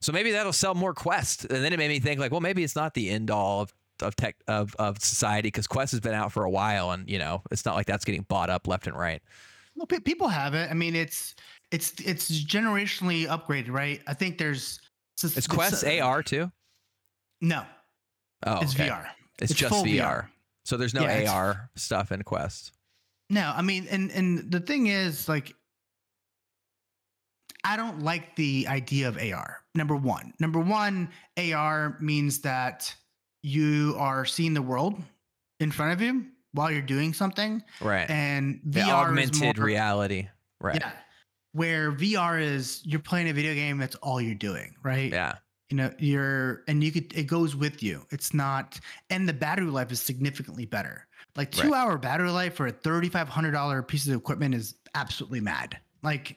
so 0.00 0.12
maybe 0.12 0.30
that'll 0.30 0.52
sell 0.52 0.74
more 0.74 0.94
Quest. 0.94 1.46
And 1.46 1.64
then 1.64 1.72
it 1.72 1.78
made 1.78 1.88
me 1.88 1.98
think 1.98 2.20
like, 2.20 2.30
well, 2.30 2.40
maybe 2.40 2.62
it's 2.62 2.76
not 2.76 2.94
the 2.94 3.10
end 3.10 3.30
all 3.30 3.62
of 3.62 3.74
of 4.02 4.16
tech 4.16 4.36
of 4.48 4.74
of 4.78 5.02
society 5.02 5.48
because 5.48 5.66
Quest 5.66 5.92
has 5.92 6.00
been 6.00 6.14
out 6.14 6.32
for 6.32 6.44
a 6.44 6.50
while, 6.50 6.90
and 6.90 7.08
you 7.08 7.18
know 7.18 7.42
it's 7.50 7.64
not 7.64 7.74
like 7.74 7.86
that's 7.86 8.04
getting 8.04 8.22
bought 8.22 8.50
up 8.50 8.66
left 8.66 8.86
and 8.86 8.96
right. 8.96 9.22
Well, 9.76 9.86
p- 9.86 10.00
people 10.00 10.28
have 10.28 10.54
it. 10.54 10.70
I 10.70 10.74
mean, 10.74 10.94
it's 10.94 11.34
it's 11.70 11.92
it's 12.00 12.30
generationally 12.44 13.26
upgraded, 13.26 13.70
right? 13.70 14.00
I 14.06 14.14
think 14.14 14.38
there's 14.38 14.80
it's, 15.22 15.36
it's 15.36 15.46
Quest 15.46 15.84
uh, 15.84 16.00
AR 16.00 16.22
too. 16.22 16.50
No, 17.40 17.64
oh, 18.46 18.60
it's 18.60 18.74
okay. 18.74 18.88
VR. 18.88 19.06
It's, 19.40 19.50
it's 19.50 19.60
just 19.60 19.84
VR. 19.84 20.00
VR. 20.00 20.28
So 20.64 20.76
there's 20.76 20.94
no 20.94 21.02
yeah, 21.02 21.30
AR 21.30 21.70
stuff 21.76 22.12
in 22.12 22.22
Quest. 22.22 22.72
No, 23.30 23.52
I 23.54 23.62
mean, 23.62 23.86
and 23.90 24.10
and 24.12 24.50
the 24.50 24.60
thing 24.60 24.86
is, 24.86 25.28
like, 25.28 25.54
I 27.64 27.76
don't 27.76 28.02
like 28.02 28.36
the 28.36 28.66
idea 28.68 29.08
of 29.08 29.18
AR. 29.18 29.60
Number 29.74 29.96
one, 29.96 30.32
number 30.38 30.60
one, 30.60 31.10
AR 31.36 31.98
means 32.00 32.40
that 32.40 32.94
you 33.44 33.94
are 33.98 34.24
seeing 34.24 34.54
the 34.54 34.62
world 34.62 35.00
in 35.60 35.70
front 35.70 35.92
of 35.92 36.00
you 36.00 36.24
while 36.52 36.70
you're 36.70 36.80
doing 36.80 37.12
something. 37.12 37.62
Right. 37.78 38.08
And 38.08 38.60
VR 38.66 38.72
the 38.72 38.82
augmented 38.90 39.58
more, 39.58 39.66
reality. 39.66 40.28
Right. 40.60 40.80
Yeah. 40.80 40.92
Where 41.52 41.92
VR 41.92 42.42
is 42.42 42.80
you're 42.84 43.00
playing 43.00 43.28
a 43.28 43.34
video 43.34 43.52
game, 43.52 43.76
that's 43.76 43.96
all 43.96 44.18
you're 44.18 44.34
doing, 44.34 44.74
right? 44.82 45.12
Yeah. 45.12 45.34
You 45.68 45.76
know, 45.76 45.92
you're 45.98 46.62
and 46.68 46.82
you 46.82 46.90
could 46.90 47.12
it 47.14 47.24
goes 47.24 47.54
with 47.54 47.82
you. 47.82 48.06
It's 48.10 48.32
not 48.32 48.80
and 49.10 49.28
the 49.28 49.34
battery 49.34 49.66
life 49.66 49.92
is 49.92 50.00
significantly 50.00 50.64
better. 50.64 51.06
Like 51.36 51.50
two 51.50 51.70
right. 51.70 51.82
hour 51.82 51.98
battery 51.98 52.30
life 52.30 52.54
for 52.54 52.68
a 52.68 52.72
thirty 52.72 53.10
five 53.10 53.28
hundred 53.28 53.52
dollar 53.52 53.82
piece 53.82 54.06
of 54.06 54.14
equipment 54.14 54.54
is 54.54 54.74
absolutely 54.94 55.40
mad. 55.40 55.78
Like, 56.02 56.36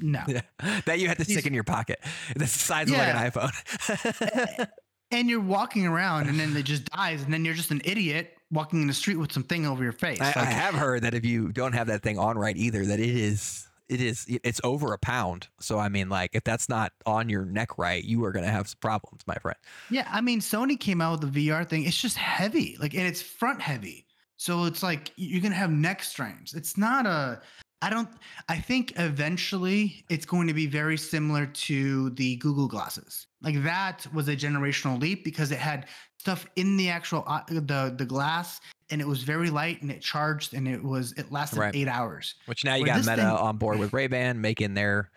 no. 0.00 0.22
Yeah. 0.28 0.40
That 0.84 1.00
you 1.00 1.08
have 1.08 1.16
to 1.18 1.24
These, 1.24 1.36
stick 1.36 1.46
in 1.46 1.54
your 1.54 1.64
pocket. 1.64 2.00
The 2.36 2.46
size 2.46 2.90
yeah. 2.90 3.18
of 3.18 3.34
like 3.34 3.36
an 3.36 3.50
iPhone 3.50 4.58
eh, 4.60 4.66
and 5.10 5.28
you're 5.28 5.40
walking 5.40 5.86
around 5.86 6.28
and 6.28 6.38
then 6.38 6.56
it 6.56 6.64
just 6.64 6.84
dies 6.86 7.22
and 7.22 7.32
then 7.32 7.44
you're 7.44 7.54
just 7.54 7.70
an 7.70 7.80
idiot 7.84 8.34
walking 8.50 8.80
in 8.80 8.86
the 8.86 8.94
street 8.94 9.16
with 9.16 9.32
something 9.32 9.66
over 9.66 9.82
your 9.82 9.92
face. 9.92 10.20
I, 10.20 10.26
like, 10.26 10.36
I 10.36 10.44
have 10.44 10.74
heard 10.74 11.02
that 11.02 11.14
if 11.14 11.24
you 11.24 11.52
don't 11.52 11.72
have 11.72 11.88
that 11.88 12.02
thing 12.02 12.18
on 12.18 12.38
right 12.38 12.56
either, 12.56 12.84
that 12.84 13.00
it 13.00 13.08
is 13.08 13.68
it 13.88 14.00
is 14.00 14.26
it's 14.28 14.60
over 14.64 14.92
a 14.92 14.98
pound. 14.98 15.48
So 15.60 15.78
I 15.78 15.88
mean, 15.88 16.08
like 16.08 16.30
if 16.32 16.44
that's 16.44 16.68
not 16.68 16.92
on 17.04 17.28
your 17.28 17.44
neck 17.44 17.78
right, 17.78 18.02
you 18.02 18.24
are 18.24 18.32
gonna 18.32 18.50
have 18.50 18.68
some 18.68 18.78
problems, 18.80 19.22
my 19.26 19.36
friend. 19.36 19.58
Yeah, 19.90 20.08
I 20.10 20.20
mean, 20.20 20.40
Sony 20.40 20.78
came 20.78 21.00
out 21.00 21.20
with 21.20 21.32
the 21.32 21.48
VR 21.48 21.68
thing. 21.68 21.84
It's 21.84 22.00
just 22.00 22.16
heavy, 22.16 22.76
like, 22.80 22.94
and 22.94 23.06
it's 23.06 23.22
front 23.22 23.60
heavy. 23.60 24.06
So 24.36 24.64
it's 24.64 24.82
like 24.82 25.12
you're 25.16 25.40
gonna 25.40 25.54
have 25.54 25.70
neck 25.70 26.02
strains. 26.02 26.54
It's 26.54 26.76
not 26.76 27.06
a 27.06 27.40
I 27.82 27.90
don't. 27.90 28.08
I 28.48 28.56
think 28.56 28.94
eventually 28.96 30.04
it's 30.08 30.24
going 30.24 30.46
to 30.48 30.54
be 30.54 30.66
very 30.66 30.96
similar 30.96 31.46
to 31.46 32.10
the 32.10 32.36
Google 32.36 32.68
glasses. 32.68 33.26
Like 33.42 33.62
that 33.64 34.06
was 34.14 34.28
a 34.28 34.36
generational 34.36 35.00
leap 35.00 35.24
because 35.24 35.50
it 35.50 35.58
had 35.58 35.86
stuff 36.18 36.46
in 36.56 36.76
the 36.76 36.88
actual 36.88 37.22
uh, 37.26 37.42
the 37.48 37.94
the 37.96 38.06
glass, 38.06 38.60
and 38.90 39.00
it 39.00 39.06
was 39.06 39.22
very 39.22 39.50
light 39.50 39.82
and 39.82 39.90
it 39.90 40.00
charged 40.00 40.54
and 40.54 40.66
it 40.66 40.82
was 40.82 41.12
it 41.12 41.30
lasted 41.30 41.58
right. 41.58 41.76
eight 41.76 41.88
hours. 41.88 42.36
Which 42.46 42.64
now 42.64 42.76
you 42.76 42.84
where 42.84 42.94
got 42.94 43.04
Meta 43.04 43.16
thing, 43.16 43.26
on 43.26 43.58
board 43.58 43.78
with 43.78 43.92
Ray 43.92 44.06
Ban 44.06 44.40
making 44.40 44.72
their 44.72 45.10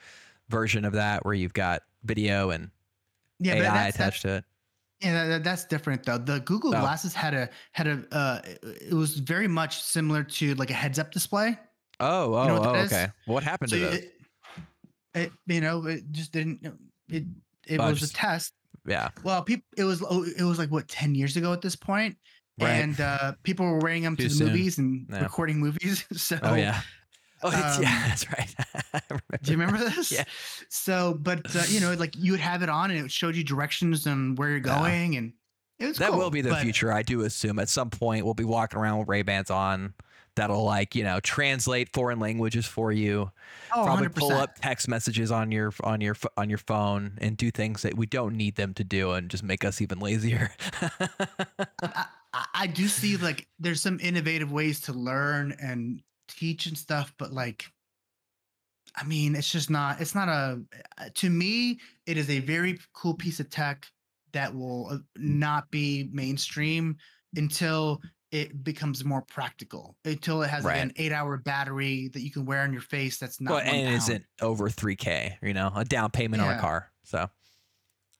version 0.50 0.84
of 0.84 0.94
that, 0.94 1.24
where 1.24 1.34
you've 1.34 1.54
got 1.54 1.84
video 2.04 2.50
and 2.50 2.70
yeah, 3.40 3.56
AI 3.56 3.88
attached 3.88 4.24
to 4.24 4.36
it. 4.36 4.46
Yeah, 5.00 5.28
that, 5.28 5.44
that's 5.46 5.64
different 5.64 6.04
though. 6.04 6.18
The 6.18 6.42
Google 6.42 6.76
oh. 6.76 6.82
glasses 6.82 7.14
had 7.14 7.34
a 7.34 7.50
had 7.72 7.88
a 7.88 8.04
uh, 8.12 8.42
it 8.64 8.94
was 8.94 9.16
very 9.16 9.48
much 9.48 9.82
similar 9.82 10.24
to 10.24 10.56
like 10.56 10.72
a 10.72 10.74
heads 10.74 11.00
up 11.00 11.12
display 11.12 11.58
Oh, 12.00 12.34
oh, 12.34 12.44
you 12.44 12.48
know 12.50 12.64
oh, 12.64 12.76
okay. 12.76 13.08
Well, 13.28 13.36
what 13.36 13.44
happened 13.44 13.72
so 13.72 13.78
to 13.78 13.92
it, 13.92 14.14
it, 15.14 15.32
you 15.48 15.62
know, 15.62 15.86
it 15.86 16.04
just 16.12 16.32
didn't. 16.32 16.66
It 17.10 17.26
it 17.68 17.80
was 17.80 18.04
a 18.04 18.14
test. 18.14 18.54
Yeah. 18.88 19.10
Well, 19.24 19.44
people, 19.44 19.66
it 19.78 19.84
was 19.84 20.04
oh, 20.08 20.26
it 20.38 20.44
was 20.44 20.58
like 20.58 20.72
what 20.72 20.88
ten 20.88 21.16
years 21.16 21.36
ago 21.36 21.52
at 21.54 21.62
this 21.62 21.76
point, 21.76 22.16
right. 22.60 22.70
and 22.70 23.00
uh, 23.00 23.34
people 23.44 23.66
were 23.66 23.80
wearing 23.80 24.04
them 24.04 24.16
Too 24.16 24.24
to 24.24 24.30
the 24.30 24.36
soon. 24.36 24.48
movies 24.48 24.78
and 24.78 25.08
yeah. 25.10 25.24
recording 25.24 25.60
movies. 25.60 26.06
So. 26.14 26.40
Oh 26.42 26.56
yeah. 26.56 26.82
Oh, 27.42 27.48
um, 27.48 27.82
yeah, 27.82 28.08
that's 28.10 28.28
right. 28.30 28.54
do 29.44 29.52
you 29.52 29.58
remember 29.58 29.78
this? 29.90 30.12
yeah. 30.12 30.26
So, 30.68 31.18
but 31.22 31.56
uh, 31.56 31.64
you 31.70 31.80
know, 31.80 31.94
like 31.94 32.14
you 32.18 32.34
would 32.34 32.42
have 32.42 32.64
it 32.64 32.70
on, 32.70 32.92
and 32.92 33.06
it 33.06 33.12
showed 33.12 33.36
you 33.36 33.46
directions 33.46 34.06
and 34.06 34.38
where 34.38 34.50
you're 34.50 34.60
going, 34.60 35.14
yeah. 35.14 35.20
and 35.20 35.34
it 35.80 35.88
was 35.88 35.98
that 36.00 36.10
cool, 36.10 36.20
will 36.20 36.32
be 36.32 36.42
the 36.42 36.56
future. 36.58 36.92
I 36.92 37.02
do 37.02 37.22
assume 37.22 37.60
at 37.60 37.70
some 37.70 37.90
point 37.90 38.26
we'll 38.26 38.34
be 38.34 38.44
walking 38.44 38.78
around 38.78 39.00
with 39.00 39.08
Ray 39.08 39.22
Bans 39.22 39.50
on 39.50 39.94
that'll 40.40 40.64
like 40.64 40.96
you 40.96 41.04
know 41.04 41.20
translate 41.20 41.92
foreign 41.94 42.20
languages 42.20 42.66
for 42.66 42.92
you 42.92 43.32
oh, 43.76 43.84
probably 43.84 44.08
100%. 44.08 44.16
pull 44.16 44.32
up 44.32 44.56
text 44.62 44.88
messages 44.88 45.32
on 45.32 45.52
your 45.52 45.74
on 45.84 46.02
your 46.02 46.16
on 46.38 46.50
your 46.50 46.58
phone 46.58 47.18
and 47.20 47.38
do 47.38 47.52
things 47.52 47.82
that 47.82 47.96
we 47.96 48.06
don't 48.06 48.36
need 48.36 48.56
them 48.56 48.74
to 48.74 48.84
do 48.84 49.12
and 49.12 49.30
just 49.30 49.44
make 49.44 49.66
us 49.66 49.82
even 49.82 50.00
lazier 50.00 50.52
I, 52.34 52.46
I 52.54 52.68
do 52.68 52.88
see 52.88 53.18
like 53.18 53.48
there's 53.60 53.82
some 53.82 54.00
innovative 54.02 54.52
ways 54.52 54.82
to 54.82 54.94
learn 54.94 55.56
and 55.62 56.02
teach 56.28 56.66
and 56.68 56.78
stuff 56.78 57.14
but 57.18 57.34
like 57.34 57.66
i 58.96 59.04
mean 59.04 59.36
it's 59.36 59.52
just 59.52 59.70
not 59.70 60.00
it's 60.00 60.16
not 60.16 60.30
a 60.30 60.62
to 61.16 61.30
me 61.30 61.80
it 62.06 62.18
is 62.18 62.30
a 62.30 62.40
very 62.40 62.80
cool 62.94 63.14
piece 63.14 63.40
of 63.40 63.50
tech 63.50 63.86
that 64.32 64.56
will 64.56 64.88
uh, 64.92 64.98
not 65.18 65.70
be 65.72 66.08
mainstream 66.12 66.96
until 67.36 68.02
it 68.32 68.64
becomes 68.64 69.04
more 69.04 69.22
practical 69.22 69.96
until 70.06 70.44
it 70.44 70.50
has 70.50 70.64
right. 70.64 70.76
like 70.76 70.84
an 70.84 70.94
eight 70.98 71.12
hour 71.12 71.38
battery 71.38 72.10
that 72.14 72.22
you 72.22 72.32
can 72.32 72.46
wear 72.46 72.62
on 72.62 72.72
your 72.72 72.82
face 72.82 73.18
that's 73.18 73.42
not 73.42 73.54
well, 73.54 73.62
and 73.64 73.76
it 73.76 73.94
isn't 73.94 74.26
over 74.42 74.70
3k 74.70 75.36
you 75.42 75.54
know 75.54 75.72
a 75.76 75.84
down 75.84 76.12
payment 76.12 76.42
yeah. 76.42 76.50
on 76.50 76.58
a 76.58 76.62
car 76.62 76.92
so 77.04 77.30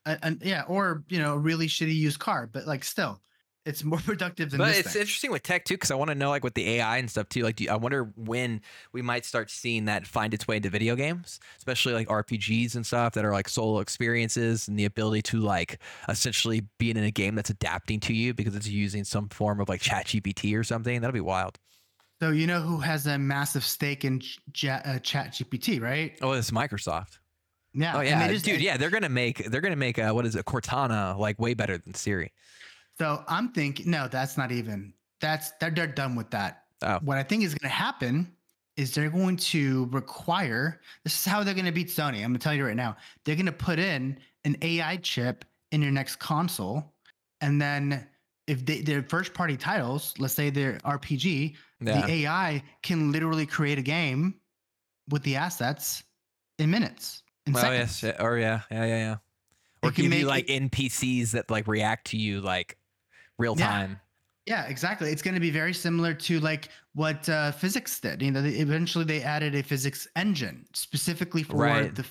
and, 0.06 0.40
yeah 0.42 0.62
or 0.66 1.04
you 1.08 1.18
know 1.18 1.34
a 1.34 1.38
really 1.38 1.68
shitty 1.68 1.94
used 1.94 2.18
car 2.18 2.48
but 2.50 2.66
like 2.66 2.82
still 2.84 3.20
It's 3.66 3.84
more 3.84 3.98
productive 4.04 4.50
than 4.50 4.60
this. 4.60 4.68
But 4.68 4.78
it's 4.78 4.92
thing. 4.94 5.02
interesting 5.02 5.30
with 5.30 5.42
tech 5.42 5.64
too, 5.64 5.74
because 5.74 5.90
I 5.90 5.94
want 5.94 6.08
to 6.10 6.14
know 6.14 6.30
like 6.30 6.44
with 6.44 6.54
the 6.54 6.68
AI 6.68 6.96
and 6.98 7.10
stuff 7.10 7.28
too. 7.28 7.42
Like, 7.42 7.56
do 7.56 7.68
I 7.68 7.76
wonder 7.76 8.12
when 8.16 8.62
we 8.92 9.02
might 9.02 9.24
start 9.24 9.50
seeing 9.50 9.84
that 9.84 10.06
find 10.06 10.32
its 10.32 10.48
way 10.48 10.56
into 10.56 10.70
video 10.70 10.96
games, 10.96 11.40
especially 11.58 11.92
like 11.92 12.08
RPGs 12.08 12.74
and 12.74 12.86
stuff 12.86 13.12
that 13.14 13.24
are 13.24 13.32
like 13.32 13.48
solo 13.48 13.80
experiences 13.80 14.68
and 14.68 14.78
the 14.78 14.86
ability 14.86 15.22
to 15.22 15.40
like 15.40 15.78
essentially 16.08 16.62
be 16.78 16.90
in 16.90 16.96
a 16.96 17.10
game 17.10 17.34
that's 17.34 17.50
adapting 17.50 18.00
to 18.00 18.14
you 18.14 18.32
because 18.32 18.56
it's 18.56 18.66
using 18.66 19.04
some 19.04 19.28
form 19.28 19.60
of 19.60 19.68
like 19.68 19.80
Chat 19.80 20.06
GPT 20.06 20.58
or 20.58 20.64
something. 20.64 21.00
That'll 21.00 21.12
be 21.12 21.20
wild. 21.20 21.58
So 22.20 22.30
you 22.30 22.46
know 22.46 22.60
who 22.60 22.78
has 22.80 23.06
a 23.06 23.18
massive 23.18 23.64
stake 23.64 24.04
in 24.04 24.20
Ch- 24.20 24.66
uh, 24.66 24.98
Chat 24.98 25.32
GPT, 25.32 25.80
right? 25.80 26.18
Oh, 26.20 26.32
it's 26.32 26.50
Microsoft. 26.50 27.18
Yeah. 27.72 27.96
Oh 27.96 28.00
yeah, 28.00 28.26
is- 28.28 28.42
dude. 28.42 28.60
Yeah, 28.60 28.76
they're 28.76 28.90
gonna 28.90 29.08
make 29.08 29.44
they're 29.50 29.60
gonna 29.60 29.76
make 29.76 29.98
a, 29.98 30.12
what 30.12 30.26
is 30.26 30.34
it 30.36 30.44
Cortana 30.44 31.16
like 31.18 31.38
way 31.38 31.54
better 31.54 31.78
than 31.78 31.94
Siri. 31.94 32.32
So 33.00 33.24
I'm 33.28 33.48
thinking, 33.52 33.90
no, 33.90 34.08
that's 34.08 34.36
not 34.36 34.52
even. 34.52 34.92
That's 35.22 35.52
they're 35.52 35.70
they're 35.70 35.86
done 35.86 36.14
with 36.16 36.30
that. 36.32 36.64
Oh. 36.82 36.98
What 37.02 37.16
I 37.16 37.22
think 37.22 37.44
is 37.44 37.54
going 37.54 37.70
to 37.70 37.74
happen 37.74 38.30
is 38.76 38.94
they're 38.94 39.08
going 39.08 39.38
to 39.38 39.86
require. 39.90 40.80
This 41.02 41.14
is 41.18 41.24
how 41.24 41.42
they're 41.42 41.54
going 41.54 41.64
to 41.64 41.72
beat 41.72 41.88
Sony. 41.88 42.16
I'm 42.22 42.30
going 42.30 42.34
to 42.34 42.38
tell 42.38 42.52
you 42.52 42.66
right 42.66 42.76
now. 42.76 42.98
They're 43.24 43.36
going 43.36 43.46
to 43.46 43.52
put 43.52 43.78
in 43.78 44.18
an 44.44 44.54
AI 44.60 44.98
chip 44.98 45.46
in 45.72 45.80
your 45.80 45.90
next 45.92 46.16
console, 46.16 46.92
and 47.40 47.60
then 47.60 48.06
if 48.46 48.66
they, 48.66 48.82
their 48.82 49.02
first 49.02 49.32
party 49.32 49.56
titles, 49.56 50.12
let's 50.18 50.34
say 50.34 50.50
they're 50.50 50.78
RPG, 50.84 51.54
Yeah. 51.80 52.00
the 52.02 52.12
AI 52.12 52.62
can 52.82 53.12
literally 53.12 53.46
create 53.46 53.78
a 53.78 53.82
game 53.82 54.34
with 55.08 55.22
the 55.22 55.36
assets 55.36 56.02
in 56.58 56.70
minutes. 56.70 57.22
In 57.46 57.56
Oh 57.56 57.60
seconds. 57.60 58.02
yes, 58.02 58.16
or 58.20 58.36
yeah, 58.36 58.60
yeah, 58.70 58.84
yeah, 58.84 58.96
yeah. 58.96 59.16
Or 59.82 59.88
It 59.88 59.94
can 59.94 60.12
you 60.12 60.26
like 60.26 60.50
it- 60.50 60.70
NPCs 60.70 61.30
that 61.30 61.50
like 61.50 61.66
react 61.66 62.08
to 62.08 62.18
you 62.18 62.40
like 62.42 62.76
real 63.40 63.56
Yeah. 63.56 63.66
time. 63.66 64.00
Yeah, 64.46 64.66
exactly. 64.66 65.10
It's 65.10 65.22
going 65.22 65.34
to 65.34 65.40
be 65.40 65.50
very 65.50 65.74
similar 65.74 66.14
to 66.14 66.40
like 66.40 66.68
what 66.94 67.28
uh, 67.28 67.52
physics 67.52 68.00
did. 68.00 68.22
You 68.22 68.30
know, 68.30 68.42
they, 68.42 68.50
eventually 68.50 69.04
they 69.04 69.22
added 69.22 69.54
a 69.54 69.62
physics 69.62 70.08
engine 70.16 70.66
specifically 70.72 71.42
for 71.42 71.56
Right. 71.56 71.94
the. 71.94 72.04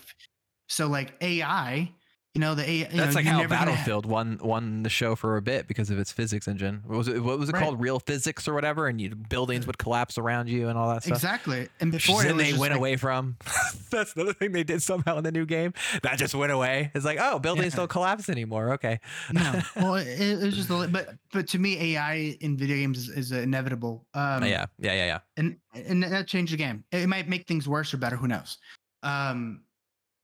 So 0.68 0.88
like 0.88 1.14
AI, 1.22 1.92
you 2.36 2.42
know, 2.42 2.54
the 2.54 2.64
AI. 2.64 2.70
You 2.70 2.86
That's 2.98 3.16
know, 3.16 3.22
like 3.22 3.26
how 3.26 3.48
Battlefield 3.48 4.06
won 4.06 4.40
won 4.42 4.84
the 4.84 4.90
show 4.90 5.16
for 5.16 5.36
a 5.38 5.42
bit 5.42 5.68
because 5.68 5.90
of 5.90 5.98
its 5.98 6.12
physics 6.12 6.48
engine. 6.48 6.84
What 6.86 6.98
was 6.98 7.08
it? 7.08 7.24
What 7.24 7.40
was 7.40 7.50
it 7.50 7.54
Right. 7.54 7.64
called? 7.64 7.82
Real 7.82 8.00
physics 8.00 8.48
or 8.48 8.54
whatever, 8.54 8.88
and 8.88 9.02
you 9.02 9.16
buildings 9.16 9.66
would 9.66 9.80
collapse 9.80 10.18
around 10.18 10.48
you 10.48 10.70
and 10.70 10.78
all 10.78 10.90
that 10.94 11.02
stuff. 11.04 11.18
Exactly. 11.18 11.68
And 11.80 11.92
before 11.92 12.22
then 12.24 12.38
they 12.38 12.54
went 12.54 12.72
like- 12.74 12.78
away 12.80 12.96
from. 12.98 13.38
That's 13.92 14.14
another 14.16 14.34
thing 14.34 14.52
they 14.52 14.64
did 14.64 14.84
somehow 14.84 15.18
in 15.18 15.24
the 15.24 15.32
new 15.32 15.48
game. 15.48 15.74
That 16.04 16.20
just 16.20 16.36
went 16.36 16.52
away. 16.52 16.92
It's 16.94 17.04
like, 17.06 17.18
oh, 17.20 17.40
buildings 17.40 17.74
Yeah. 17.74 17.78
don't 17.78 17.90
collapse 17.90 18.30
anymore. 18.30 18.74
Okay. 18.74 19.00
no, 19.32 19.62
well, 19.76 19.96
it, 19.96 20.08
it 20.08 20.40
was 20.44 20.56
just 20.56 20.70
a 20.70 20.88
but 20.88 21.16
but 21.34 21.48
to 21.50 21.58
me, 21.60 21.96
AI 21.96 22.38
in 22.42 22.58
video 22.58 22.76
games 22.76 23.00
is, 23.00 23.10
is 23.10 23.32
inevitable. 23.32 24.06
Um, 24.14 24.44
yeah, 24.46 24.68
yeah, 24.78 24.94
yeah, 24.94 25.06
yeah. 25.06 25.20
and 25.36 25.58
and 25.74 26.04
that 26.04 26.28
changed 26.28 26.54
the 26.54 26.58
game. 26.58 26.84
It 26.92 27.08
might 27.10 27.28
make 27.28 27.48
things 27.48 27.68
worse 27.68 27.92
or 27.94 27.98
better. 27.98 28.16
Who 28.18 28.28
knows? 28.28 28.60
Um, 29.02 29.62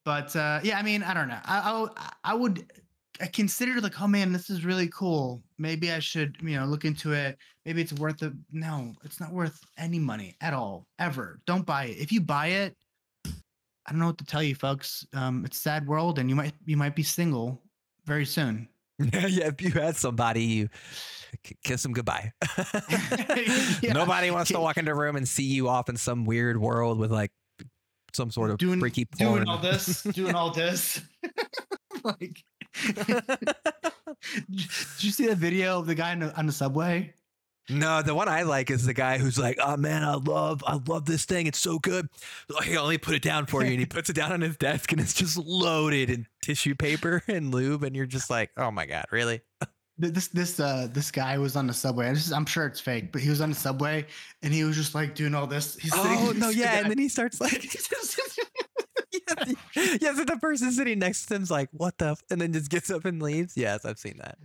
but 0.05 0.35
uh, 0.35 0.59
yeah, 0.63 0.77
I 0.77 0.83
mean, 0.83 1.03
I 1.03 1.13
don't 1.13 1.27
know. 1.27 1.39
I 1.43 1.59
I, 1.59 1.79
would- 1.81 1.91
I 2.23 2.33
would 2.33 2.71
I 3.21 3.27
consider 3.27 3.79
like, 3.79 4.01
oh 4.01 4.07
man, 4.07 4.31
this 4.33 4.49
is 4.49 4.65
really 4.65 4.89
cool. 4.89 5.41
Maybe 5.57 5.91
I 5.91 5.99
should 5.99 6.37
you 6.41 6.57
know 6.59 6.65
look 6.65 6.85
into 6.85 7.13
it. 7.13 7.37
Maybe 7.65 7.81
it's 7.81 7.93
worth 7.93 8.21
it. 8.23 8.33
No, 8.51 8.93
it's 9.03 9.19
not 9.19 9.31
worth 9.31 9.59
any 9.77 9.99
money 9.99 10.35
at 10.41 10.53
all. 10.53 10.85
Ever. 10.99 11.39
Don't 11.47 11.65
buy 11.65 11.85
it. 11.85 11.97
If 11.97 12.11
you 12.11 12.21
buy 12.21 12.47
it, 12.47 12.75
I 13.25 13.91
don't 13.91 13.99
know 13.99 14.07
what 14.07 14.17
to 14.19 14.25
tell 14.25 14.43
you, 14.43 14.55
folks. 14.55 15.05
Um, 15.13 15.43
it's 15.45 15.57
a 15.57 15.61
sad 15.61 15.87
world, 15.87 16.19
and 16.19 16.29
you 16.29 16.35
might 16.35 16.53
you 16.65 16.75
might 16.77 16.95
be 16.95 17.03
single 17.03 17.61
very 18.05 18.25
soon. 18.25 18.67
yeah, 18.99 19.27
yeah. 19.27 19.47
If 19.47 19.61
you 19.61 19.71
had 19.71 19.95
somebody, 19.95 20.43
you 20.43 20.69
kiss 21.63 21.83
them 21.83 21.93
goodbye. 21.93 22.31
Yeah. 23.81 23.93
Nobody 23.93 24.31
wants 24.31 24.51
to 24.51 24.59
walk 24.59 24.77
into 24.77 24.91
a 24.91 24.95
room 24.95 25.15
and 25.15 25.27
see 25.27 25.43
you 25.43 25.67
off 25.69 25.89
in 25.89 25.97
some 25.97 26.25
weird 26.25 26.59
world 26.59 26.97
with 26.97 27.11
like 27.11 27.31
some 28.15 28.31
sort 28.31 28.51
of 28.51 28.57
doing 28.57 28.79
freaky 28.79 29.05
porn. 29.05 29.33
doing 29.45 29.47
all 29.47 29.57
this, 29.57 30.03
doing 30.03 30.35
all 30.35 30.51
this. 30.51 31.01
like, 32.03 32.43
did 32.85 33.13
you 34.99 35.11
see 35.11 35.27
the 35.27 35.35
video 35.35 35.79
of 35.79 35.87
the 35.87 35.95
guy 35.95 36.11
on 36.11 36.19
the, 36.19 36.37
on 36.37 36.45
the 36.45 36.51
subway? 36.51 37.13
No, 37.67 38.03
the 38.03 38.13
one 38.13 38.29
I 38.29 38.43
like 38.43 38.69
is 38.69 38.85
the 38.85 38.93
guy 38.93 39.17
who's 39.17 39.39
like, 39.39 39.57
"Oh 39.59 39.75
man, 39.75 40.03
I 40.03 40.13
love, 40.13 40.63
I 40.67 40.79
love 40.85 41.05
this 41.05 41.25
thing. 41.25 41.47
It's 41.47 41.57
so 41.57 41.79
good. 41.79 42.07
Oh, 42.53 42.61
Here, 42.61 42.79
let 42.79 42.89
me 42.89 42.99
put 42.99 43.15
it 43.15 43.23
down 43.23 43.47
for 43.47 43.63
you." 43.63 43.71
And 43.71 43.79
he 43.79 43.87
puts 43.87 44.07
it 44.07 44.15
down 44.15 44.31
on 44.31 44.41
his 44.41 44.55
desk, 44.55 44.91
and 44.91 45.01
it's 45.01 45.15
just 45.15 45.35
loaded 45.35 46.11
in 46.11 46.27
tissue 46.43 46.75
paper 46.75 47.23
and 47.27 47.51
lube, 47.51 47.83
and 47.83 47.95
you're 47.95 48.05
just 48.05 48.29
like, 48.29 48.51
"Oh 48.55 48.69
my 48.69 48.85
god, 48.85 49.05
really?" 49.11 49.41
Th- 50.01 50.13
This 50.13 50.27
this 50.27 50.59
uh 50.59 50.87
this 50.91 51.09
guy 51.11 51.37
was 51.37 51.55
on 51.55 51.67
the 51.67 51.73
subway. 51.73 52.09
This 52.13 52.25
is, 52.27 52.33
I'm 52.33 52.45
sure 52.45 52.65
it's 52.65 52.79
fake, 52.81 53.11
but 53.11 53.21
he 53.21 53.29
was 53.29 53.39
on 53.41 53.49
the 53.49 53.55
subway 53.55 54.05
and 54.43 54.53
he 54.53 54.63
was 54.63 54.75
just 54.75 54.93
like 54.95 55.15
doing 55.15 55.33
all 55.33 55.47
this. 55.47 55.75
He's 55.77 55.93
sitting 55.93 56.17
Oh 56.19 56.31
no, 56.35 56.49
yeah, 56.49 56.73
guy. 56.75 56.81
and 56.81 56.91
then 56.91 56.97
he 56.97 57.07
starts 57.09 57.39
like, 57.39 57.63
yes, 57.63 57.89
yes, 59.75 60.19
and 60.19 60.27
the 60.27 60.37
person 60.41 60.71
sitting 60.71 60.99
next 60.99 61.25
to 61.27 61.35
him's 61.35 61.51
like, 61.51 61.69
"What 61.71 61.97
the?" 61.97 62.09
f-" 62.11 62.23
and 62.29 62.39
then 62.41 62.53
just 62.53 62.69
gets 62.69 62.89
up 62.89 63.05
and 63.05 63.21
leaves. 63.21 63.53
Yes, 63.55 63.85
I've 63.85 63.97
seen 63.97 64.17
that. 64.17 64.37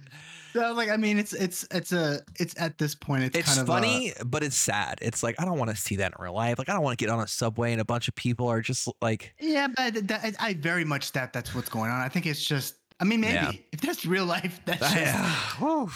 So, 0.53 0.73
like 0.73 0.89
I 0.89 0.97
mean, 0.97 1.19
it's 1.19 1.33
it's 1.33 1.67
it's 1.71 1.93
a 1.93 2.21
it's 2.39 2.55
at 2.59 2.79
this 2.79 2.95
point 2.95 3.25
it's, 3.25 3.37
It's 3.39 3.49
kind 3.49 3.61
of 3.61 3.69
a- 3.69 3.73
funny, 3.73 4.13
but 4.25 4.43
it's 4.43 4.57
sad. 4.57 4.99
It's 5.03 5.23
like 5.23 5.37
I 5.41 5.45
don't 5.45 5.59
want 5.59 5.71
to 5.71 5.77
see 5.77 5.97
that 5.97 6.13
in 6.17 6.23
real 6.23 6.35
life. 6.35 6.59
Like 6.59 6.69
I 6.69 6.73
don't 6.75 6.83
want 6.83 6.99
to 6.99 7.05
get 7.05 7.13
on 7.13 7.21
a 7.21 7.27
subway 7.27 7.73
and 7.73 7.81
a 7.81 7.85
bunch 7.85 8.09
of 8.09 8.15
people 8.15 8.49
are 8.49 8.61
just 8.61 8.89
like, 9.01 9.35
yeah, 9.41 9.69
but 9.77 10.07
that, 10.09 10.25
I- 10.39 10.49
I 10.49 10.55
very 10.55 10.85
much 10.85 11.13
that 11.13 11.33
that's 11.33 11.55
what's 11.55 11.69
going 11.69 11.91
on. 11.91 12.01
I 12.01 12.09
think 12.09 12.27
it's 12.27 12.45
just. 12.45 12.77
I 13.01 13.05
mean, 13.05 13.21
maybe 13.23 13.35
Yeah. 13.35 13.53
if 13.73 13.81
that's 13.81 14.05
real 14.05 14.27
life, 14.27 14.61
that's 14.67 14.81
just. 14.95 14.95
Yeah. 14.97 15.87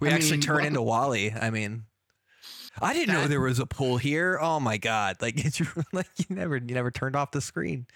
We 0.00 0.08
I 0.10 0.12
actually 0.12 0.32
mean, 0.32 0.40
turn 0.40 0.56
well- 0.56 0.66
into 0.66 0.82
WALL-E. 0.82 1.32
I 1.40 1.50
mean, 1.50 1.84
I 2.82 2.92
didn't 2.92 3.14
know 3.14 3.26
there 3.26 3.40
was 3.40 3.58
a 3.58 3.66
pool 3.66 3.96
here. 3.96 4.38
Oh 4.40 4.60
my 4.60 4.76
god! 4.76 5.16
Like 5.22 5.42
it's 5.42 5.60
like 5.92 6.08
you 6.18 6.36
never 6.36 6.56
you 6.56 6.74
never 6.74 6.90
turned 6.90 7.16
off 7.16 7.30
the 7.30 7.40
screen. 7.40 7.86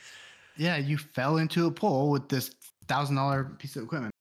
Yeah, 0.56 0.76
you 0.78 0.96
fell 0.96 1.36
into 1.36 1.66
a 1.66 1.70
pool 1.70 2.10
with 2.10 2.28
this 2.28 2.50
thousand 2.88 3.16
dollar 3.16 3.44
piece 3.58 3.76
of 3.76 3.82
equipment. 3.84 4.14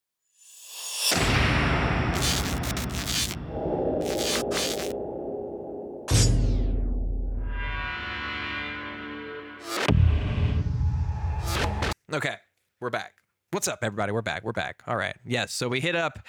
Okay, 12.11 12.35
we're 12.81 12.89
back. 12.89 13.13
What's 13.51 13.67
up, 13.67 13.79
everybody? 13.81 14.11
We're 14.11 14.21
back. 14.21 14.43
We're 14.43 14.51
back. 14.51 14.83
All 14.85 14.95
right. 14.95 15.15
Yes. 15.25 15.51
So 15.51 15.67
we 15.67 15.79
hit 15.79 15.95
up 15.95 16.19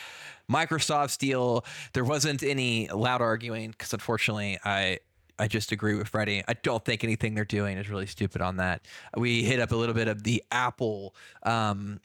Microsoft's 0.51 1.19
deal. 1.19 1.67
There 1.93 2.03
wasn't 2.03 2.43
any 2.43 2.89
loud 2.89 3.21
arguing 3.21 3.73
because, 3.73 3.93
unfortunately, 3.93 4.59
I 4.65 5.01
I 5.39 5.47
just 5.47 5.71
agree 5.71 5.95
with 5.97 6.09
Freddie. 6.09 6.43
I 6.49 6.55
don't 6.55 6.83
think 6.83 7.05
anything 7.05 7.35
they're 7.35 7.45
doing 7.45 7.77
is 7.77 7.91
really 7.91 8.07
stupid 8.07 8.41
on 8.41 8.57
that. 8.57 8.87
We 9.19 9.43
hit 9.45 9.61
up 9.61 9.71
a 9.71 9.77
little 9.77 9.95
bit 9.95 10.09
of 10.09 10.23
the 10.23 10.43
Apple 10.51 11.15
um, 11.43 12.01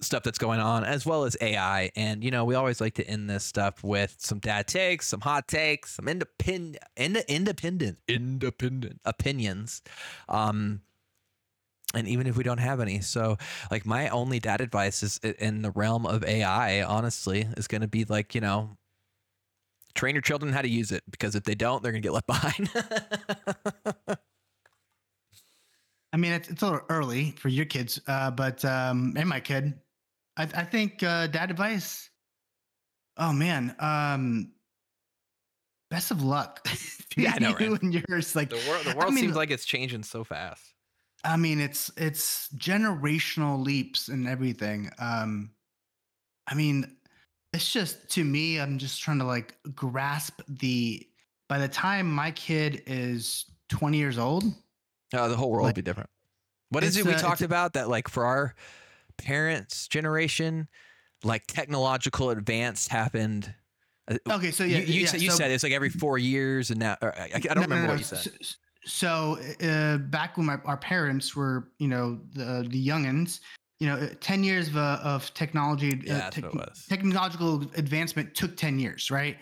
stuff 0.00 0.24
that's 0.24 0.38
going 0.38 0.58
on, 0.58 0.82
as 0.82 1.06
well 1.06 1.22
as 1.22 1.36
AI. 1.40 1.92
And 1.94 2.24
you 2.24 2.32
know, 2.32 2.44
we 2.44 2.56
always 2.56 2.80
like 2.80 2.94
to 2.94 3.06
end 3.06 3.30
this 3.30 3.44
stuff 3.44 3.84
with 3.84 4.16
some 4.18 4.40
dad 4.40 4.66
takes, 4.66 5.06
some 5.06 5.20
hot 5.20 5.46
takes, 5.46 5.94
some 5.94 6.08
independent, 6.08 6.78
ind- 6.96 7.24
independent, 7.28 7.98
independent 8.08 9.00
opinions. 9.04 9.82
Um, 10.28 10.80
and 11.94 12.08
even 12.08 12.26
if 12.26 12.36
we 12.36 12.42
don't 12.44 12.58
have 12.58 12.80
any 12.80 13.00
so 13.00 13.36
like 13.70 13.86
my 13.86 14.08
only 14.08 14.38
dad 14.40 14.60
advice 14.60 15.02
is 15.02 15.18
in 15.18 15.62
the 15.62 15.70
realm 15.70 16.04
of 16.06 16.24
ai 16.24 16.82
honestly 16.82 17.46
is 17.56 17.66
going 17.68 17.80
to 17.80 17.88
be 17.88 18.04
like 18.04 18.34
you 18.34 18.40
know 18.40 18.76
train 19.94 20.14
your 20.14 20.22
children 20.22 20.52
how 20.52 20.60
to 20.60 20.68
use 20.68 20.90
it 20.92 21.02
because 21.10 21.34
if 21.34 21.44
they 21.44 21.54
don't 21.54 21.82
they're 21.82 21.92
going 21.92 22.02
to 22.02 22.06
get 22.06 22.12
left 22.12 22.26
behind 22.28 22.68
I 26.12 26.18
mean, 26.18 26.32
it's, 26.32 26.48
it's 26.48 26.62
a 26.62 26.66
little 26.66 26.80
early 26.88 27.32
for 27.32 27.48
your 27.48 27.66
kids, 27.66 28.00
uh, 28.06 28.30
but 28.30 28.64
um, 28.64 29.12
and 29.18 29.28
my 29.28 29.38
kid, 29.40 29.74
I, 30.38 30.44
I 30.44 30.64
think 30.64 31.02
uh, 31.02 31.26
dad 31.26 31.50
advice. 31.50 32.08
Oh 33.18 33.32
man, 33.34 33.76
um, 33.80 34.52
best 35.90 36.10
of 36.10 36.22
luck. 36.22 36.66
Yeah, 37.18 37.32
I 37.34 37.38
know, 37.38 37.48
you 37.58 37.72
right? 37.72 37.82
and 37.82 37.94
yours. 38.08 38.36
Like, 38.36 38.50
the 38.50 38.60
world, 38.68 38.84
the 38.84 38.90
I 38.90 38.94
world 38.94 39.14
mean- 39.14 39.24
seems 39.24 39.36
like 39.36 39.50
it's 39.50 39.64
changing 39.64 40.02
so 40.02 40.22
fast 40.22 40.74
I 41.24 41.36
mean, 41.36 41.60
it's 41.60 41.90
it's 41.96 42.48
generational 42.54 43.62
leaps 43.64 44.08
and 44.08 44.28
everything. 44.28 44.90
Um, 44.98 45.50
I 46.46 46.54
mean, 46.54 46.96
it's 47.52 47.72
just 47.72 48.10
to 48.10 48.24
me, 48.24 48.60
I'm 48.60 48.78
just 48.78 49.02
trying 49.02 49.18
to 49.18 49.24
like 49.24 49.56
grasp 49.74 50.40
the. 50.48 51.08
By 51.48 51.58
the 51.58 51.68
time 51.68 52.10
my 52.12 52.32
kid 52.32 52.82
is 52.86 53.46
20 53.68 53.98
years 53.98 54.18
old, 54.18 54.44
uh, 55.14 55.28
the 55.28 55.36
whole 55.36 55.50
world 55.50 55.64
Like, 55.64 55.76
would 55.76 55.84
be 55.84 55.88
different 55.88 56.10
what 56.70 56.82
is 56.82 56.96
it 56.96 57.04
we 57.04 57.12
uh, 57.12 57.18
talked 57.18 57.42
about 57.42 57.74
that 57.74 57.88
like 57.88 58.08
for 58.08 58.24
our 58.24 58.54
parents 59.16 59.88
generation 59.88 60.68
like 61.24 61.46
technological 61.46 62.30
advance 62.30 62.88
happened 62.88 63.54
uh, 64.08 64.18
okay, 64.32 64.50
so 64.50 64.64
yeah, 64.64 64.78
you, 64.78 64.84
you, 64.84 65.00
yeah, 65.02 65.06
said, 65.06 65.20
you 65.20 65.30
so- 65.30 65.36
said 65.36 65.50
it's 65.50 65.62
like 65.62 65.72
every 65.72 65.90
four 65.90 66.18
years 66.18 66.70
and 66.70 66.80
now 66.80 66.96
I, 67.02 67.30
I 67.34 67.38
don't 67.40 67.56
No, 67.56 67.62
no, 67.62 67.66
remember 67.66 67.86
no, 67.86 67.92
what 67.92 67.98
you 67.98 68.04
said 68.04 68.18
s- 68.18 68.56
So 68.86 69.38
uh, 69.62 69.98
back 69.98 70.36
when 70.36 70.46
my, 70.46 70.56
our 70.64 70.76
parents 70.76 71.34
were, 71.34 71.72
you 71.78 71.88
know, 71.88 72.20
the 72.32 72.66
the 72.68 72.86
youngins, 72.86 73.40
you 73.80 73.86
know, 73.88 74.08
10 74.20 74.44
years 74.44 74.68
of, 74.68 74.76
uh, 74.76 75.00
of 75.02 75.32
technology, 75.34 76.02
Yeah, 76.06 76.28
uh, 76.28 76.30
what 76.40 76.44
it 76.44 76.54
was. 76.54 76.86
technological 76.88 77.62
advancement 77.76 78.34
took 78.34 78.56
10 78.56 78.78
years, 78.78 79.10
right? 79.10 79.38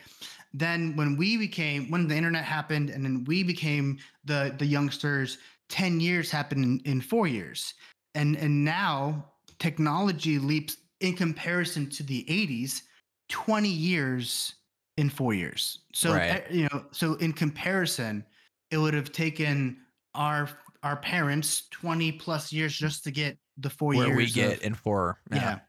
Then 0.52 0.96
when 0.96 1.16
we 1.16 1.36
became, 1.36 1.90
when 1.90 2.08
the 2.08 2.16
internet 2.16 2.44
happened 2.44 2.90
and 2.90 3.04
then 3.04 3.24
we 3.24 3.42
became 3.42 3.98
the, 4.24 4.54
the 4.58 4.66
youngsters, 4.66 5.38
10 5.68 6.00
years 6.00 6.30
happened 6.30 6.64
in, 6.64 6.80
in 6.92 7.00
four 7.00 7.26
years. 7.26 7.74
And, 8.14 8.36
and 8.36 8.64
now 8.64 9.32
technology 9.58 10.38
leaps 10.38 10.76
in 11.00 11.16
comparison 11.16 11.90
to 11.90 12.02
the 12.02 12.24
80s, 12.28 12.82
20 13.28 13.68
years 13.68 14.54
in 14.96 15.10
four 15.10 15.34
years. 15.34 15.80
So, 15.92 16.14
Right. 16.14 16.30
eh, 16.30 16.42
you 16.50 16.68
know, 16.72 16.86
so 16.92 17.14
in 17.16 17.32
comparison, 17.32 18.24
it 18.70 18.78
would 18.78 18.94
have 18.94 19.12
taken 19.12 19.78
our, 20.14 20.48
our 20.82 20.96
parents 20.96 21.68
20 21.70 22.12
plus 22.12 22.52
years 22.52 22.76
just 22.76 23.04
to 23.04 23.10
get 23.10 23.38
the 23.58 23.70
four 23.70 23.94
Where 23.94 24.06
years 24.08 24.16
we 24.16 24.24
of- 24.24 24.32
get 24.34 24.62
in 24.62 24.74
four. 24.74 25.20
yeah. 25.32 25.60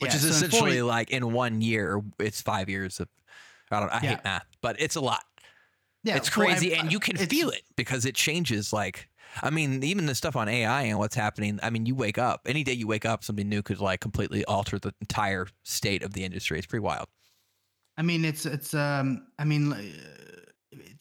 Which 0.00 0.10
Yeah, 0.10 0.16
is 0.16 0.22
so 0.22 0.28
in 0.28 0.32
four 0.32 0.46
essentially 0.48 0.74
ye- 0.76 0.82
like 0.82 1.10
in 1.10 1.32
one 1.32 1.60
year, 1.60 2.02
it's 2.18 2.42
five 2.42 2.68
years 2.68 2.98
of. 3.00 3.08
I 3.70 3.80
don't. 3.80 3.88
I 3.90 4.00
Yeah. 4.02 4.10
hate 4.10 4.24
math, 4.24 4.46
but 4.60 4.76
it's 4.80 4.96
a 4.96 5.00
lot. 5.00 5.22
yeah, 6.02 6.16
it's 6.16 6.36
well, 6.36 6.48
I- 6.48 6.50
crazy, 6.52 6.74
and 6.74 6.90
you 6.92 6.98
can 6.98 7.16
feel 7.16 7.48
it 7.50 7.62
because 7.76 8.04
it 8.04 8.14
changes. 8.16 8.72
Like, 8.72 9.08
I 9.42 9.50
mean, 9.50 9.82
even 9.84 10.06
the 10.06 10.14
stuff 10.14 10.34
on 10.36 10.48
AI 10.48 10.82
and 10.82 10.98
what's 10.98 11.14
happening. 11.14 11.60
I 11.62 11.70
mean, 11.70 11.86
you 11.86 11.94
wake 11.94 12.18
up 12.18 12.42
any 12.46 12.64
day 12.64 12.72
you 12.72 12.86
wake 12.88 13.04
up, 13.06 13.22
something 13.24 13.48
new 13.48 13.62
could 13.62 13.78
like 13.80 14.00
completely 14.00 14.44
alter 14.46 14.78
the 14.80 14.92
entire 15.00 15.46
state 15.62 16.02
of 16.02 16.12
the 16.12 16.24
industry. 16.24 16.58
It's 16.58 16.66
pretty 16.66 16.82
wild. 16.82 17.06
I 17.96 18.02
mean, 18.02 18.24
it's 18.24 18.44
it's 18.46 18.74
um, 18.74 19.28
I 19.38 19.44
mean, 19.44 19.72
uh, 19.72 19.80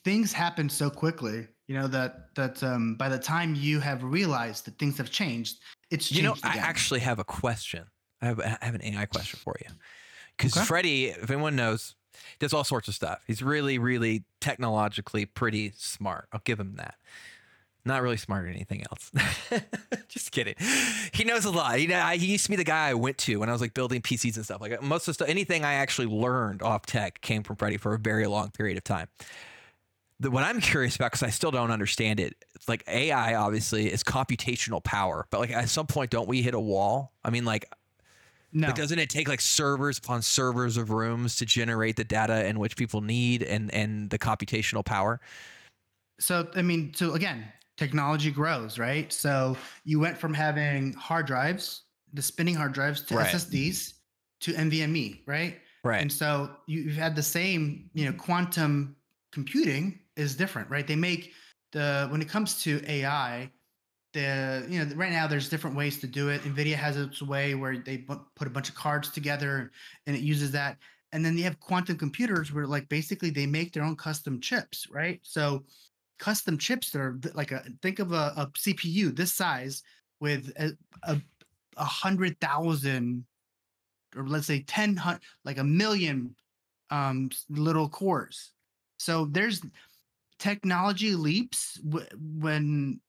things 0.04 0.34
happen 0.34 0.70
so 0.70 0.90
quickly, 0.90 1.48
you 1.68 1.76
know 1.76 1.88
that 1.88 2.34
that 2.36 2.62
um, 2.64 2.96
by 2.96 3.10
the 3.10 3.20
time 3.20 3.56
you 3.56 3.80
have 3.80 4.04
realized 4.04 4.66
that 4.66 4.78
things 4.78 4.98
have 4.98 5.12
changed, 5.12 5.60
it's 5.92 6.12
You 6.12 6.24
know, 6.24 6.34
changed 6.34 6.46
I 6.46 6.58
actually 6.58 7.00
have 7.02 7.20
a 7.20 7.24
question. 7.24 7.86
I 8.22 8.28
have, 8.28 8.40
I 8.40 8.58
have 8.62 8.76
an 8.76 8.84
AI 8.84 9.06
question 9.06 9.40
for 9.44 9.56
you. 9.60 9.74
Because 10.38 10.56
Okay. 10.56 10.66
Freddie, 10.66 11.06
if 11.08 11.30
anyone 11.30 11.56
knows, 11.56 11.96
does 12.40 12.54
all 12.54 12.64
sorts 12.64 12.88
of 12.88 12.96
stuff. 12.96 13.22
He's 13.28 13.44
really, 13.44 13.78
really 13.78 14.24
technologically 14.40 15.26
pretty 15.26 15.74
smart. 15.76 16.28
I'll 16.32 16.42
give 16.44 16.60
him 16.60 16.76
that. 16.78 16.96
Not 17.86 18.02
really 18.02 18.16
smart 18.16 18.46
or 18.46 18.48
anything 18.48 18.86
else. 18.90 19.12
Just 20.08 20.32
kidding. 20.32 20.56
He 21.12 21.26
knows 21.26 21.44
a 21.44 21.52
lot. 21.52 21.82
You 21.82 21.90
know, 21.90 22.00
I, 22.00 22.16
he 22.16 22.28
used 22.28 22.46
to 22.46 22.50
be 22.50 22.56
the 22.56 22.64
guy 22.64 22.88
I 22.88 22.94
went 22.94 23.18
to 23.20 23.38
when 23.42 23.50
I 23.50 23.52
was 23.52 23.60
like 23.60 23.74
building 23.74 24.02
PCs 24.02 24.38
and 24.38 24.46
stuff. 24.46 24.62
Like 24.62 24.82
most 24.82 25.02
of 25.02 25.06
the 25.08 25.14
stuff, 25.16 25.28
anything 25.28 25.66
I 25.66 25.74
actually 25.74 26.08
learned 26.08 26.62
off 26.62 26.86
tech 26.86 27.20
came 27.20 27.44
from 27.44 27.58
Freddie 27.58 27.78
for 27.78 27.94
a 27.94 28.00
very 28.00 28.26
long 28.26 28.52
period 28.52 28.78
of 28.78 28.86
time. 28.86 29.10
The, 30.24 30.32
what 30.32 30.44
I'm 30.44 30.60
curious 30.62 30.96
about, 30.96 31.12
because 31.12 31.24
I 31.24 31.30
still 31.30 31.52
don't 31.52 31.70
understand 31.70 32.20
it, 32.20 32.44
it's 32.56 32.68
like 32.68 32.84
AI 32.88 33.36
obviously 33.36 33.92
is 33.92 34.04
computational 34.04 34.84
power, 34.84 35.28
but 35.30 35.40
like 35.40 35.52
at 35.52 35.70
some 35.70 35.86
point, 35.86 36.12
don't 36.12 36.28
we 36.28 36.42
hit 36.42 36.54
a 36.54 36.60
wall? 36.60 37.14
I 37.24 37.30
mean, 37.30 37.46
like, 37.46 37.70
no, 38.54 38.68
like 38.68 38.76
doesn't 38.76 39.00
it 39.00 39.10
take 39.10 39.28
like 39.28 39.42
servers 39.42 39.98
upon 39.98 40.22
servers 40.22 40.78
of 40.78 40.92
rooms 40.92 41.36
to 41.38 41.46
generate 41.46 41.96
the 41.98 42.04
data 42.04 42.46
in 42.48 42.58
which 42.60 42.76
people 42.78 43.02
need 43.02 43.44
and 43.44 43.74
and 43.74 44.10
the 44.10 44.18
computational 44.20 44.84
power? 44.86 45.20
so 46.20 46.48
I 46.56 46.62
mean, 46.62 46.94
so 46.94 47.14
again, 47.16 47.46
technology 47.76 48.32
grows, 48.32 48.80
right? 48.80 49.12
So 49.12 49.58
you 49.84 50.00
went 50.00 50.18
from 50.18 50.34
having 50.34 50.94
hard 50.94 51.26
drives, 51.26 51.82
the 52.14 52.22
spinning 52.22 52.56
hard 52.56 52.74
drives, 52.74 53.02
to 53.04 53.16
Right. 53.18 53.34
SSDs, 53.34 53.94
to 54.42 54.54
NVMe, 54.54 55.22
right? 55.26 55.60
Right. 55.84 56.02
And 56.02 56.12
so 56.12 56.56
you- 56.68 56.84
you've 56.84 56.96
had 56.96 57.16
the 57.16 57.24
same, 57.24 57.90
you 57.94 58.06
know, 58.06 58.14
quantum 58.14 58.96
computing 59.32 60.00
is 60.16 60.36
different, 60.36 60.70
right? 60.70 60.86
They 60.86 60.96
make 60.96 61.34
the 61.72 62.08
when 62.10 62.22
it 62.22 62.30
comes 62.30 62.62
to 62.64 62.82
AI, 62.90 63.50
the 64.14 64.66
you 64.70 64.84
know 64.84 64.96
right 64.96 65.12
now 65.12 65.28
there's 65.28 65.50
different 65.50 65.76
ways 65.76 66.00
to 66.02 66.08
do 66.08 66.30
it. 66.30 66.42
Nvidia 66.44 66.76
has 66.76 66.98
its 66.98 67.22
way 67.22 67.56
where 67.56 67.78
they 67.78 67.98
put 67.98 68.48
a 68.48 68.50
bunch 68.50 68.70
of 68.70 68.76
cards 68.76 69.10
together 69.10 69.72
and 70.08 70.16
it 70.16 70.22
uses 70.22 70.52
that. 70.52 70.78
And 71.12 71.24
then 71.24 71.36
they 71.36 71.44
have 71.44 71.60
quantum 71.60 71.98
computers 71.98 72.52
where 72.52 72.66
like 72.66 72.90
basically 72.90 73.30
they 73.30 73.46
make 73.46 73.74
their 73.74 73.84
own 73.84 73.96
custom 73.96 74.40
chips, 74.40 74.88
right? 74.90 75.20
So 75.24 75.64
custom 76.20 76.58
chips 76.58 76.92
that 76.92 77.00
are 77.00 77.20
like 77.34 77.52
a 77.52 77.64
think 77.82 78.00
of 78.00 78.14
a, 78.14 78.34
a 78.38 78.48
CPU 78.56 79.16
this 79.16 79.34
size 79.34 79.84
with 80.20 80.52
a, 80.58 80.72
a, 81.04 81.20
a 81.78 81.84
hundred 81.84 82.40
thousand 82.40 83.26
or 84.16 84.28
let's 84.28 84.48
say 84.48 84.64
10 84.66 85.02
like 85.44 85.58
a 85.58 85.64
million 85.64 86.36
um 86.92 87.30
little 87.50 87.90
cores 87.90 88.52
so 88.98 89.26
there's 89.32 89.62
technology 90.44 91.16
leaps 91.16 91.76
w- 91.76 92.06
when 92.20 93.00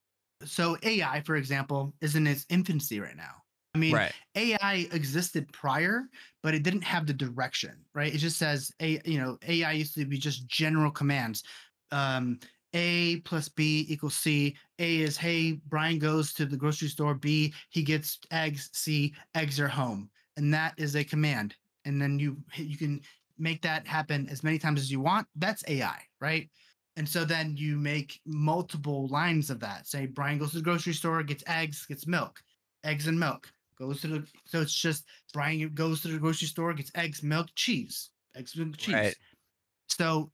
so 0.44 0.76
ai 0.84 1.20
for 1.22 1.34
example 1.34 1.92
is 2.00 2.14
in 2.14 2.28
its 2.28 2.46
infancy 2.48 3.00
right 3.00 3.16
now. 3.16 3.42
I 3.74 3.78
mean 3.78 3.92
right. 3.92 4.12
ai 4.36 4.86
existed 4.92 5.52
prior 5.52 6.04
but 6.44 6.54
it 6.54 6.62
didn't 6.62 6.84
have 6.84 7.08
the 7.08 7.12
direction 7.12 7.74
right? 7.92 8.14
It 8.14 8.18
just 8.18 8.38
says 8.38 8.70
a 8.80 9.00
you 9.04 9.18
know 9.18 9.36
ai 9.48 9.72
used 9.72 9.96
to 9.96 10.04
be 10.04 10.16
just 10.16 10.46
general 10.46 10.92
commands 10.92 11.42
um 11.90 12.38
a 12.72 13.16
plus 13.20 13.48
b 13.48 13.84
equals 13.88 14.14
c. 14.14 14.54
A 14.78 15.00
is 15.00 15.16
hey 15.16 15.58
brian 15.66 15.98
goes 15.98 16.32
to 16.34 16.46
the 16.46 16.56
grocery 16.56 16.88
store. 16.88 17.14
B 17.16 17.52
he 17.70 17.82
gets 17.82 18.20
eggs. 18.30 18.70
C 18.72 19.12
eggs 19.34 19.58
are 19.58 19.66
home. 19.66 20.08
And 20.36 20.54
that 20.54 20.74
is 20.76 20.94
a 20.94 21.02
command. 21.02 21.56
And 21.84 22.00
then 22.00 22.20
you 22.20 22.36
you 22.54 22.76
can 22.76 23.00
make 23.38 23.60
that 23.62 23.88
happen 23.88 24.28
as 24.30 24.44
many 24.44 24.60
times 24.60 24.80
as 24.80 24.92
you 24.92 25.00
want. 25.00 25.26
That's 25.34 25.64
ai 25.66 26.00
right 26.20 26.48
and 26.96 27.08
so 27.08 27.24
then 27.24 27.56
you 27.56 27.76
make 27.76 28.20
multiple 28.26 29.08
lines 29.08 29.50
of 29.50 29.60
that 29.60 29.86
say 29.86 30.06
brian 30.06 30.38
goes 30.38 30.50
to 30.50 30.56
the 30.58 30.62
grocery 30.62 30.92
store 30.92 31.22
gets 31.22 31.44
eggs 31.46 31.86
gets 31.86 32.06
milk 32.06 32.40
eggs 32.84 33.06
and 33.06 33.18
milk 33.18 33.50
goes 33.78 34.00
to 34.00 34.06
the 34.06 34.26
so 34.44 34.60
it's 34.60 34.74
just 34.74 35.04
brian 35.32 35.68
goes 35.74 36.00
to 36.00 36.08
the 36.08 36.18
grocery 36.18 36.48
store 36.48 36.72
gets 36.72 36.90
eggs 36.94 37.22
milk 37.22 37.48
cheese 37.54 38.10
eggs 38.36 38.56
milk 38.56 38.76
cheese 38.76 38.94
Right. 38.94 39.16
so 39.88 40.30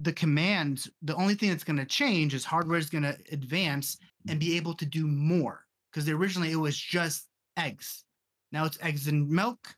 the 0.00 0.12
commands 0.12 0.90
the 1.02 1.14
only 1.16 1.34
thing 1.34 1.50
that's 1.50 1.64
going 1.64 1.76
to 1.78 1.86
change 1.86 2.34
is 2.34 2.44
hardware 2.44 2.78
is 2.78 2.90
going 2.90 3.04
to 3.04 3.16
advance 3.32 3.98
and 4.28 4.40
be 4.40 4.56
able 4.56 4.74
to 4.74 4.86
do 4.86 5.06
more 5.06 5.64
because 5.92 6.08
originally 6.08 6.50
it 6.50 6.56
was 6.56 6.76
just 6.76 7.28
eggs 7.56 8.04
now 8.52 8.64
it's 8.64 8.78
eggs 8.82 9.06
and 9.08 9.28
milk 9.28 9.74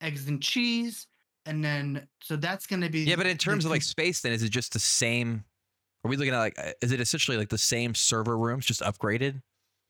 eggs 0.00 0.28
and 0.28 0.42
cheese 0.42 1.06
and 1.46 1.64
then 1.64 2.06
so 2.22 2.36
that's 2.36 2.66
going 2.66 2.80
to 2.80 2.88
be 2.88 3.00
Yeah, 3.00 3.16
but 3.16 3.26
in 3.26 3.38
terms 3.38 3.64
of 3.64 3.70
like 3.70 3.82
space, 3.82 4.20
then 4.20 4.32
is 4.32 4.42
it 4.42 4.50
just 4.50 4.72
the 4.72 4.78
same? 4.78 5.44
Are 6.04 6.08
we 6.08 6.16
looking 6.16 6.32
at 6.34 6.38
like 6.38 6.58
uh, 6.58 6.72
is 6.80 6.92
it 6.92 7.00
essentially 7.00 7.36
like 7.36 7.48
the 7.50 7.58
same 7.58 7.94
server 7.94 8.36
rooms 8.38 8.64
just 8.66 8.80
upgraded? 8.80 9.42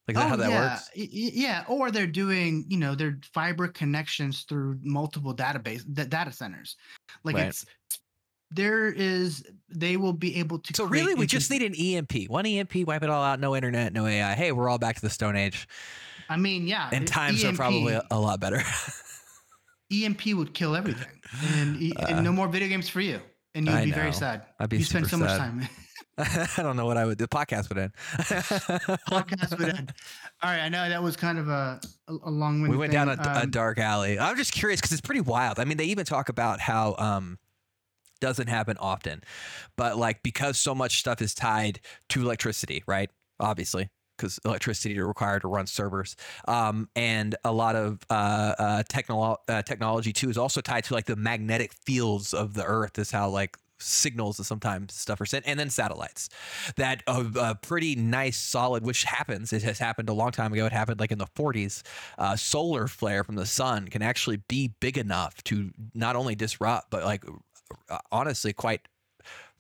Like 0.09 0.17
is 0.17 0.23
that 0.23 0.29
how 0.29 0.37
that 0.37 0.47
Oh, 0.49 0.51
yeah. 0.51 0.71
works? 0.73 0.91
Yeah, 0.95 1.65
or 1.69 1.91
they're 1.93 2.07
doing, 2.07 2.65
you 2.69 2.79
know, 2.79 2.95
their 2.97 3.19
fiber 3.33 3.69
connections 3.69 4.45
through 4.49 4.79
multiple 4.83 5.35
database 5.37 5.83
da- 5.93 6.05
data 6.07 6.33
centers. 6.33 6.77
Like 7.23 7.37
Right. 7.37 7.47
it's 7.49 7.65
there 8.51 8.89
is 8.89 9.45
they 9.69 9.97
will 9.97 10.13
be 10.13 10.35
able 10.37 10.59
to 10.59 10.73
So 10.75 10.85
really, 10.85 11.15
we 11.15 11.27
just 11.29 11.49
need 11.51 11.63
an 11.63 11.75
EMP. 11.75 12.29
One 12.29 12.45
EMP, 12.45 12.75
wipe 12.87 13.05
it 13.05 13.11
all 13.11 13.23
out. 13.23 13.39
No 13.39 13.55
internet, 13.55 13.93
no 13.93 14.07
AI. 14.07 14.35
Hey, 14.35 14.51
we're 14.51 14.69
all 14.69 14.79
back 14.79 14.97
to 14.97 15.03
the 15.03 15.11
Stone 15.11 15.37
Age, 15.37 15.69
I 16.29 16.37
mean, 16.37 16.67
yeah. 16.67 16.91
and 16.93 17.07
times 17.07 17.45
are 17.45 17.53
probably 17.53 17.97
a, 18.11 18.19
lot 18.19 18.41
better. 18.41 18.61
EMP 19.93 20.27
would 20.35 20.55
kill 20.55 20.75
everything. 20.75 21.21
And, 21.55 21.81
and 22.09 22.25
no 22.25 22.33
more 22.33 22.49
video 22.49 22.69
games 22.69 22.89
for 22.89 23.01
you. 23.01 23.21
And 23.55 23.67
you'd 23.67 23.75
Uh, 23.75 23.79
I 23.79 23.85
be 23.85 23.91
very 23.93 24.13
sad. 24.13 24.47
I'd 24.59 24.69
be 24.69 24.79
you 24.79 24.85
spend 24.85 25.07
so 25.07 25.11
super 25.17 25.25
much 25.25 25.31
sad. 25.33 25.39
time. 25.39 25.69
I 26.57 26.63
don't 26.63 26.77
know 26.77 26.87
what 26.87 26.97
I 26.97 27.07
would. 27.07 27.19
The 27.19 27.29
podcast 27.29 27.69
would 27.69 27.79
end. 27.79 27.93
Podcast 29.09 29.59
would 29.59 29.69
end. 29.75 29.93
All 30.43 30.51
right, 30.51 30.61
I 30.61 30.69
know 30.69 30.89
that 30.89 31.03
was 31.03 31.17
kind 31.17 31.39
of 31.39 31.49
a 31.49 31.81
a, 32.09 32.31
long 32.31 32.69
we 32.69 32.77
went 32.77 32.93
down 32.93 33.09
a, 33.09 33.17
thing. 33.17 33.27
a 33.27 33.41
Um, 33.41 33.51
dark 33.51 33.79
alley. 33.79 34.19
I'm 34.19 34.37
just 34.37 34.53
curious 34.53 34.81
because 34.81 34.93
it's 34.93 35.01
pretty 35.01 35.21
wild. 35.21 35.59
I 35.59 35.65
mean, 35.65 35.77
they 35.77 35.85
even 35.87 36.05
talk 36.05 36.29
about 36.29 36.61
how 36.61 36.95
um 36.99 37.39
doesn't 38.21 38.49
happen 38.49 38.77
often, 38.79 39.23
but 39.77 39.97
like 39.97 40.23
because 40.23 40.59
so 40.59 40.75
much 40.75 40.99
stuff 41.01 41.23
is 41.23 41.35
tied 41.35 41.81
to 42.11 42.21
electricity, 42.23 42.83
right? 42.87 43.11
Obviously, 43.39 43.89
because 44.19 44.39
electricity 44.45 44.95
is 44.97 45.03
required 45.03 45.41
to 45.43 45.49
run 45.49 45.67
servers, 45.67 46.17
um, 46.47 46.89
and 46.95 47.35
a 47.45 47.53
lot 47.53 47.77
of 47.77 48.01
uh, 48.11 48.55
uh, 48.59 48.83
technolo- 48.91 49.39
uh, 49.49 49.63
technology 49.63 50.13
too 50.13 50.29
is 50.29 50.37
also 50.37 50.61
tied 50.61 50.85
to 50.85 50.95
like 50.95 51.07
the 51.07 51.17
magnetic 51.17 51.73
fields 51.87 52.35
of 52.35 52.53
the 52.55 52.65
Earth. 52.65 52.99
Is 52.99 53.11
how 53.11 53.31
like 53.31 53.57
signals 53.81 54.39
and 54.39 54.47
sometimes 54.47 54.95
stuff 54.95 55.21
are 55.21 55.27
sent, 55.27 55.47
and 55.47 55.59
then 55.59 55.71
satellites. 55.71 56.29
That 56.77 57.03
a, 57.07 57.27
a 57.39 57.55
pretty 57.55 57.97
nice, 57.97 58.39
solid, 58.39 58.85
which 58.85 59.05
happens. 59.05 59.53
It 59.53 59.63
has 59.63 59.79
happened 59.79 60.09
a 60.09 60.13
long 60.13 60.31
time 60.33 60.53
ago. 60.53 60.67
It 60.67 60.73
happened 60.73 61.01
like 61.01 61.13
in 61.13 61.19
the 61.19 61.27
40s. 61.27 61.83
Uh, 62.19 62.37
solar 62.37 62.87
flare 62.89 63.25
from 63.25 63.37
the 63.37 63.47
sun 63.47 63.89
can 63.89 64.03
actually 64.03 64.39
be 64.49 64.73
big 64.81 64.99
enough 64.99 65.43
to 65.45 65.71
not 65.95 66.17
only 66.17 66.35
disrupt, 66.35 66.91
but 66.91 67.05
like 67.05 67.25
uh, 67.89 67.99
honestly, 68.11 68.53
quite 68.53 68.89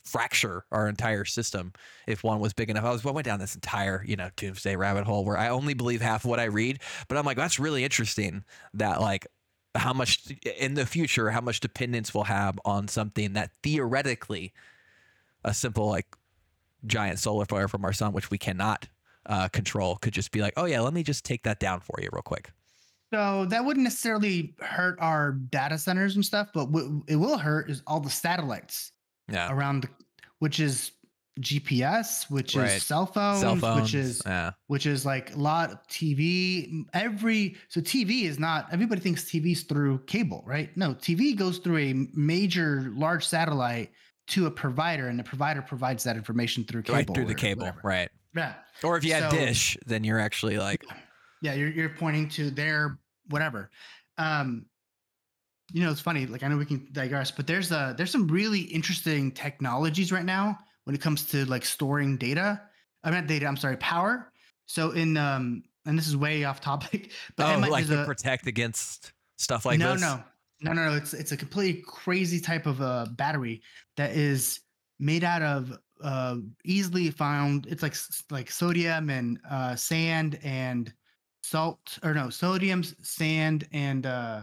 fracture 0.02 0.64
our 0.72 0.88
entire 0.88 1.24
system 1.24 1.72
if 2.06 2.24
one 2.24 2.40
was 2.40 2.52
big 2.52 2.70
enough. 2.70 2.84
I 2.84 2.90
was 2.90 3.04
I 3.04 3.10
went 3.10 3.26
down 3.26 3.38
this 3.38 3.54
entire, 3.54 4.02
you 4.06 4.16
know, 4.16 4.30
doomsday 4.36 4.76
rabbit 4.76 5.04
hole 5.04 5.24
where 5.24 5.36
I 5.36 5.48
only 5.48 5.74
believe 5.74 6.00
half 6.00 6.24
of 6.24 6.30
what 6.30 6.40
I 6.40 6.44
read, 6.44 6.80
but 7.08 7.16
I'm 7.16 7.24
like, 7.24 7.36
that's 7.36 7.58
really 7.58 7.84
interesting 7.84 8.44
that 8.74 9.00
like 9.00 9.26
how 9.74 9.92
much 9.92 10.26
in 10.58 10.74
the 10.74 10.86
future, 10.86 11.30
how 11.30 11.40
much 11.40 11.60
dependence 11.60 12.12
we'll 12.12 12.24
have 12.24 12.58
on 12.64 12.88
something 12.88 13.34
that 13.34 13.50
theoretically 13.62 14.52
a 15.44 15.54
simple 15.54 15.88
like 15.88 16.06
giant 16.86 17.18
solar 17.18 17.44
flare 17.44 17.68
from 17.68 17.84
our 17.84 17.92
sun, 17.92 18.12
which 18.12 18.30
we 18.30 18.38
cannot 18.38 18.88
uh, 19.26 19.48
control, 19.48 19.96
could 19.96 20.12
just 20.12 20.32
be 20.32 20.40
like, 20.40 20.54
oh 20.56 20.64
yeah, 20.64 20.80
let 20.80 20.92
me 20.92 21.02
just 21.02 21.24
take 21.24 21.42
that 21.44 21.60
down 21.60 21.80
for 21.80 21.98
you 22.00 22.08
real 22.12 22.22
quick. 22.22 22.50
So 23.12 23.44
that 23.46 23.64
wouldn't 23.64 23.84
necessarily 23.84 24.54
hurt 24.60 24.96
our 25.00 25.32
data 25.32 25.78
centers 25.78 26.14
and 26.14 26.24
stuff, 26.24 26.48
but 26.54 26.70
what 26.70 26.84
it 27.08 27.16
will 27.16 27.38
hurt 27.38 27.68
is 27.68 27.82
all 27.86 28.00
the 28.00 28.10
satellites 28.10 28.92
Yeah. 29.30 29.52
around 29.52 29.82
the, 29.82 29.88
which 30.38 30.60
is 30.60 30.92
GPS, 31.40 32.28
which 32.30 32.54
Right. 32.54 32.72
is 32.72 32.84
cell 32.84 33.06
phones, 33.06 33.40
Cell 33.40 33.56
phones. 33.56 33.82
which 33.82 33.94
is 33.94 34.22
yeah. 34.26 34.50
which 34.66 34.86
is 34.86 35.04
like 35.06 35.34
a 35.34 35.38
lot 35.38 35.70
of 35.72 35.78
TV. 35.88 36.84
Every 36.92 37.56
so 37.68 37.80
TV 37.80 38.22
is 38.24 38.38
not 38.38 38.68
everybody 38.72 39.00
thinks 39.00 39.24
TV's 39.24 39.62
through 39.62 39.98
cable, 40.06 40.42
right? 40.46 40.74
No, 40.76 40.94
TV 40.94 41.34
goes 41.36 41.58
through 41.58 41.78
a 41.78 41.92
major 42.14 42.92
large 42.96 43.26
satellite 43.26 43.90
to 44.28 44.46
a 44.46 44.50
provider, 44.50 45.08
and 45.08 45.18
the 45.18 45.24
provider 45.24 45.62
provides 45.62 46.04
that 46.04 46.16
information 46.16 46.64
through 46.64 46.82
cable. 46.82 46.96
Right 46.98 47.14
through 47.14 47.24
the 47.26 47.34
cable. 47.34 47.62
whatever. 47.62 47.80
Right. 47.82 48.08
Yeah. 48.34 48.54
Or 48.84 48.96
if 48.96 49.04
you 49.04 49.12
have 49.14 49.30
So- 49.32 49.36
Dish, 49.38 49.76
then 49.86 50.04
you're 50.04 50.20
actually 50.20 50.58
like, 50.58 50.84
Yeah, 51.42 51.54
you're 51.54 51.70
you're 51.70 51.88
pointing 51.88 52.28
to 52.30 52.50
their 52.50 52.98
whatever. 53.28 53.70
Um, 54.18 54.66
you 55.72 55.82
know, 55.84 55.90
it's 55.90 56.00
funny. 56.00 56.26
Like 56.26 56.42
I 56.42 56.48
know 56.48 56.56
we 56.56 56.66
can 56.66 56.88
digress, 56.92 57.30
but 57.30 57.46
there's 57.46 57.70
uh 57.72 57.94
there's 57.96 58.10
some 58.10 58.26
really 58.28 58.60
interesting 58.60 59.30
technologies 59.32 60.10
right 60.12 60.24
now 60.24 60.58
when 60.84 60.94
it 60.94 61.00
comes 61.00 61.24
to 61.26 61.44
like 61.46 61.64
storing 61.64 62.16
data. 62.16 62.60
I 63.02 63.10
mean, 63.10 63.20
not 63.20 63.26
data. 63.28 63.46
I'm 63.46 63.56
sorry, 63.56 63.76
power. 63.76 64.32
So 64.66 64.90
in 64.92 65.16
um, 65.16 65.62
and 65.86 65.98
this 65.98 66.06
is 66.06 66.16
way 66.16 66.44
off 66.44 66.60
topic, 66.60 67.12
but 67.36 67.56
oh, 67.56 67.68
like 67.68 67.86
to 67.86 68.02
a- 68.02 68.06
protect 68.06 68.46
against 68.46 69.12
stuff 69.38 69.64
like 69.64 69.78
no, 69.78 69.92
this. 69.92 70.00
no, 70.00 70.22
no, 70.62 70.72
no, 70.72 70.90
no. 70.90 70.96
It's 70.96 71.14
it's 71.14 71.32
a 71.32 71.36
completely 71.36 71.82
crazy 71.86 72.40
type 72.40 72.66
of 72.66 72.80
a 72.80 73.08
battery 73.16 73.62
that 73.96 74.10
is 74.12 74.60
made 74.98 75.24
out 75.24 75.42
of 75.42 75.76
uh, 76.02 76.36
easily 76.64 77.10
found. 77.10 77.66
It's 77.66 77.82
like 77.82 77.94
like 78.30 78.50
sodium 78.50 79.10
and 79.10 79.40
uh, 79.50 79.74
sand 79.76 80.38
and 80.42 80.92
salt, 81.42 81.98
or 82.02 82.14
no, 82.14 82.30
sodium, 82.30 82.82
sand, 82.82 83.66
and 83.72 84.06
uh, 84.06 84.42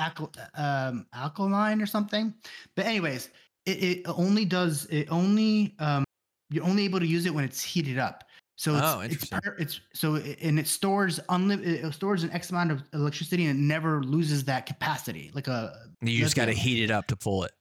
alkal- 0.00 0.36
um, 0.58 1.06
alkaline 1.14 1.80
or 1.80 1.86
something. 1.86 2.34
But 2.74 2.86
anyways, 2.86 3.30
it, 3.66 3.82
it 3.82 4.02
only 4.08 4.44
does 4.44 4.86
it 4.86 5.08
only 5.10 5.74
um, 5.78 6.04
you're 6.50 6.64
only 6.64 6.84
able 6.84 7.00
to 7.00 7.06
use 7.06 7.26
it 7.26 7.34
when 7.34 7.44
it's 7.44 7.62
heated 7.62 7.98
up. 7.98 8.24
So 8.56 8.74
it's, 8.74 8.82
Oh, 8.84 9.00
it's, 9.00 9.12
interesting. 9.14 9.40
per, 9.42 9.56
it's 9.58 9.80
so 9.94 10.16
it, 10.16 10.38
and 10.42 10.58
it 10.58 10.66
stores 10.68 11.18
unlimited 11.30 11.84
it 11.84 11.94
stores 11.94 12.22
an 12.22 12.30
X 12.32 12.50
amount 12.50 12.70
of 12.70 12.82
electricity 12.92 13.46
and 13.46 13.58
it 13.58 13.62
never 13.62 14.02
loses 14.02 14.44
that 14.44 14.66
capacity. 14.66 15.30
Like 15.34 15.48
a 15.48 15.72
You 16.00 16.18
just 16.18 16.36
got 16.36 16.46
to 16.46 16.52
heat 16.52 16.82
it 16.82 16.90
up 16.90 17.06
to 17.08 17.16
pull 17.16 17.44
it. 17.44 17.52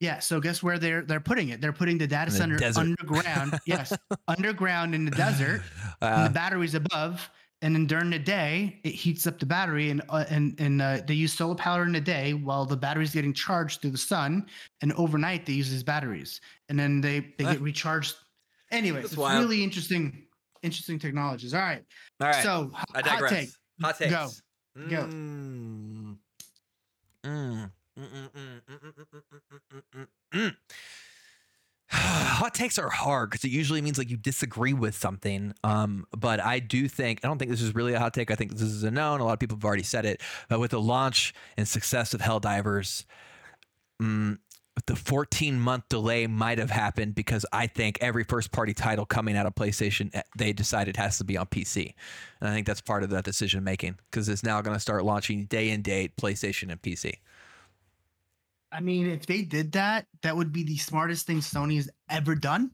yeah. 0.00 0.18
So 0.20 0.40
guess 0.40 0.62
where 0.62 0.78
they're 0.78 1.02
they're 1.02 1.20
putting 1.20 1.50
it? 1.50 1.60
They're 1.60 1.72
putting 1.72 1.98
the 1.98 2.06
data 2.06 2.30
the 2.30 2.36
center 2.36 2.56
desert. 2.58 2.80
underground. 2.80 3.60
yes, 3.66 3.92
underground 4.28 4.94
in 4.94 5.04
the 5.04 5.10
desert. 5.12 5.62
and 6.00 6.24
Uh, 6.24 6.28
the 6.28 6.34
batteries 6.34 6.74
above. 6.74 7.30
And 7.62 7.74
then 7.74 7.86
during 7.86 8.10
the 8.10 8.18
day, 8.18 8.80
it 8.82 8.90
heats 8.90 9.26
up 9.26 9.38
the 9.38 9.46
battery, 9.46 9.90
and 9.90 10.02
uh, 10.08 10.24
and 10.28 10.58
and 10.58 10.82
uh, 10.82 10.98
they 11.06 11.14
use 11.14 11.32
solar 11.32 11.54
power 11.54 11.84
in 11.84 11.92
the 11.92 12.00
day 12.00 12.34
while 12.34 12.66
the 12.66 12.76
battery's 12.76 13.12
getting 13.14 13.32
charged 13.32 13.80
through 13.80 13.92
the 13.92 13.98
sun. 13.98 14.46
And 14.80 14.92
overnight, 14.94 15.46
they 15.46 15.52
use 15.52 15.70
these 15.70 15.84
batteries, 15.84 16.40
and 16.68 16.76
then 16.78 17.00
they 17.00 17.20
they 17.38 17.44
get 17.44 17.60
recharged. 17.60 18.16
Anyways, 18.72 19.02
That's 19.02 19.12
it's 19.12 19.18
wild. 19.18 19.44
really 19.44 19.62
interesting, 19.62 20.24
interesting 20.62 20.98
technologies. 20.98 21.54
All 21.54 21.60
right, 21.60 21.84
all 22.20 22.28
right. 22.28 22.42
so 22.42 22.72
hot 22.74 23.04
digress. 23.04 23.30
take. 23.30 23.48
Hot 23.80 23.96
takes. 23.96 24.10
Go. 24.10 24.28
Go. 24.88 25.04
Mm. 25.04 26.16
Mm, 27.24 27.30
mm, 27.30 27.61
Hot 32.42 32.54
takes 32.54 32.76
are 32.76 32.90
hard 32.90 33.30
because 33.30 33.44
it 33.44 33.52
usually 33.52 33.80
means 33.80 33.98
like 33.98 34.10
you 34.10 34.16
disagree 34.16 34.72
with 34.72 34.96
something. 34.96 35.54
Um, 35.62 36.08
but 36.10 36.40
I 36.40 36.58
do 36.58 36.88
think 36.88 37.20
I 37.22 37.28
don't 37.28 37.38
think 37.38 37.52
this 37.52 37.62
is 37.62 37.72
really 37.72 37.92
a 37.92 38.00
hot 38.00 38.14
take. 38.14 38.32
I 38.32 38.34
think 38.34 38.50
this 38.50 38.62
is 38.62 38.82
a 38.82 38.90
known. 38.90 39.20
A 39.20 39.24
lot 39.24 39.34
of 39.34 39.38
people 39.38 39.56
have 39.56 39.64
already 39.64 39.84
said 39.84 40.04
it. 40.04 40.20
But 40.48 40.58
with 40.58 40.72
the 40.72 40.80
launch 40.80 41.34
and 41.56 41.68
success 41.68 42.14
of 42.14 42.20
Helldivers, 42.20 43.04
mm, 44.02 44.38
the 44.86 44.96
14 44.96 45.60
month 45.60 45.84
delay 45.88 46.26
might 46.26 46.58
have 46.58 46.70
happened 46.70 47.14
because 47.14 47.46
I 47.52 47.68
think 47.68 47.98
every 48.00 48.24
first 48.24 48.50
party 48.50 48.74
title 48.74 49.06
coming 49.06 49.36
out 49.36 49.46
of 49.46 49.54
PlayStation, 49.54 50.10
eh, 50.12 50.22
they 50.36 50.52
decided 50.52 50.96
has 50.96 51.18
to 51.18 51.24
be 51.24 51.36
on 51.36 51.46
PC. 51.46 51.94
And 52.40 52.50
I 52.50 52.52
think 52.52 52.66
that's 52.66 52.80
part 52.80 53.04
of 53.04 53.10
that 53.10 53.22
decision 53.22 53.62
making 53.62 54.00
because 54.10 54.28
it's 54.28 54.42
now 54.42 54.60
going 54.62 54.74
to 54.74 54.80
start 54.80 55.04
launching 55.04 55.44
day 55.44 55.70
and 55.70 55.84
date 55.84 56.16
PlayStation 56.16 56.72
and 56.72 56.82
PC. 56.82 57.18
I 58.72 58.80
mean, 58.80 59.08
if 59.08 59.26
they 59.26 59.42
did 59.42 59.72
that, 59.72 60.06
that 60.22 60.36
would 60.36 60.52
be 60.52 60.64
the 60.64 60.76
smartest 60.78 61.26
thing 61.26 61.38
Sony 61.38 61.76
has 61.76 61.90
ever 62.10 62.34
done. 62.34 62.70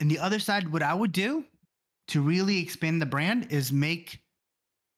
And 0.00 0.10
the 0.10 0.18
other 0.18 0.38
side, 0.38 0.72
what 0.72 0.82
I 0.82 0.94
would 0.94 1.12
do 1.12 1.44
to 2.08 2.22
really 2.22 2.58
expand 2.58 3.02
the 3.02 3.06
brand 3.06 3.48
is 3.50 3.72
make 3.72 4.20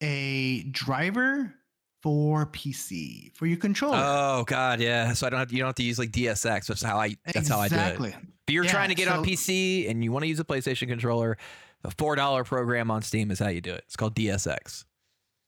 a 0.03 0.63
driver 0.65 1.55
for 2.03 2.47
PC 2.47 3.35
for 3.37 3.47
your 3.47 3.59
controller. 3.59 4.01
Oh 4.01 4.45
God, 4.47 4.81
yeah. 4.81 5.13
So 5.15 5.27
I 5.27 5.31
don't 5.31 5.39
have 5.41 5.53
you 5.53 5.59
don't 5.59 5.69
have 5.69 5.75
to 5.77 5.83
use 5.83 5.99
like 5.99 6.11
DSX. 6.11 6.67
That's 6.67 6.83
how 6.83 6.99
I 6.99 7.17
that's 7.33 7.49
how 7.49 7.59
I 7.59 7.69
do 7.69 7.77
it. 7.77 8.15
If 8.47 8.55
you're 8.55 8.65
Yeah, 8.65 8.71
trying 8.71 8.89
to 8.91 8.95
get 8.95 9.09
on 9.09 9.25
PC 9.25 9.91
and 9.91 10.03
you 10.05 10.13
want 10.13 10.23
to 10.23 10.29
use 10.29 10.41
a 10.41 10.45
PlayStation 10.45 10.89
controller, 10.89 11.37
a 11.85 11.91
four 11.93 12.15
dollar 12.17 12.45
program 12.45 12.91
on 12.91 13.03
Steam 13.03 13.31
is 13.31 13.39
how 13.39 13.49
you 13.49 13.61
do 13.61 13.73
it. 13.73 13.83
It's 13.87 13.97
called 13.97 14.15
DSX. 14.15 14.85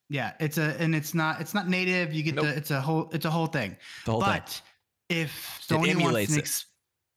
Yeah, 0.09 0.33
it's 0.41 0.59
a 0.59 0.74
and 0.81 0.95
it's 0.95 1.14
not 1.14 1.41
it's 1.41 1.55
not 1.55 1.68
native. 1.68 2.12
You 2.12 2.24
get 2.24 2.35
Nope. 2.35 2.47
the 2.47 2.57
it's 2.57 2.70
a 2.72 2.81
whole 2.81 3.09
it's 3.12 3.24
a 3.24 3.31
whole 3.31 3.47
thing. 3.47 3.76
The 4.05 4.12
whole 4.12 4.22
thing. 4.22 4.43
If 5.11 5.61
Sony 5.68 6.00
wants 6.00 6.32
to 6.32 6.38
ex- 6.38 6.66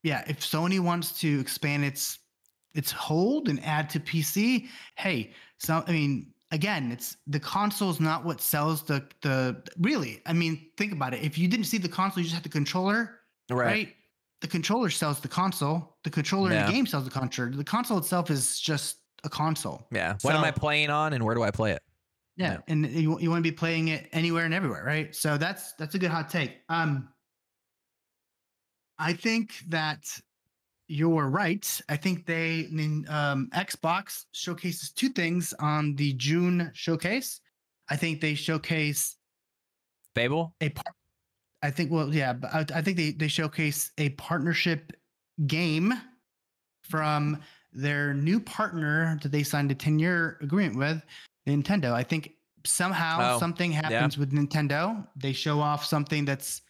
yeah, 0.04 0.24
if 0.28 0.42
Sony 0.42 0.80
wants 0.80 1.18
to 1.22 1.40
expand 1.40 1.86
its 1.86 2.20
its 2.74 2.92
hold 2.92 3.48
and 3.50 3.64
add 3.64 3.90
to 3.92 4.00
PC, 4.00 4.68
hey, 4.98 5.32
so 5.60 5.84
I 5.88 5.92
mean, 5.92 6.34
again, 6.52 6.92
it's 6.92 7.16
the 7.28 7.40
console 7.40 7.90
is 7.92 8.00
not 8.00 8.26
what 8.26 8.42
sells 8.42 8.84
the 8.84 9.06
the 9.22 9.64
really. 9.80 10.22
I 10.26 10.34
mean, 10.34 10.70
think 10.78 10.92
about 10.92 11.14
it. 11.14 11.24
If 11.24 11.38
you 11.38 11.48
didn't 11.48 11.66
see 11.68 11.78
the 11.78 11.88
console, 11.88 12.20
you 12.20 12.26
just 12.26 12.36
had 12.36 12.44
the 12.44 12.50
controller, 12.50 13.20
right? 13.50 13.94
The 14.42 14.48
controller 14.50 14.90
sells 14.90 15.22
the 15.22 15.30
console. 15.30 15.96
The 16.04 16.10
controller 16.10 16.50
in 16.50 16.56
Yeah. 16.58 16.66
the 16.66 16.74
game 16.74 16.86
sells 16.86 17.06
the 17.06 17.12
controller. 17.12 17.52
The 17.56 17.64
console 17.64 17.98
itself 17.98 18.30
is 18.30 18.60
just 18.60 18.98
a 19.24 19.30
console. 19.30 19.88
Yeah. 19.90 20.18
What 20.22 20.36
am 20.36 20.44
I 20.44 20.52
playing 20.52 20.90
on 20.90 21.14
and 21.14 21.24
where 21.24 21.34
do 21.34 21.44
I 21.44 21.52
play 21.52 21.72
it? 21.72 21.82
Yeah, 22.36 22.54
Yeah. 22.54 22.58
and 22.68 22.86
you, 22.92 23.18
you 23.22 23.30
want 23.30 23.40
to 23.42 23.50
be 23.50 23.56
playing 23.56 23.88
it 23.90 24.10
anywhere 24.12 24.44
and 24.44 24.54
everywhere, 24.54 24.84
right? 24.84 25.16
So 25.16 25.38
that's 25.38 25.74
that's 25.74 25.96
a 25.96 26.00
good 26.00 26.10
hot 26.12 26.30
take. 26.30 26.58
Um, 26.68 27.08
I 29.00 29.14
think 29.14 29.54
that 29.70 30.06
you're 30.88 31.30
right. 31.30 31.82
I 31.90 31.98
think 31.98 32.26
they 32.26 32.68
um, 33.10 33.50
Xbox 33.54 34.26
showcases 34.32 34.92
two 34.92 35.10
things 35.10 35.54
on 35.60 35.96
the 35.96 36.14
June 36.14 36.72
showcase. 36.74 37.42
I 37.90 37.96
think 37.96 38.22
they 38.22 38.36
showcase 38.36 39.18
Fable? 40.16 40.56
a 40.62 40.70
part. 40.70 40.96
I 41.62 41.72
think 41.72 41.92
well, 41.92 42.14
yeah, 42.14 42.34
but 42.34 42.54
I, 42.54 42.66
I 42.76 42.82
think 42.82 42.98
they 42.98 43.12
they 43.12 43.28
showcase 43.28 43.92
a 43.98 44.10
partnership 44.10 44.92
game 45.48 45.94
from 46.84 47.40
their 47.72 48.14
new 48.14 48.40
partner 48.40 49.18
that 49.24 49.32
they 49.32 49.44
signed 49.44 49.72
a 49.72 49.76
10 49.76 49.98
year 50.00 50.38
agreement 50.42 50.78
with, 50.78 51.02
Nintendo. 51.48 51.94
I 51.94 52.04
think 52.04 52.34
somehow 52.66 53.36
Oh, 53.36 53.40
something 53.40 53.72
happens 53.72 54.18
with 54.18 54.32
Nintendo. 54.32 55.08
They 55.16 55.34
show 55.34 55.60
off 55.60 55.84
something 55.84 56.26
that's 56.26 56.62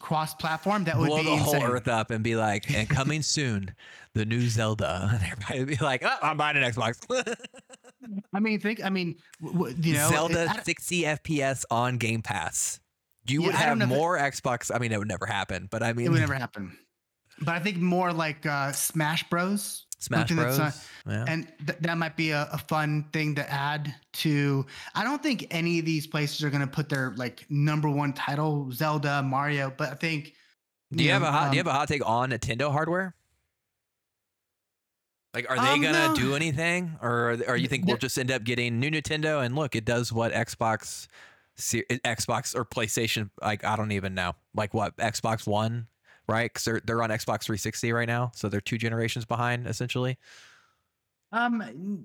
cross 0.00 0.34
platform. 0.34 0.84
That 0.84 0.98
would 0.98 1.06
Blow 1.08 1.18
be 1.18 1.24
the 1.24 1.36
whole 1.36 1.62
earth 1.62 1.88
up 1.88 2.10
and 2.10 2.22
be 2.22 2.36
like, 2.36 2.70
and 2.70 2.88
coming 2.88 3.22
soon, 3.36 3.74
the 4.14 4.24
new 4.24 4.48
Zelda. 4.48 5.08
And 5.14 5.22
everybody 5.22 5.58
would 5.60 5.68
be 5.68 5.84
like, 5.84 6.02
oh, 6.04 6.16
I'm 6.22 6.36
buying 6.36 6.56
an 6.56 6.62
Xbox. 6.62 6.98
I 8.32 8.40
mean, 8.40 8.60
think. 8.60 8.84
I 8.84 8.90
mean, 8.90 9.16
w- 9.42 9.74
you 9.80 9.94
know, 9.94 10.08
Zelda 10.08 10.46
I- 10.50 10.62
60 10.62 11.02
FPS 11.02 11.64
on 11.70 11.98
Game 11.98 12.22
Pass. 12.22 12.80
You 13.28 13.40
Yeah, 13.40 13.46
would 13.46 13.54
have 13.56 13.80
it- 13.80 13.86
more 13.86 14.18
Xbox. 14.18 14.70
I 14.74 14.78
mean, 14.78 14.92
it 14.92 14.98
would 14.98 15.08
never 15.08 15.26
happen, 15.26 15.66
but 15.70 15.82
I 15.82 15.92
mean, 15.92 16.06
it 16.06 16.10
would 16.10 16.20
never 16.20 16.34
happen. 16.34 16.76
But 17.40 17.54
I 17.56 17.58
think 17.58 17.76
more 17.78 18.12
like 18.12 18.46
uh, 18.46 18.72
Smash 18.72 19.28
Bros. 19.28 19.85
Smash 19.98 20.28
something 20.28 20.36
that's, 20.36 20.58
Bros. 20.58 20.68
uh, 20.68 21.10
yeah. 21.10 21.24
and 21.26 21.48
th- 21.66 21.78
that 21.80 21.96
might 21.96 22.16
be 22.16 22.30
a, 22.30 22.48
a 22.52 22.58
fun 22.58 23.06
thing 23.12 23.34
to 23.36 23.50
add 23.50 23.94
to 24.12 24.66
i 24.94 25.02
don't 25.02 25.22
think 25.22 25.46
any 25.50 25.78
of 25.78 25.86
these 25.86 26.06
places 26.06 26.42
are 26.44 26.50
going 26.50 26.60
to 26.60 26.66
put 26.66 26.88
their 26.88 27.14
like 27.16 27.46
number 27.48 27.88
one 27.88 28.12
title 28.12 28.70
zelda 28.72 29.22
mario 29.22 29.72
but 29.76 29.90
i 29.90 29.94
think 29.94 30.34
do 30.94 31.02
you 31.02 31.10
have 31.10 31.22
know, 31.22 31.28
a 31.28 31.32
hot? 31.32 31.50
do 31.50 31.56
you 31.56 31.60
um, 31.62 31.66
have 31.66 31.74
a 31.74 31.78
hot 31.78 31.88
take 31.88 32.06
on 32.08 32.30
Nintendo 32.30 32.70
hardware? 32.70 33.14
Like, 35.34 35.50
are 35.50 35.56
they 35.56 35.72
Um, 35.72 35.82
gonna 35.82 36.08
no. 36.08 36.14
do 36.14 36.34
anything, 36.34 36.96
or 37.02 37.36
or 37.46 37.56
you 37.56 37.68
think 37.68 37.86
we'll 37.86 37.96
just 37.96 38.16
end 38.18 38.30
up 38.30 38.44
getting 38.44 38.78
new 38.80 38.90
Nintendo? 38.90 39.44
And 39.44 39.54
look, 39.54 39.74
it 39.74 39.84
does 39.84 40.12
what 40.12 40.32
Xbox, 40.32 41.08
Xbox 41.58 42.54
or 42.54 42.64
PlayStation. 42.64 43.30
Like, 43.42 43.64
I 43.64 43.76
don't 43.76 43.92
even 43.92 44.14
know. 44.14 44.34
Like 44.54 44.72
what 44.72 44.96
Xbox 44.96 45.46
One, 45.46 45.88
right? 46.28 46.50
Because 46.52 46.64
they're 46.64 46.80
they're 46.84 47.02
on 47.02 47.10
Xbox 47.10 47.44
360 47.44 47.92
right 47.92 48.08
now, 48.08 48.30
so 48.34 48.48
they're 48.48 48.60
two 48.60 48.78
generations 48.78 49.24
behind 49.24 49.66
essentially. 49.66 50.18
um 51.32 52.04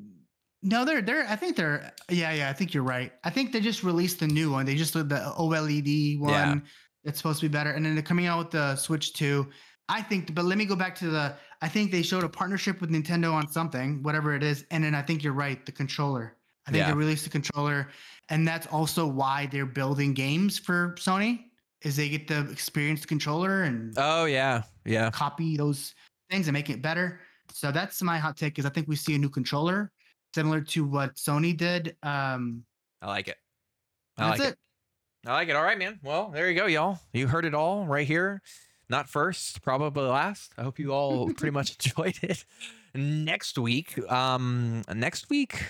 no 0.63 0.85
they're 0.85 1.01
they're 1.01 1.25
i 1.27 1.35
think 1.35 1.55
they're 1.55 1.91
yeah 2.09 2.31
yeah 2.33 2.49
i 2.49 2.53
think 2.53 2.73
you're 2.73 2.83
right 2.83 3.13
i 3.23 3.29
think 3.29 3.51
they 3.51 3.59
just 3.59 3.83
released 3.83 4.19
the 4.19 4.27
new 4.27 4.51
one 4.51 4.65
they 4.65 4.75
just 4.75 4.93
did 4.93 5.09
the 5.09 5.15
oled 5.37 6.19
one 6.19 6.29
Yeah. 6.31 6.55
it's 7.03 7.17
supposed 7.17 7.39
to 7.39 7.47
be 7.49 7.51
better 7.51 7.71
and 7.71 7.85
then 7.85 7.95
they're 7.95 8.03
coming 8.03 8.25
out 8.27 8.39
with 8.39 8.51
the 8.51 8.75
switch 8.75 9.13
2 9.13 9.47
i 9.89 10.01
think 10.01 10.33
but 10.35 10.45
let 10.45 10.57
me 10.57 10.65
go 10.65 10.75
back 10.75 10.95
to 10.95 11.09
the 11.09 11.33
i 11.61 11.67
think 11.67 11.91
they 11.91 12.01
showed 12.01 12.23
a 12.23 12.29
partnership 12.29 12.81
with 12.81 12.89
nintendo 12.91 13.33
on 13.33 13.47
something 13.51 14.01
whatever 14.03 14.35
it 14.35 14.43
is 14.43 14.65
and 14.71 14.83
then 14.83 14.93
i 14.95 15.01
think 15.01 15.23
you're 15.23 15.33
right 15.33 15.65
the 15.65 15.71
controller 15.71 16.35
I 16.67 16.71
think 16.71 16.81
Yeah. 16.81 16.91
they 16.91 16.97
released 16.97 17.23
the 17.23 17.31
controller, 17.31 17.87
and 18.29 18.47
that's 18.47 18.67
also 18.67 19.07
why 19.07 19.47
they're 19.51 19.65
building 19.65 20.13
games 20.13 20.59
for 20.59 20.93
Sony. 20.99 21.45
Is 21.83 21.95
they 21.95 22.09
get 22.09 22.27
the 22.27 22.55
controller 23.07 23.63
and 23.63 23.93
Oh 23.97 24.25
yeah, 24.25 24.63
yeah. 24.85 25.09
copy 25.11 25.57
those 25.57 25.95
things 26.29 26.47
and 26.47 26.53
make 26.53 26.69
it 26.69 26.81
better. 26.81 27.21
So 27.51 27.71
that's 27.71 28.01
my 28.01 28.17
hot 28.17 28.37
take. 28.37 28.59
Is 28.59 28.65
I 28.65 28.69
think 28.69 28.87
we 28.87 28.95
see 28.95 29.15
a 29.15 29.17
new 29.17 29.29
controller 29.29 29.91
similar 30.33 30.61
to 30.61 30.85
what 30.85 31.15
Sony 31.15 31.55
did. 31.57 31.95
Um, 32.03 32.63
I 33.01 33.07
like 33.07 33.27
it. 33.27 33.37
I 34.17 34.29
that's 34.29 34.39
like 34.39 34.49
it. 34.49 34.51
it. 34.53 34.57
I 35.29 35.33
like 35.33 35.49
it. 35.49 35.55
All 35.55 35.63
right, 35.63 35.77
man. 35.77 35.99
Well, 36.03 36.29
there 36.29 36.49
you 36.49 36.55
go, 36.59 36.67
y'all. 36.67 36.99
You 37.13 37.27
heard 37.27 37.45
it 37.45 37.53
all 37.53 37.85
right 37.85 38.07
here. 38.07 38.41
Not 38.89 39.09
first, 39.09 39.61
probably 39.61 40.03
last. 40.03 40.51
I 40.57 40.63
hope 40.63 40.77
you 40.77 40.91
all 40.91 41.31
pretty 41.33 41.51
much 41.51 41.77
enjoyed 41.85 42.19
it. 42.23 42.43
Next 42.93 43.57
week, 43.57 43.97
um, 44.11 44.83
next 44.93 45.29
week, 45.29 45.63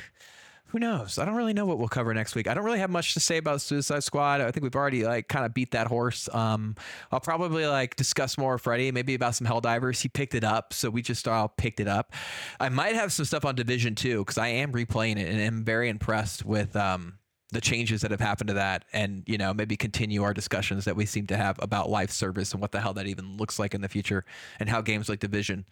who 0.71 0.79
knows? 0.79 1.17
I 1.17 1.25
don't 1.25 1.35
really 1.35 1.53
know 1.53 1.65
what 1.65 1.79
we'll 1.79 1.89
cover 1.89 2.13
next 2.13 2.33
week. 2.33 2.47
I 2.47 2.53
don't 2.53 2.63
really 2.63 2.79
have 2.79 2.89
much 2.89 3.13
to 3.15 3.19
say 3.19 3.35
about 3.35 3.59
Suicide 3.59 4.03
Squad. 4.05 4.39
I 4.39 4.51
think 4.51 4.63
we've 4.63 4.75
already 4.75 5.03
like 5.03 5.27
kind 5.27 5.45
of 5.45 5.53
beat 5.53 5.71
that 5.71 5.87
horse. 5.87 6.29
Um, 6.33 6.75
I'll 7.11 7.19
probably 7.19 7.67
like 7.67 7.97
discuss 7.97 8.37
more 8.37 8.57
Freddie, 8.57 8.91
maybe 8.93 9.13
about 9.13 9.35
some 9.35 9.45
Helldivers. 9.45 10.01
He 10.01 10.07
picked 10.07 10.33
it 10.33 10.45
up, 10.45 10.71
so 10.73 10.89
we 10.89 11.01
just 11.01 11.27
all 11.27 11.49
picked 11.49 11.81
it 11.81 11.89
up. 11.89 12.13
I 12.59 12.69
might 12.69 12.95
have 12.95 13.11
some 13.11 13.25
stuff 13.25 13.43
on 13.43 13.55
Division 13.55 13.95
Two 13.95 14.19
because 14.19 14.37
I 14.37 14.47
am 14.47 14.71
replaying 14.71 15.17
it 15.17 15.27
and 15.27 15.41
am 15.41 15.65
very 15.65 15.89
impressed 15.89 16.45
with 16.45 16.73
um 16.77 17.17
the 17.51 17.59
changes 17.59 17.99
that 18.01 18.11
have 18.11 18.21
happened 18.21 18.47
to 18.47 18.53
that 18.53 18.85
and 18.93 19.23
you 19.27 19.37
know 19.37 19.53
maybe 19.53 19.75
continue 19.75 20.23
our 20.23 20.33
discussions 20.33 20.85
that 20.85 20.95
we 20.95 21.05
seem 21.05 21.27
to 21.27 21.35
have 21.35 21.59
about 21.61 21.89
live 21.89 22.11
service 22.11 22.53
and 22.53 22.61
what 22.61 22.71
the 22.71 22.79
hell 22.79 22.93
that 22.93 23.07
even 23.07 23.35
looks 23.35 23.59
like 23.59 23.73
in 23.73 23.81
the 23.81 23.89
future 23.89 24.23
and 24.59 24.69
how 24.69 24.79
games 24.79 25.09
like 25.09 25.19
division 25.19 25.65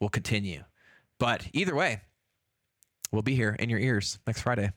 will 0.00 0.10
continue 0.10 0.62
but 1.18 1.46
either 1.54 1.74
way 1.74 2.02
we'll 3.14 3.22
be 3.22 3.34
here 3.34 3.56
in 3.58 3.70
your 3.70 3.80
ears 3.80 4.18
next 4.26 4.42
friday 4.42 4.70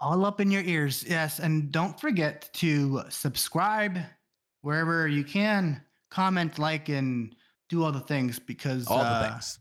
all 0.00 0.24
up 0.24 0.40
in 0.40 0.50
your 0.50 0.62
ears. 0.62 1.04
Yes, 1.08 1.38
and 1.38 1.70
don't 1.72 1.98
forget 1.98 2.50
to 2.54 3.02
subscribe 3.08 3.98
wherever 4.62 5.08
you 5.08 5.24
can. 5.24 5.80
Comment, 6.10 6.58
like, 6.58 6.88
and 6.88 7.34
do 7.68 7.82
all 7.82 7.92
the 7.92 8.00
things 8.00 8.38
because 8.38 8.86
all 8.86 9.00
uh, 9.00 9.22
the 9.22 9.28
things 9.28 9.58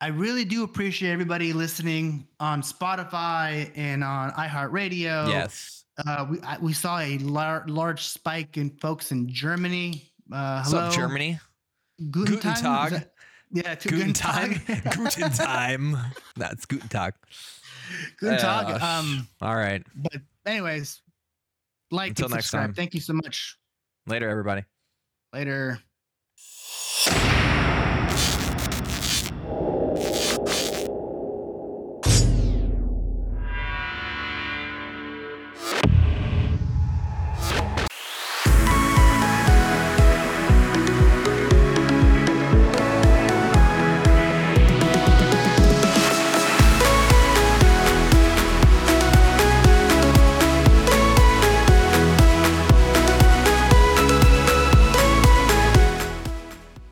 I 0.00 0.08
really 0.08 0.44
do 0.44 0.64
appreciate 0.64 1.12
everybody 1.12 1.52
listening 1.52 2.26
on 2.40 2.62
Spotify 2.62 3.70
and 3.74 4.02
on 4.02 4.30
iHeartRadio. 4.32 5.28
yes 5.28 5.84
Uh, 6.06 6.26
we 6.30 6.40
I, 6.40 6.58
we 6.58 6.72
saw 6.72 6.98
a 6.98 7.18
lar- 7.18 7.64
large 7.68 8.02
spike 8.02 8.56
in 8.56 8.70
folks 8.70 9.12
in 9.12 9.28
Germany. 9.28 10.10
Uh, 10.32 10.62
what's 10.62 10.72
up 10.72 10.92
germany 10.92 11.38
Guten, 12.10 12.36
Guten 12.36 12.54
Tag? 12.54 13.08
Is 13.54 13.62
Tag. 13.62 13.64
that- 13.64 13.68
yeah, 13.68 13.74
to- 13.74 13.88
guten 13.88 14.12
Tag. 14.12 14.66
time 14.66 14.82
guten 15.08 15.30
time 15.32 15.96
that's 16.36 16.66
guten 16.66 16.88
tag 16.88 17.14
Guten 18.18 18.38
Tag. 18.38 18.80
Uh, 18.82 18.84
Um, 18.84 19.28
all 19.42 19.54
right 19.56 19.84
but 19.94 20.16
anyways, 20.46 21.02
like 21.90 22.10
Until 22.10 22.26
and 22.26 22.34
next 22.34 22.50
time. 22.50 22.72
Thank 22.74 22.94
you 22.94 23.00
so 23.00 23.12
much. 23.12 23.58
later 24.06 24.28
everybody 24.28 24.64
Later. 25.32 25.78